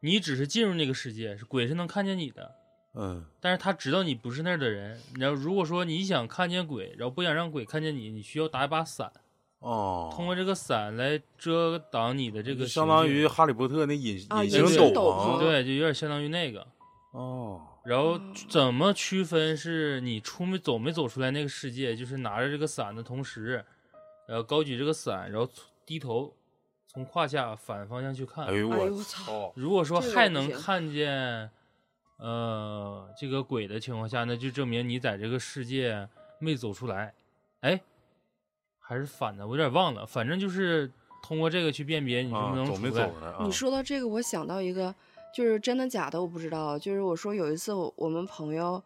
[0.00, 2.54] 你只是进入那个世界，是鬼是能看见你的，
[2.94, 4.98] 嗯，但是他知道你不是那儿的人。
[5.18, 9.12] 然后如果说你想看见鬼，然后不想让鬼看见你，你需要打一把伞，
[9.66, 15.40] 哦，通过这个伞来遮挡你的这个相当于哈利波特那隐啊隐隐形斗斗篷。
[15.40, 16.64] 对，就有点相当于那个。
[17.10, 21.96] 哦，然后哦怎么区分是你出没走没走出来那个世界？
[21.96, 23.64] 就是拿着这个伞的同时，
[24.28, 25.50] 呃高举这个伞，然后
[25.84, 26.32] 低头
[26.86, 28.46] 从胯下反方向去看。
[28.46, 29.52] 哎呦我操！
[29.56, 31.50] 如果说还能看见，
[32.18, 37.12] 呃，这个鬼的情况下，那就证明你在这个世界没走出来。
[37.62, 37.80] 哎，
[38.86, 40.06] 还是反的，我有点忘了。
[40.06, 40.88] 反正就是
[41.22, 43.06] 通过这个去辨别你是啊不是能走没出来。
[43.06, 43.26] 走呢？
[43.32, 44.94] 啊你说到这个，我想到一个，
[45.34, 46.78] 就是真的假的我不知道。
[46.78, 48.80] 就是我说有一次我我们朋友，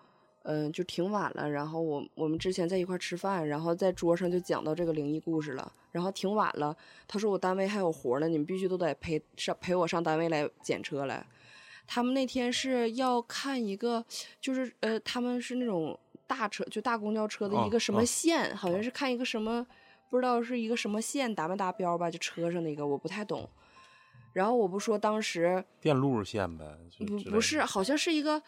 [0.44, 5.72] 嗯、就挺晚了，然后我我们之前在一块儿吃饭，然后在桌上就讲到这个灵异故事了。
[5.93, 6.74] 然后挺晚了，
[7.09, 11.27] 他说我单位还有活儿呢，你们必须都得陪上陪我上单位来检车来。
[11.85, 14.05] 他们那天是要看一个，
[14.40, 15.98] 就是呃，他们是那种
[16.28, 19.66] 大车，就大公交车的啊一个什么啊线，好像是看一个什么，
[20.10, 23.48] 不知道是一个什么线达没达标吧，就车上那个我不太懂。
[24.32, 26.64] 然后我不说当时电路线呗，
[27.06, 28.42] 不不是，好像是一个，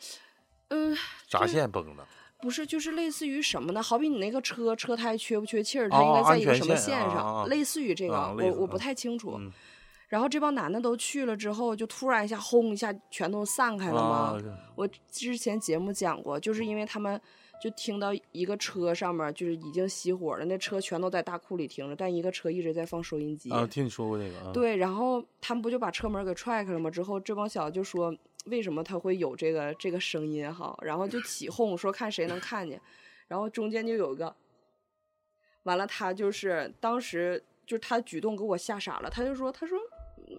[0.69, 2.07] 嗯、闸线崩了。
[2.41, 3.83] 不是，就是类似于什么呢？
[3.83, 9.37] 好比你那个车车胎缺不缺气儿，它哦应该在一个什么线线上，类似于这个，我我不太清楚。
[9.39, 9.53] 嗯
[10.09, 14.37] 然后这帮男的都去了之后，就突然一下轰一下，全都散开了嘛。
[14.37, 14.39] 啊，
[14.75, 17.19] 我之前节目讲过，就是因为他们
[17.63, 23.53] 就听到一个车上面就是已经熄火了，那车全都在大库里停着，但一个车一直在放收音机。
[23.53, 24.51] 啊，听你说过这个啊。
[24.53, 26.91] 对，然后他们不就把车门给踹开了吗？
[26.91, 28.13] 之后这帮小子就说，
[28.47, 30.77] 为什么他会有这个这个声音哈？
[30.83, 32.81] 然后就起哄说看谁能看见，
[33.29, 34.35] 然后中间就有一个，
[35.63, 39.79] 完了他就是当时就是他举动给我吓傻了，他就说他说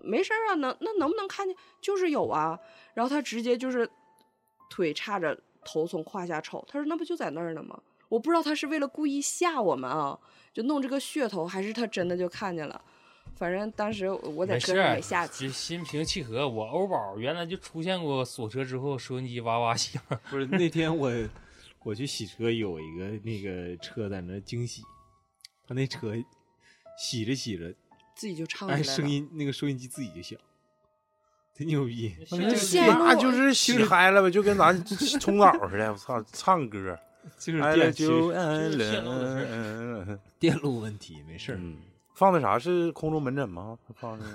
[0.03, 1.55] 没事啊，能那能不能看见？
[1.79, 2.59] 就是有啊，
[2.93, 3.89] 然后他直接就是
[4.69, 7.79] 腿叉着头从胯下瞅，他说那不就在那儿呢吗？
[8.09, 10.19] 我不知道他是为了故意吓我们啊，
[10.53, 12.79] 就弄这个噱头，还是他真的就看见了。
[13.35, 15.47] 反正当时我在车上没下，去。
[15.47, 16.47] 就心平气和。
[16.47, 21.11] 我欧宝原来就出现过锁车之后收音机哇哇响， 不是那天我
[21.83, 24.83] 我去洗车，有一个那个车在那惊喜，
[25.67, 26.13] 他那车
[26.99, 27.73] 洗着洗着，
[28.15, 28.83] 自己就唱起哎，来了。
[28.83, 30.37] 声音那个收音机自己就响，
[31.57, 32.15] 忒牛逼。
[32.31, 34.73] 那就是洗嗨了呗，就跟咱
[35.19, 35.91] 冲澡似的。
[35.91, 36.97] 我操，唱歌，
[37.37, 40.19] 就是电就是线路的事。
[40.39, 41.57] 电路问题，没事儿。
[41.59, 41.77] 嗯，
[42.13, 43.77] 放的啥是空中门诊吗？
[43.95, 44.25] 放的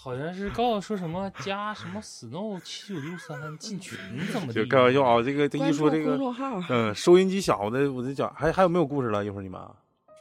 [0.00, 3.98] 好像是告诉说什么加什么 snow 七九六三进群
[4.32, 4.52] 怎么的？
[4.54, 5.20] 就开玩笑啊。
[5.20, 9.24] 这个一说这个，公众号，嗯，收音机小的，我就讲，还还有没有故事了？
[9.24, 9.74] 一会儿你们啊，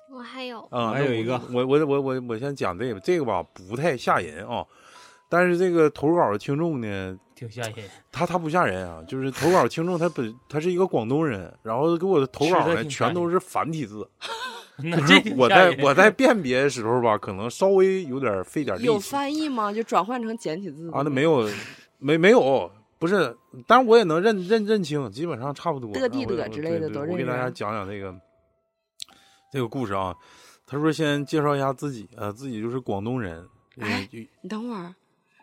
[0.10, 4.66] 我还有啊还有一个我我我我我先讲这个，这个吧不太吓人啊。
[5.30, 7.74] 但是这个投稿的听众呢，挺吓人。
[8.12, 14.10] 他他不吓人啊，就是投稿听众他本他是一个广东人，然后给我的投稿呢全都是繁体字，
[14.82, 19.74] 就是我在我在辨别的时候吧，可能稍微有点费点力有翻译吗？
[19.74, 21.50] 就转换成简体字啊，那没有
[21.98, 22.72] 没没有。
[23.00, 23.38] 不是，
[23.68, 25.92] 但是我也能认认认清，基本上差不多。
[25.92, 28.12] 的地然后我的之类的对对我给大家讲讲这个
[29.54, 30.16] 这个故事啊。
[30.66, 33.48] 他说先介绍一下自己，呃，自己就是广东人，
[34.12, 34.96] 你等会儿，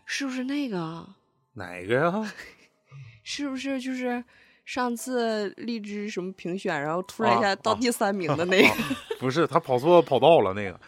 [0.04, 1.16] 是不是那个啊？
[1.54, 2.32] 哪个呀？
[3.22, 4.22] 是不是就是
[4.64, 8.74] 上次荔枝什么评选，然后突然一啊下到啊第三名的 那个？
[9.18, 10.52] 不是，他跑错跑道了。
[10.52, 10.80] 那个，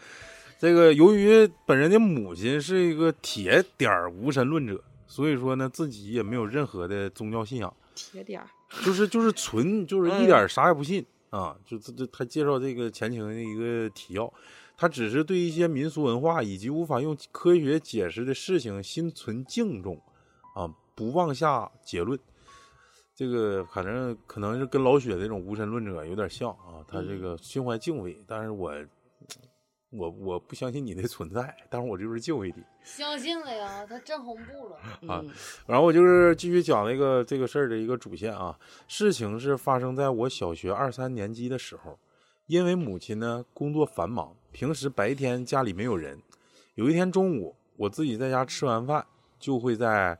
[0.59, 8.49] 这个由于本人的母亲是一个铁点儿无神论者，所以说呢，自己也没有任何的宗教信仰，铁点儿，
[8.85, 11.57] 就是就是纯就是一点啥也不信、啊。
[11.65, 14.31] 就这这他介绍这个前情的一个提要，
[14.77, 20.01] 他只是对一些民俗文化以及无法用科学解释的事情心存敬重
[20.55, 22.19] 啊，不妄下结论。
[23.15, 28.70] 这个反正可能是跟老雪这种无神论者有点像啊，他这个心怀敬畏，但是我
[29.89, 32.62] 我我不相信你的存在，但是我就是敬畏你。
[32.85, 34.77] 相信了呀，他真红布了。
[35.11, 35.31] 啊嗯
[35.66, 38.59] 然后我就是继续讲那个这个事儿的一个主线啊。
[38.86, 41.98] 事情是发生在我小学二三年级的时候，
[42.47, 46.19] 因为母亲呢工作繁忙，平时白天家里没有人。
[46.77, 49.05] 有一天中午，我自己在家吃完饭，
[49.39, 50.19] 就会在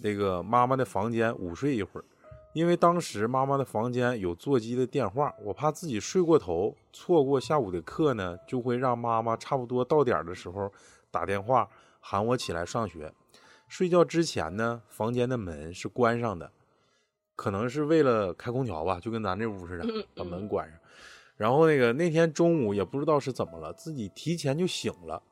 [0.00, 2.04] 那个妈妈的房间午睡一会儿。
[2.52, 10.72] 因为当时妈妈的房间有座机的电话，我怕自己睡过头，错过下午的课呢，就会让妈妈差不多到点儿的时候
[11.10, 11.68] 打电话
[11.98, 13.12] 喊我起来上学。
[13.66, 16.52] 睡觉之前呢，房间的门是关上的，
[17.34, 20.78] 可能是为了开空调吧，就跟咱这屋似的，把门关上。
[21.36, 25.22] 然后那个那天中午也不知道是怎么了，自己提前就醒了，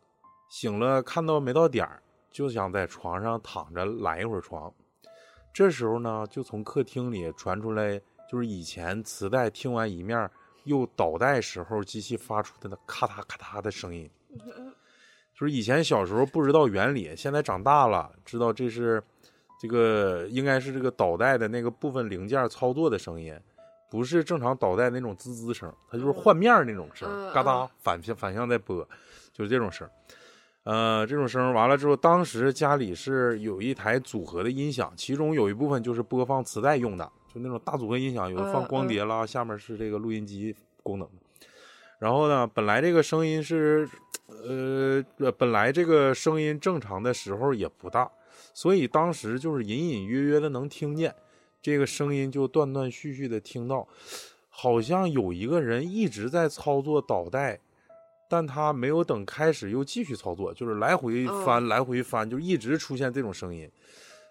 [0.51, 4.73] 醒了看到没到点儿，就想在床上躺着懒一会儿床。
[5.53, 8.01] 这时候呢，就从客厅里传出来，
[8.31, 10.31] 就是以前磁带听完一面
[10.65, 14.09] 又倒带时候机器发出的那咔嗒咔嗒的声音。
[15.35, 19.03] 就是以前小时候不知道原理，现在长大了知道这是
[19.61, 23.35] 这个应该是这个导带的那个部分零件操作的声音，
[23.91, 28.89] 不是正常导带那种滋滋声，它就是换面儿那种声，嗯嘎哒反向反向在播，
[29.33, 29.87] 就是这种声。
[30.63, 41.09] 呃，这种声完了之后，当时家里是有一台组合的音响，其中有一部分就是播放磁带用的，就那种大组合音响，有的放嗯光碟啦，下面是这个录音机功能。
[41.99, 43.89] 然后呢，本来这个声音是，
[44.29, 48.09] 呃，呃本来这个声音正常的时候也不大，
[48.55, 51.15] 所以当时就是隐隐约约的能听见
[51.63, 53.87] 这个声音，就断断续续的听到，
[54.49, 57.61] 好像有一个人一直在操作导带，
[58.29, 63.71] 但他没有等开始又继续操作，就是来回翻，来回翻，就一直出现这种声音。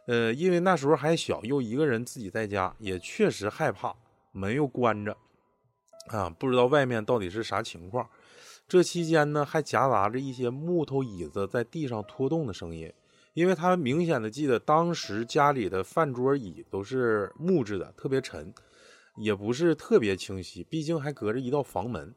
[0.08, 3.96] 呃，因为那时候还小，又一个人自己在家，也确实害怕，
[4.32, 5.16] 门又关着，
[6.08, 8.10] 啊，不知道外面到底是啥情况。
[8.68, 12.92] 这期间呢，还夹杂着一些木头椅子在地上拖动的声音，
[13.34, 18.54] 因为他明显的记得当时家里的饭桌椅都是木质的，特别沉，
[19.16, 22.14] 也不是特别清晰，毕竟还隔着一道房门。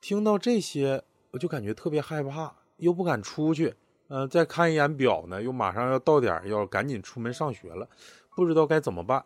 [0.00, 1.02] 听到这些，
[1.32, 3.74] 我就感觉特别害怕，又不敢出去。
[4.06, 7.86] 呃，再看一眼表呢，又马上要到点儿，要赶紧出门上学了，
[8.34, 9.22] 不知道该怎么办，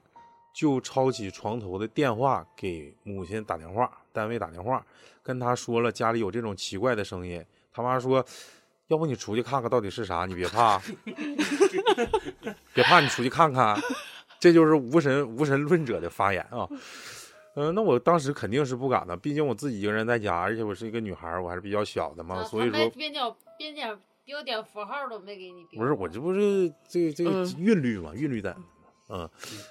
[0.53, 4.85] 就抄起床头的电话给母亲打电话，单位打电话，
[5.23, 7.45] 跟他说了家里有这种奇怪的声音。
[7.73, 8.25] 他妈说，
[8.93, 10.78] 要不你出去看看到底是啥，你别怕，
[12.74, 13.74] 别怕，你出去看看。
[14.39, 16.69] 这就是无神无神论者的发言啊。
[17.55, 25.64] 嗯、那我当时肯定是不敢的，毕竟我自己一个人在家，而且我是一个女孩，我还是比较小的嘛，啊所以说边角边角标点符号都没给你。
[25.74, 28.55] 不是我这不是这个这个嗯韵律嘛，韵律在，
[29.09, 29.27] 嗯，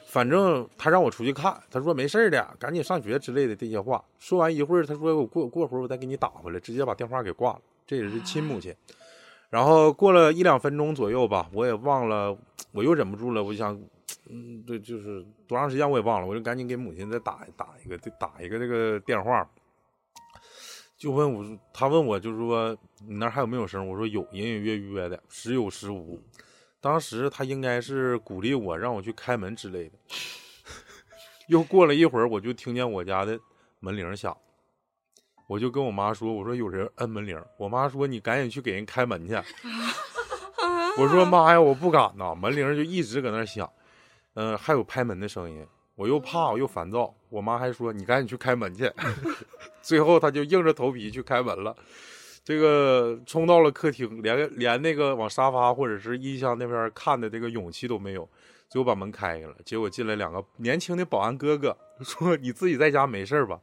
[0.08, 4.04] 反正他让我出去看，他说没事儿的，赶紧上学之类的这些话。
[4.18, 7.62] 说完一会儿，他说我过过会儿我再给你打回来，直接把电话给挂了。
[7.86, 8.74] 这也是亲母亲。
[9.52, 12.36] 然后过了一两分钟左右吧，我也忘了，
[12.72, 13.78] 我又忍不住了，我想，
[14.32, 19.48] 嗯，对，就是多长时间我也忘了，我就赶紧给母亲再打打一个，再打一个这个电话。
[20.98, 23.86] 就问我，他问我，就是说你那还有没有声？
[23.86, 26.18] 我说有，隐隐约约的，时有时无。
[26.80, 29.98] 当时他应该是鼓励我，让我去开门之类的。
[31.48, 33.38] 又过了一会儿，我就听见我家的
[33.82, 34.38] 门铃响，
[35.52, 39.34] 我就跟我妈说：“我说有人摁门铃。”我妈说：“你赶紧去给人开门去。
[40.98, 43.70] ”我说：“妈呀，我不敢呐！”门铃就一直搁那响，
[44.36, 47.14] 嗯、还有拍门的声音，我又怕，我又烦躁。
[47.28, 48.90] 我妈还说：“你赶紧去开门去。
[49.84, 51.76] ”最后她就硬着头皮去开门了。
[52.46, 58.26] 这个冲到了客厅，连连那个往沙发或者是音箱那边看的这个勇气都没有，
[58.70, 59.56] 最后把门开开了。
[59.66, 63.60] 结果进来两个年轻的保安哥哥，说：“你自己在家没事吧？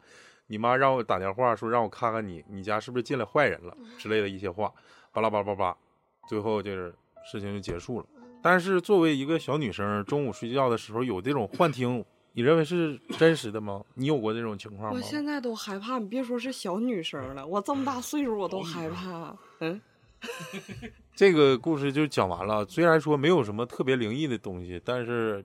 [0.49, 4.73] 你妈让我打电话说让我看看你，你家是不是进来坏人了之类的一些话，
[5.13, 5.77] 巴拉巴拉巴拉。”
[6.29, 6.95] 最后就是
[7.25, 8.07] 事情就结束了。
[8.43, 13.83] 但是作为一个小女生，中午睡觉的时候有这种幻听，你认为是真实的吗？
[13.95, 14.97] 你有过这种情况吗？
[14.97, 19.35] 我现在都害怕，你别说是小女生了，我这么大岁数我都害怕。
[19.61, 19.81] 嗯，
[21.17, 22.65] 这个故事就讲完了。
[22.67, 25.45] 虽然说没有什么特别灵异的东西，但是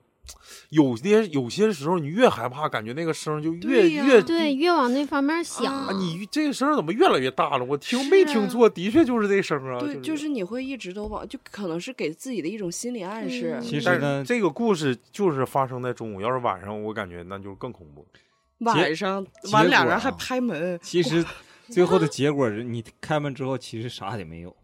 [0.70, 5.72] 有些有些时候你越害怕，感觉那个声就越越对，越往那方面想。
[5.72, 7.64] 啊，你这个声怎么越来越大了？
[7.64, 9.78] 我听没听错，的确就是这声啊。
[9.78, 13.58] 对，就就是你会一直都往，就可能是给自己的一种心理暗示。
[13.60, 18.06] 嗯其实呢，这个故事就是发生在中午，要是晚上，我感觉那就更恐怖。
[18.58, 21.24] 晚上结完俩果人还啊拍门，其实
[21.68, 24.56] 最后的结果是你开门之后，其实啥也没有，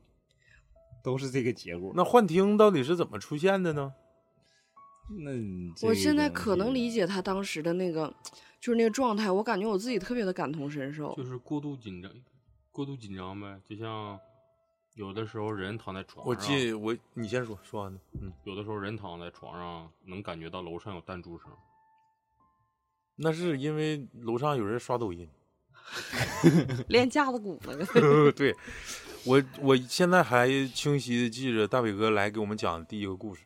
[1.05, 1.93] 都是这个结果。
[1.95, 3.93] 那幻听到底是怎么出现的呢？
[5.19, 5.31] 那
[5.87, 8.13] 我现在可能理解他当时的那个，
[8.61, 11.15] 就是那个状态，我感觉我自己特别的感同身受。
[11.17, 12.11] 就是过度紧张，
[12.71, 13.61] 过度紧张呗。
[13.69, 14.19] 就像
[14.95, 18.01] 有的时候人躺在床上，我记我你先说，说完呢。
[18.21, 21.49] 嗯，有的时候人躺在床上能感觉到楼上有弹珠声，
[23.17, 25.29] 那是因为楼上有人刷抖音。
[26.89, 28.55] 练架子鼓那个， 对，
[29.25, 33.43] 我我现在还清晰的记着大伟哥来给我们讲的第一个故事，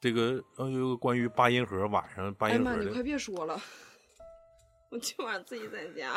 [0.00, 2.84] 这个呃，有个关于八音盒晚上八音盒的。
[2.84, 3.60] 你快别说了，
[4.90, 6.12] 我今晚自己在家，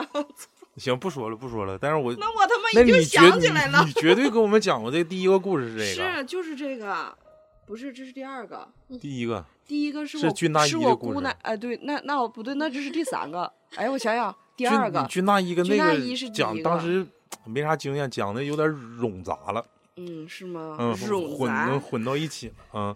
[0.77, 1.77] 行，不说了，不说了。
[1.79, 7.17] 但是我那我他妈已经想起来了你，你绝对跟我们讲过这第一个故事是这个，是就是这个，
[7.65, 8.67] 不是这是第二个，
[8.99, 17.07] 第一个第一个是我是军大的故事姑奶，哎对，那那我不对，那这是第三个，哎我想想，第二个，军大衣跟那个讲个当时
[17.45, 18.69] 没啥经验，讲的有点
[18.99, 19.65] 冗杂了，
[19.95, 20.75] 嗯是吗？
[20.79, 22.95] 嗯，冗混杂混混到一起了，嗯。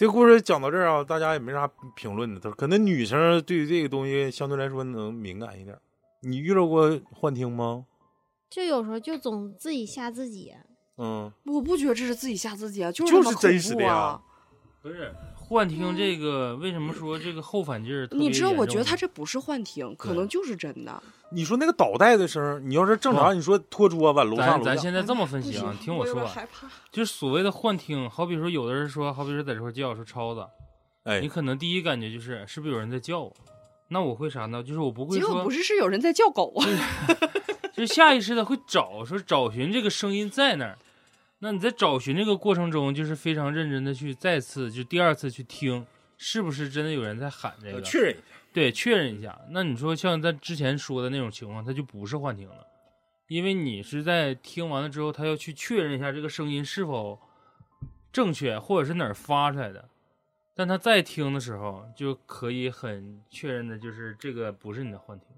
[0.00, 5.78] 这个故事讲到这儿啊，大家也没啥评论的，都可能女生对于这个东西相对来说能敏感一点。
[6.20, 7.84] 你遇到过幻听吗？
[8.48, 10.54] 就有时候就总自己吓自己。
[10.96, 14.18] 嗯，我不觉得这是自己吓自己啊，就是就是真实的呀。
[14.80, 15.14] 不是
[15.50, 21.02] 幻听这个，为什么说这个后反劲儿你知道，我觉得他这不是幻听，可能就是真的。
[21.32, 26.24] 你说那个倒带的声儿，你要是正常，你说拖桌子楼上咱咱现在这么分析啊听我说。
[26.92, 30.46] 就是所谓的幻听，好比说有的人说，好比说在这块叫说超子，
[31.02, 33.34] 哎你，可能第一感觉就是是不是有人在叫我？
[33.88, 34.62] 那我会啥呢？
[34.62, 36.66] 就是我不会说结果不，是是有人在叫狗啊，
[37.74, 40.78] 就是下意识的会找说找寻这个声音在那儿。
[41.40, 45.86] 那你在找寻这个过程中，就是非常认真的去再次就第二次去听，
[46.16, 47.80] 是不是真的有人在喊这个？
[47.82, 48.24] 确认一下。
[48.52, 49.40] 对，确认一下。
[49.50, 52.66] 那你说像咱之前说的那种情况，它就不是幻听了，
[53.28, 57.18] 因为你是在听完了之后，他要去确认一下这个声音是否
[58.12, 59.88] 正确，或者是哪儿发出来的。
[60.54, 65.28] 但他再听的时候，就可以很确认的，就是这个不是你的幻听，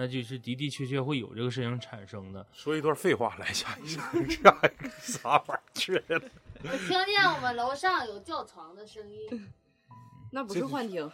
[0.00, 2.46] 那就是的的确确会有这个事情产生的。
[2.52, 4.16] 说一段废话来下一下，下
[4.62, 6.22] 一个啥玩意儿？
[6.62, 9.48] 我 听见我们楼上有叫床的声音，
[10.30, 11.10] 那不是幻听。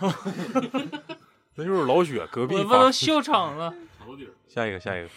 [1.56, 3.74] 那就是老雪隔壁我们发都笑场了。
[4.48, 5.10] 下一个，下一个。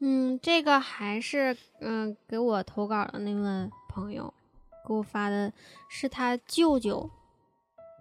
[0.00, 4.34] 嗯，这个还是嗯给我投稿的那位朋友
[4.88, 5.52] 给我发的，
[5.88, 7.08] 是他舅舅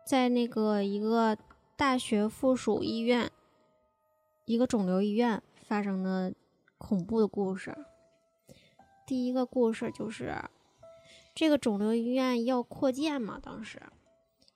[0.08, 1.38] 在那个一个
[1.78, 3.30] 大学附属医院，
[4.50, 6.34] 一个肿瘤医院发生的
[6.80, 7.78] 恐怖的故事。
[9.06, 10.36] 第一个故事就是
[11.36, 13.80] 这个肿瘤医院要扩建嘛，当时，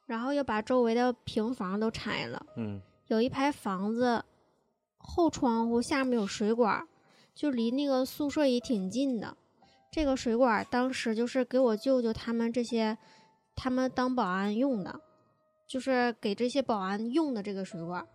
[0.08, 2.44] 然后要把周围的平房都拆了。
[2.58, 4.26] 嗯有一排房子
[4.98, 6.88] 后窗户下面有水管儿，
[7.36, 9.38] 就离那个宿舍也挺近的。
[9.92, 12.98] 这个水管儿当时就是给我舅舅他们这些
[13.56, 15.00] 他们当保安用的，
[15.68, 18.08] 就是给这些保安用的这个水管儿。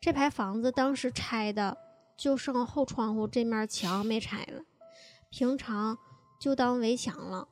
[0.00, 1.76] 这排房子当时拆的
[2.16, 4.62] 就剩后窗户这面墙没拆了，
[5.30, 5.98] 平常
[6.40, 7.48] 就当围墙了。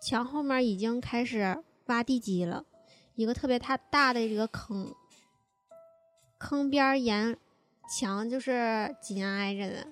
[0.00, 2.64] 墙后面已经开始挖地基了，
[3.14, 4.94] 一个特别大大的一个坑。
[6.38, 7.36] 坑边沿
[7.88, 9.86] 墙就是紧挨着的。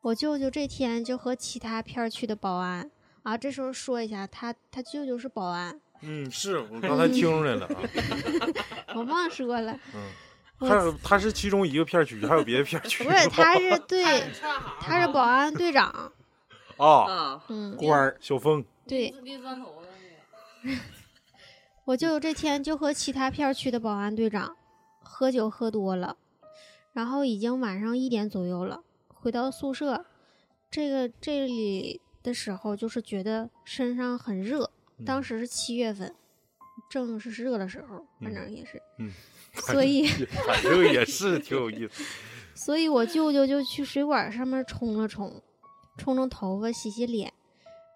[0.00, 2.90] 我舅舅这天就和其他片区的保安
[3.22, 7.80] 啊，这时候说一下，他他舅舅是保安，嗯，是我刚才听出来了啊。
[8.96, 14.22] 我忘说了，嗯，我还有他是其中一个片区，还有别的片区不是他是 对，
[14.80, 16.12] 他是保安队长，
[16.76, 18.64] 啊，啊，嗯，官儿小峰。
[18.86, 19.88] 对，拎砖头的
[20.62, 20.78] 那个。
[21.84, 24.56] 我舅舅这天就和其他片儿区的保安队长
[25.02, 26.16] 喝酒喝多了，
[26.92, 30.06] 然后已经晚上一点左右了，回到宿舍，
[30.70, 34.70] 这个这里的时候，就是觉得身上很热。
[35.04, 36.14] 当时是七月份，
[36.88, 38.80] 正是热的时候，反正也是。
[38.98, 39.12] 嗯，
[39.54, 40.06] 所以
[40.46, 42.04] 反正也是挺有意思。
[42.54, 45.42] 所以我舅舅就去水管上面冲了冲，
[45.96, 47.32] 冲冲头发，洗洗脸。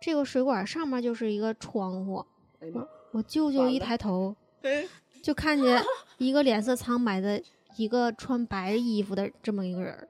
[0.01, 2.25] 这个水管上面就是一个窗户。
[2.61, 4.35] 哎呀妈我我舅舅一抬头，
[5.23, 5.83] 就看见
[6.19, 7.43] 一个脸色苍白的
[7.77, 10.09] 一个穿白衣服的这么一个人儿，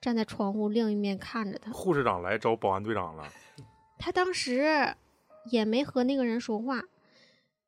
[0.00, 1.72] 站在窗户另一面看着他。
[1.72, 3.24] 护士长来找保安队长了，
[3.98, 4.94] 他当时
[5.50, 6.82] 也没和那个人说话，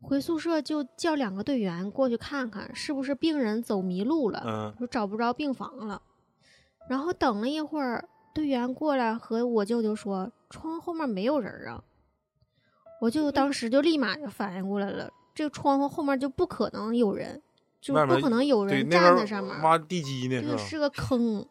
[0.01, 6.03] 回宿舍就叫两个队员过去看看是不是病人走迷路了，嗯说找不着病房了。
[6.89, 11.83] 然后等了一会儿，队员过来和我舅舅说，窗后面没有人啊。
[13.01, 17.43] 我舅舅当时就立马就反应过来了，这个窗户后面就不可能有人，
[17.81, 19.61] 就不可能有，人站在上面。
[19.63, 21.45] 挖地基呢，是个坑。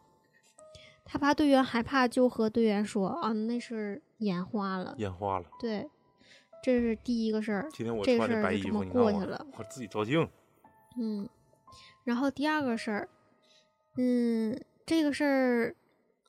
[1.04, 4.94] 他怕队员害怕，就和队员说：“啊，那是眼花了。
[4.98, 5.88] 眼花了。”对，
[6.66, 7.68] 这是第一个事儿。
[7.72, 9.46] 今天我这穿的白衣服，事儿就这么过去了。
[9.56, 10.28] 我自己照镜。
[10.98, 11.28] 嗯，
[12.02, 13.08] 然后第二个事儿，
[13.96, 15.76] 嗯，这个事儿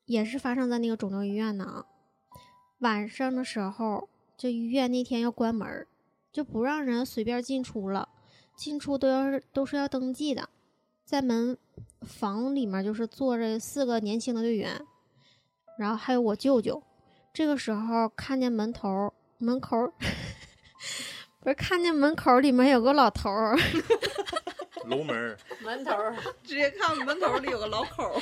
[0.05, 1.85] 也是发生在那个肿瘤医院呢啊。
[2.81, 4.07] 晚上的时候，
[4.38, 5.88] 就医院那天要关门儿，
[6.31, 8.07] 就不让人随便进出了，
[8.55, 10.47] 进出都要是都是要登记的。
[11.03, 11.57] 在门
[12.01, 14.85] 房里面就是坐着四个年轻的队员，
[15.80, 16.84] 然后还有我舅舅。
[17.34, 19.93] 这个时候看见门头儿门口儿
[21.41, 23.58] 不是看见门口里面有个老头儿。
[24.86, 28.22] 楼门儿门头儿 直接看门头里有个老口儿，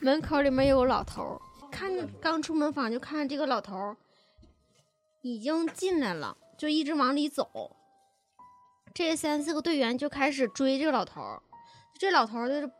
[0.00, 1.38] 门口里面有个老头儿，
[1.70, 3.96] 看见刚出门房就看见这个老头儿
[5.20, 7.76] 已经进来了，就一直往里走。
[8.94, 11.42] 这三四个队员就开始追这个老头儿，
[11.98, 12.70] 这老头儿就是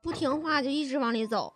[0.00, 1.52] 不听话，就一直往里走，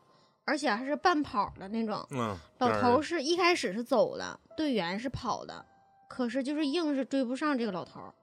[0.47, 2.07] 而且还是半跑的那种。
[2.11, 5.67] 嗯，老头是一开始是走的，队员是跑的，
[6.09, 8.15] 可是就是硬是追不上这个老头儿。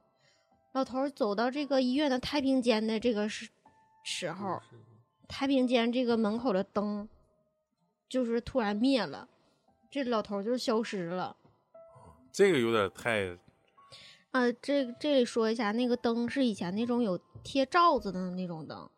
[0.72, 3.50] 老头儿走到这个医院的太平间的这个时
[4.04, 4.60] 时候，
[5.28, 7.08] 太平间这个门口的灯
[8.10, 9.28] 就是突然灭了，
[9.92, 11.36] 这老头儿就消失了。
[12.32, 13.38] 这个有点太
[14.32, 18.90] 啊，这这里说一下，那个灯是以前那种有贴罩子的那种灯，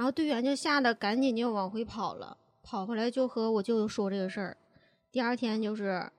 [0.00, 4.56] 然后队员就吓得赶紧就往回跑了，跑回来就和我舅舅说这个事儿。
[5.12, 6.10] 第二天就是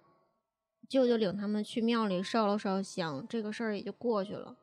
[0.88, 4.56] 舅舅领他们去庙里烧了烧香，这个事儿也就过去了。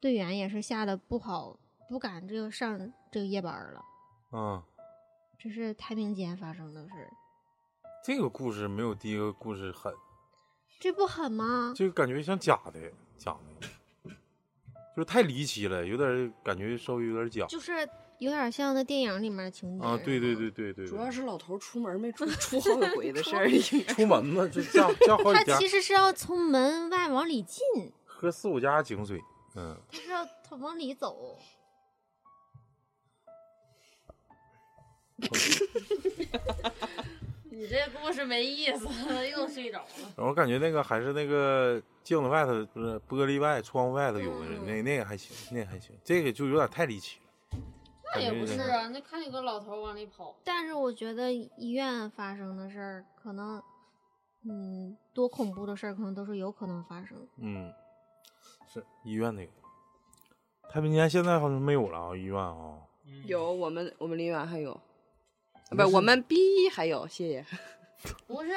[0.00, 1.56] 队员也是吓得不好，
[1.88, 3.84] 不敢这个上这个夜班了。
[4.32, 4.60] 嗯，
[5.38, 7.10] 这是太平间发生的事儿，
[8.04, 9.94] 这个故事没有第一个故事狠，
[10.80, 11.72] 这不狠吗？
[11.76, 12.80] 这个感觉像假的
[13.16, 14.10] 假的，
[14.96, 17.88] 就是太离奇了，有点感觉稍微有点假就是
[18.20, 19.98] 有点像那电影里面的情节啊。
[20.04, 23.48] 对对对对对，主要是老头出门没出 出好几回的事儿，
[23.88, 27.64] 出门嘛，就加加好几家，他其实是要从门外往里进，
[28.04, 29.20] 喝四五家井水，
[29.56, 31.38] 嗯，他是要他往里走。
[37.50, 38.86] 你这故事没意思，
[39.30, 40.12] 又睡着了。
[40.16, 47.29] 我感觉那个还是那个镜子外头不是玻璃外窗户外头有的人，嗯那那个还行，那个还行，这个就有点太离奇了。
[48.14, 53.62] 那也不是啊，那看见个老头往里跑，但是我觉得医院发生的事儿，可能，
[54.44, 57.28] 嗯，多恐怖的事儿，可能都是有可能发生。
[57.36, 57.72] 嗯，
[58.66, 59.52] 是医院那个
[60.68, 62.78] 太平间现在好像没有了啊，医院啊，
[63.26, 64.72] 有我们我们林园还有，
[65.70, 67.44] 不那是是我们 B 还有，谢谢。
[68.26, 68.50] 不是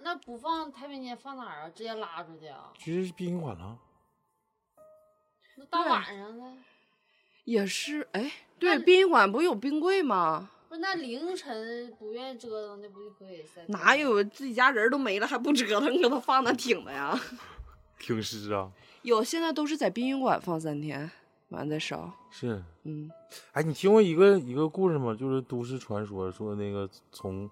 [0.00, 1.68] 那不放太平间放哪儿啊？
[1.68, 2.72] 直接拉出去啊？
[2.74, 3.78] 直接殡仪馆了。
[5.56, 6.44] 那大晚上的，
[7.48, 10.50] 也是，哎，对，殡仪馆不有冰柜吗？
[10.68, 17.18] 不是那凌晨不愿意折腾那，不就可以在哪有自己家人都没了还不折腾，搁那放那挺的呀？
[17.98, 18.70] 挺尸啊，
[19.00, 21.10] 有，现在都是在殡仪馆放三天，
[21.48, 22.12] 完再烧。
[22.30, 23.10] 是，嗯，
[23.52, 25.16] 哎，你听过一个一个故事吗？
[25.18, 27.50] 就是都市传说，说那个从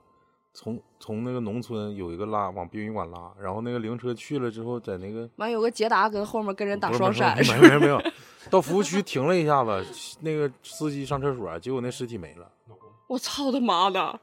[0.53, 8.13] 从从那个农村有一个拉往殡仪馆拉，然后那个灵车去了之后，在那个完有个捷达跟后面跟人打双闪，是没有没有没有，
[8.51, 9.85] 到服务区停了一下子，
[10.21, 12.51] 那个司机上厕所，结果那尸体没了。
[13.07, 14.21] 我操他妈的！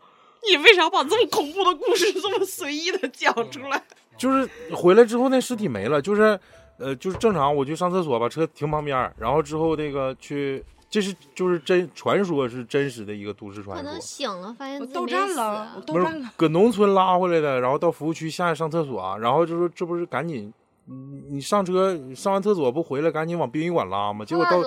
[0.49, 3.81] 你为啥把这么恐怖的故事这么随意的讲出来？
[4.17, 6.37] 就是回来之后那尸体没了，就是
[6.77, 14.01] 呃就是正常我去上厕所把车停旁边，然后之后那个去，这是就是真传说是真实的一个都市传说可能。
[14.01, 16.29] 醒了，发现我到站了，我到不是站了。
[16.35, 20.53] 搁农村拉回来的，然后到服务区下去上厕所，然后就说这不是赶紧
[20.85, 24.25] 你你上车上完厕所不回来，赶紧往殡仪馆拉吗？
[24.25, 24.61] 结果到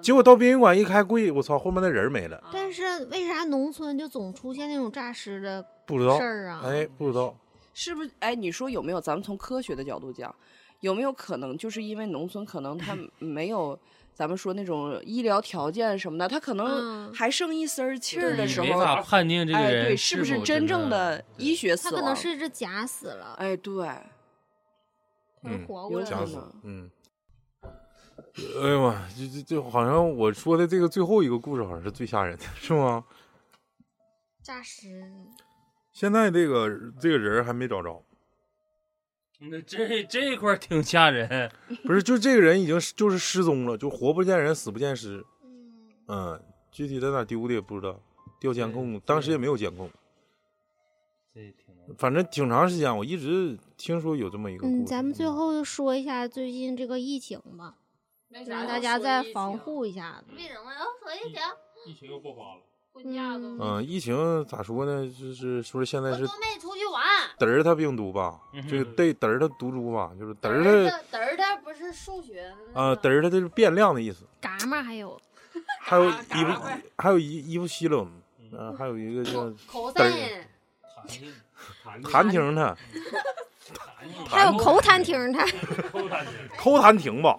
[0.00, 6.62] 结果到殡仪馆一开柜，我操，后面那人没了，但是为啥农村就总出现那种诈尸的不知道事，儿啊？
[6.64, 7.36] 哎，不知道，
[7.74, 8.10] 是不是？
[8.20, 9.00] 哎，你说有没有？
[9.00, 10.34] 咱们从科学的角度讲，
[10.80, 13.78] 有没有可能就是因为农村可能他 没有
[14.14, 21.94] 咱们说那种医疗条件什么的，他可能嗯还剩一丝儿气儿的时候，没法判定这个哎，人对，是不是真正的的医学死亡？
[21.94, 23.86] 他可能是只假死了，哎，对，
[25.66, 26.90] 活过来的假死有可能，嗯。
[28.62, 33.04] 哎呀妈，这这这好像我说的这个最后一个故事好像是最吓人的，是吗？
[34.42, 35.02] 诈尸。
[35.92, 36.68] 现在这个
[37.00, 38.04] 这个人还没找着，
[39.40, 41.50] 那这这块挺吓人。
[41.84, 45.24] 不是，就这个人已经就是失踪了，就活不见人，死不见尸。
[45.42, 47.98] 嗯，嗯，具体在哪丢的也不知道，
[48.38, 49.90] 调监控，当时也没有监控，
[51.32, 51.54] 这。
[51.98, 54.82] 反正挺长时间，我一直听说有这么一个故事。
[54.82, 57.74] 嗯，咱们最后说一下最近这个疫情吧，
[58.46, 60.34] 让大家再防护一下子。
[60.36, 61.40] 为什么要说疫情？
[61.86, 62.60] 疫情又爆发了，
[62.92, 65.06] 婚假都嗯嗯，疫情咋说呢？
[65.06, 67.04] 就是说现在是我都没出去玩。
[67.38, 74.24] 德尔塔病毒吧，嗯这个对德尔塔毒株吧，就是德尔塔德尔塔德尔塔不是数学啊，个德尔塔就是变量的意思。
[74.40, 75.20] 嘎嘛还有
[75.80, 76.52] 还有 伊布，
[76.98, 78.10] 还有伊伊布西冷，
[78.52, 80.48] 嗯，还有一个叫口德尔森，
[80.96, 81.32] 弹性，
[81.84, 82.76] 弹弹停它，
[84.26, 85.46] 还有口弹听它，
[85.92, 87.38] 扣弹性，抠弹停吧，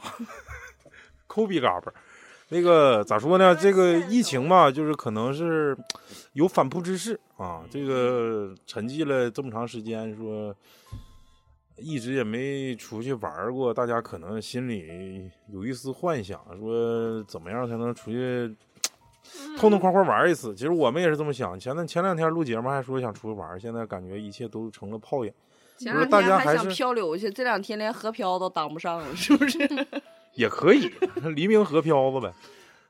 [1.25, 1.91] 抠鼻嘎巴。
[2.49, 3.53] 那个咋说呢？
[3.53, 5.77] 这个疫情吧，就是可能是
[6.31, 7.65] 有反扑之势啊。
[7.69, 10.55] 这个沉寂了这么长时间，说
[11.75, 18.55] 一直也没出去玩过，大家可能心里有一丝幻想，说怎么样才能出去
[19.57, 20.53] 痛痛快快玩一次。
[20.55, 21.59] 其实我们也是这么想。
[21.59, 25.33] 前两前两天录节目还说想出去玩，现在感觉一切都成了泡影。
[25.77, 29.59] 前不是两天还想大家还是漂流去，这两天连河漂都当不上了，是不是？
[30.33, 30.91] 也可以，
[31.35, 32.33] 黎明河漂子呗。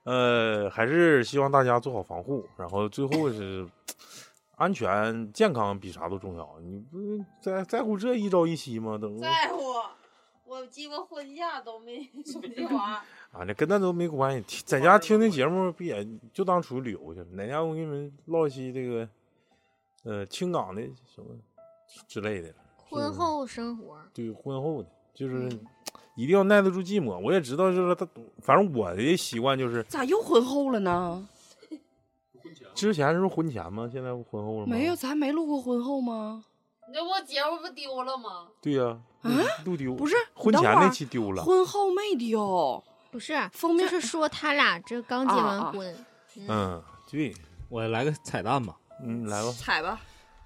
[0.04, 3.68] 呃，还是希望大家做好防护，然后最后是
[4.56, 6.50] 安全健康比啥都重要。
[6.62, 8.98] 你不在在乎这一朝一夕吗？
[8.98, 9.74] 等在乎。
[10.46, 13.02] 我鸡巴婚假都没出去玩。
[13.32, 17.26] 啊，那跟那都没关系，在家听听节目不也就当出去旅游去了？
[17.32, 19.08] 哪家我给你们唠一期这个
[20.04, 20.82] 呃青港的
[21.14, 21.28] 什么
[22.08, 23.98] 之类的，婚后生活。
[24.14, 25.50] 对婚后的，就是
[26.16, 27.20] 一定要耐得住寂寞。
[27.20, 28.08] 我也知道，就是他，
[28.42, 31.28] 反正我的习惯就是咋又婚后了呢？
[32.74, 33.88] 之前是婚前吗？
[33.92, 34.76] 现在不婚后了吗？
[34.76, 36.44] 没有，咱没录过婚后吗？
[36.94, 38.48] 那我节目不丢了吗？
[38.62, 39.30] 对呀、啊
[39.66, 41.44] 录丢不是婚前那期丢了。
[41.44, 42.82] 婚后没丢，
[43.12, 45.96] 不是，封面是说他俩这刚结啊啊完婚，
[46.48, 47.34] 嗯，对，
[47.70, 48.78] 我来个彩蛋吧。
[49.02, 49.52] 嗯，来吧。
[49.52, 50.00] 踩吧。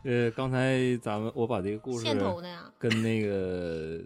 [0.04, 2.72] 呃，刚才咱们我把这个故事线头的呀。
[2.80, 4.04] 跟那个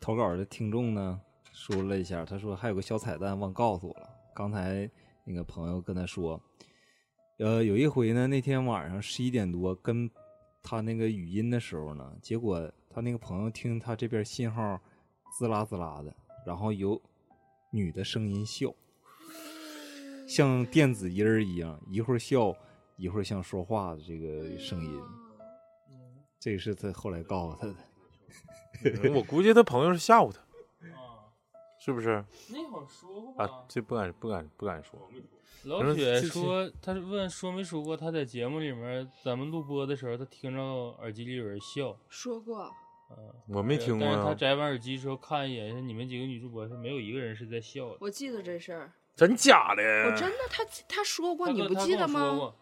[0.00, 1.20] 投稿的听众呢
[1.52, 4.08] 说了一下，他说还有个小彩蛋忘告诉我了。
[4.34, 4.88] 刚才
[5.24, 6.40] 那个朋友跟他说，
[7.38, 10.10] 呃，有一回呢，那天晚上十一点多跟
[10.62, 14.78] 他那个语音的时候呢，结果他那个朋友听他这边信号
[15.38, 16.14] 滋啦滋啦的，
[16.46, 17.00] 然后有
[17.70, 18.74] 女的声音笑，
[20.26, 22.54] 像电子音儿一样，一会儿笑，
[22.96, 25.02] 一会儿像说话的这个声音。
[26.38, 27.72] 这个是他后来告诉他的。
[27.72, 30.40] 嗯我估计他朋友是吓唬他，
[31.80, 32.24] 是不是？
[32.48, 35.10] 那会儿说过啊吧？，这不敢不敢不敢说。
[35.64, 40.62] 老反正雪说，他问说没说过，他在节目里面咱们录播的时候，他听着
[41.00, 41.98] 耳机里有人笑。
[42.08, 42.72] 说过，
[43.10, 47.96] 嗯，我没听过但是他，摘完耳机之后看一眼，你们几个女主播是没有一个人是在笑的。
[48.00, 49.82] 我记得这事儿，真假的？
[50.10, 52.52] 我真的他他说过，你不记得吗？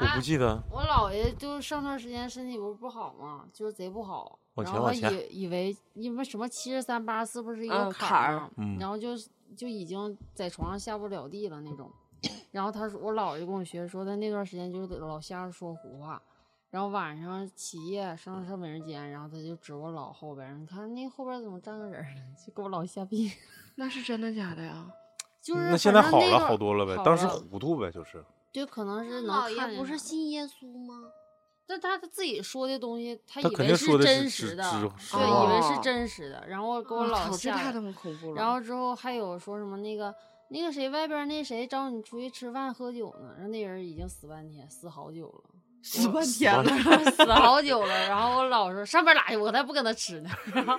[0.00, 0.62] 我不记得。
[0.70, 9.10] 我姥爷就是上段时间身体不是不好吗，就是贼不好，往然后他前往前以以为因为什么七十三八四不是一个嗯坎坎儿然后就
[9.56, 11.90] 就已经在床上下不了地了那种。
[12.50, 16.20] 然后他说，我姥爷跟我学说，他那段时间就是老瞎说胡话，
[16.70, 22.04] 然后晚上起夜上上美人间，然后他就指我姥后边儿，你看那后边怎么站个人？
[22.46, 23.30] 就给我姥吓逼。
[23.76, 24.86] 那是真的假的呀？
[25.40, 28.22] 就是那现在好了好多了呗，好当时糊涂呗，就是。
[28.52, 30.94] 就可能是能姥爷不是信耶稣吗？
[31.66, 36.42] 但他他自己说的东西，他他以为肯定说的是真实实的，对，以为是真实的。
[36.48, 38.34] 然后给我我老吓太他妈恐怖了。
[38.40, 40.14] 然后之后还有说什么那个
[40.48, 45.57] 那个谁外边那谁找你出去吃饭喝酒呢，然后那人已经死半天，死好久了，
[45.88, 47.94] 死半天了，死好久了。
[48.08, 50.30] 然后我老说上边拉去，我才不跟他吃呢。
[50.52, 50.78] 然后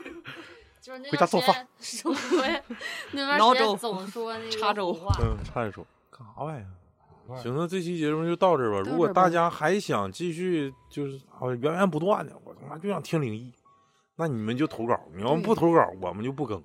[0.82, 2.14] 就是那段时间说
[3.12, 6.64] 那段时间总 说那个插粥胡话嗯，差点说干啥玩意
[7.32, 7.42] 儿？
[7.42, 8.90] 行，那这期节目就到这儿吧。
[8.90, 13.54] 如果大家还想继续，就是啊源源不断的，我他妈就想听灵异，
[14.16, 16.64] 那你们就投稿，你要不投稿，我们就不更。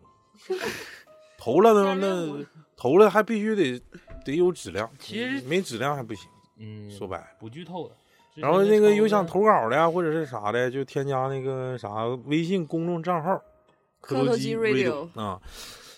[1.38, 2.46] 投了呢，那
[2.76, 3.82] 投了还必须得
[4.24, 6.30] 得有质量，其实没质量还不行。
[6.58, 7.94] 嗯，说白了，不剧透的。
[8.34, 13.40] 然后那个有想投投稿的呀，或者是啥的，就添加那个啥微信公众账号
[14.00, 15.40] “磕头机磕头机 radio” 啊。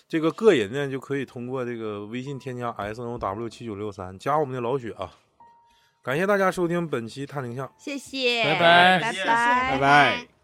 [0.07, 5.11] 这个个人呢，就可以通过这个微信添加 S N O W 七九六三加我们的老雪啊。
[6.01, 7.69] 感谢大家收听本期探灵像。
[7.77, 10.36] 谢谢，拜拜拜拜拜。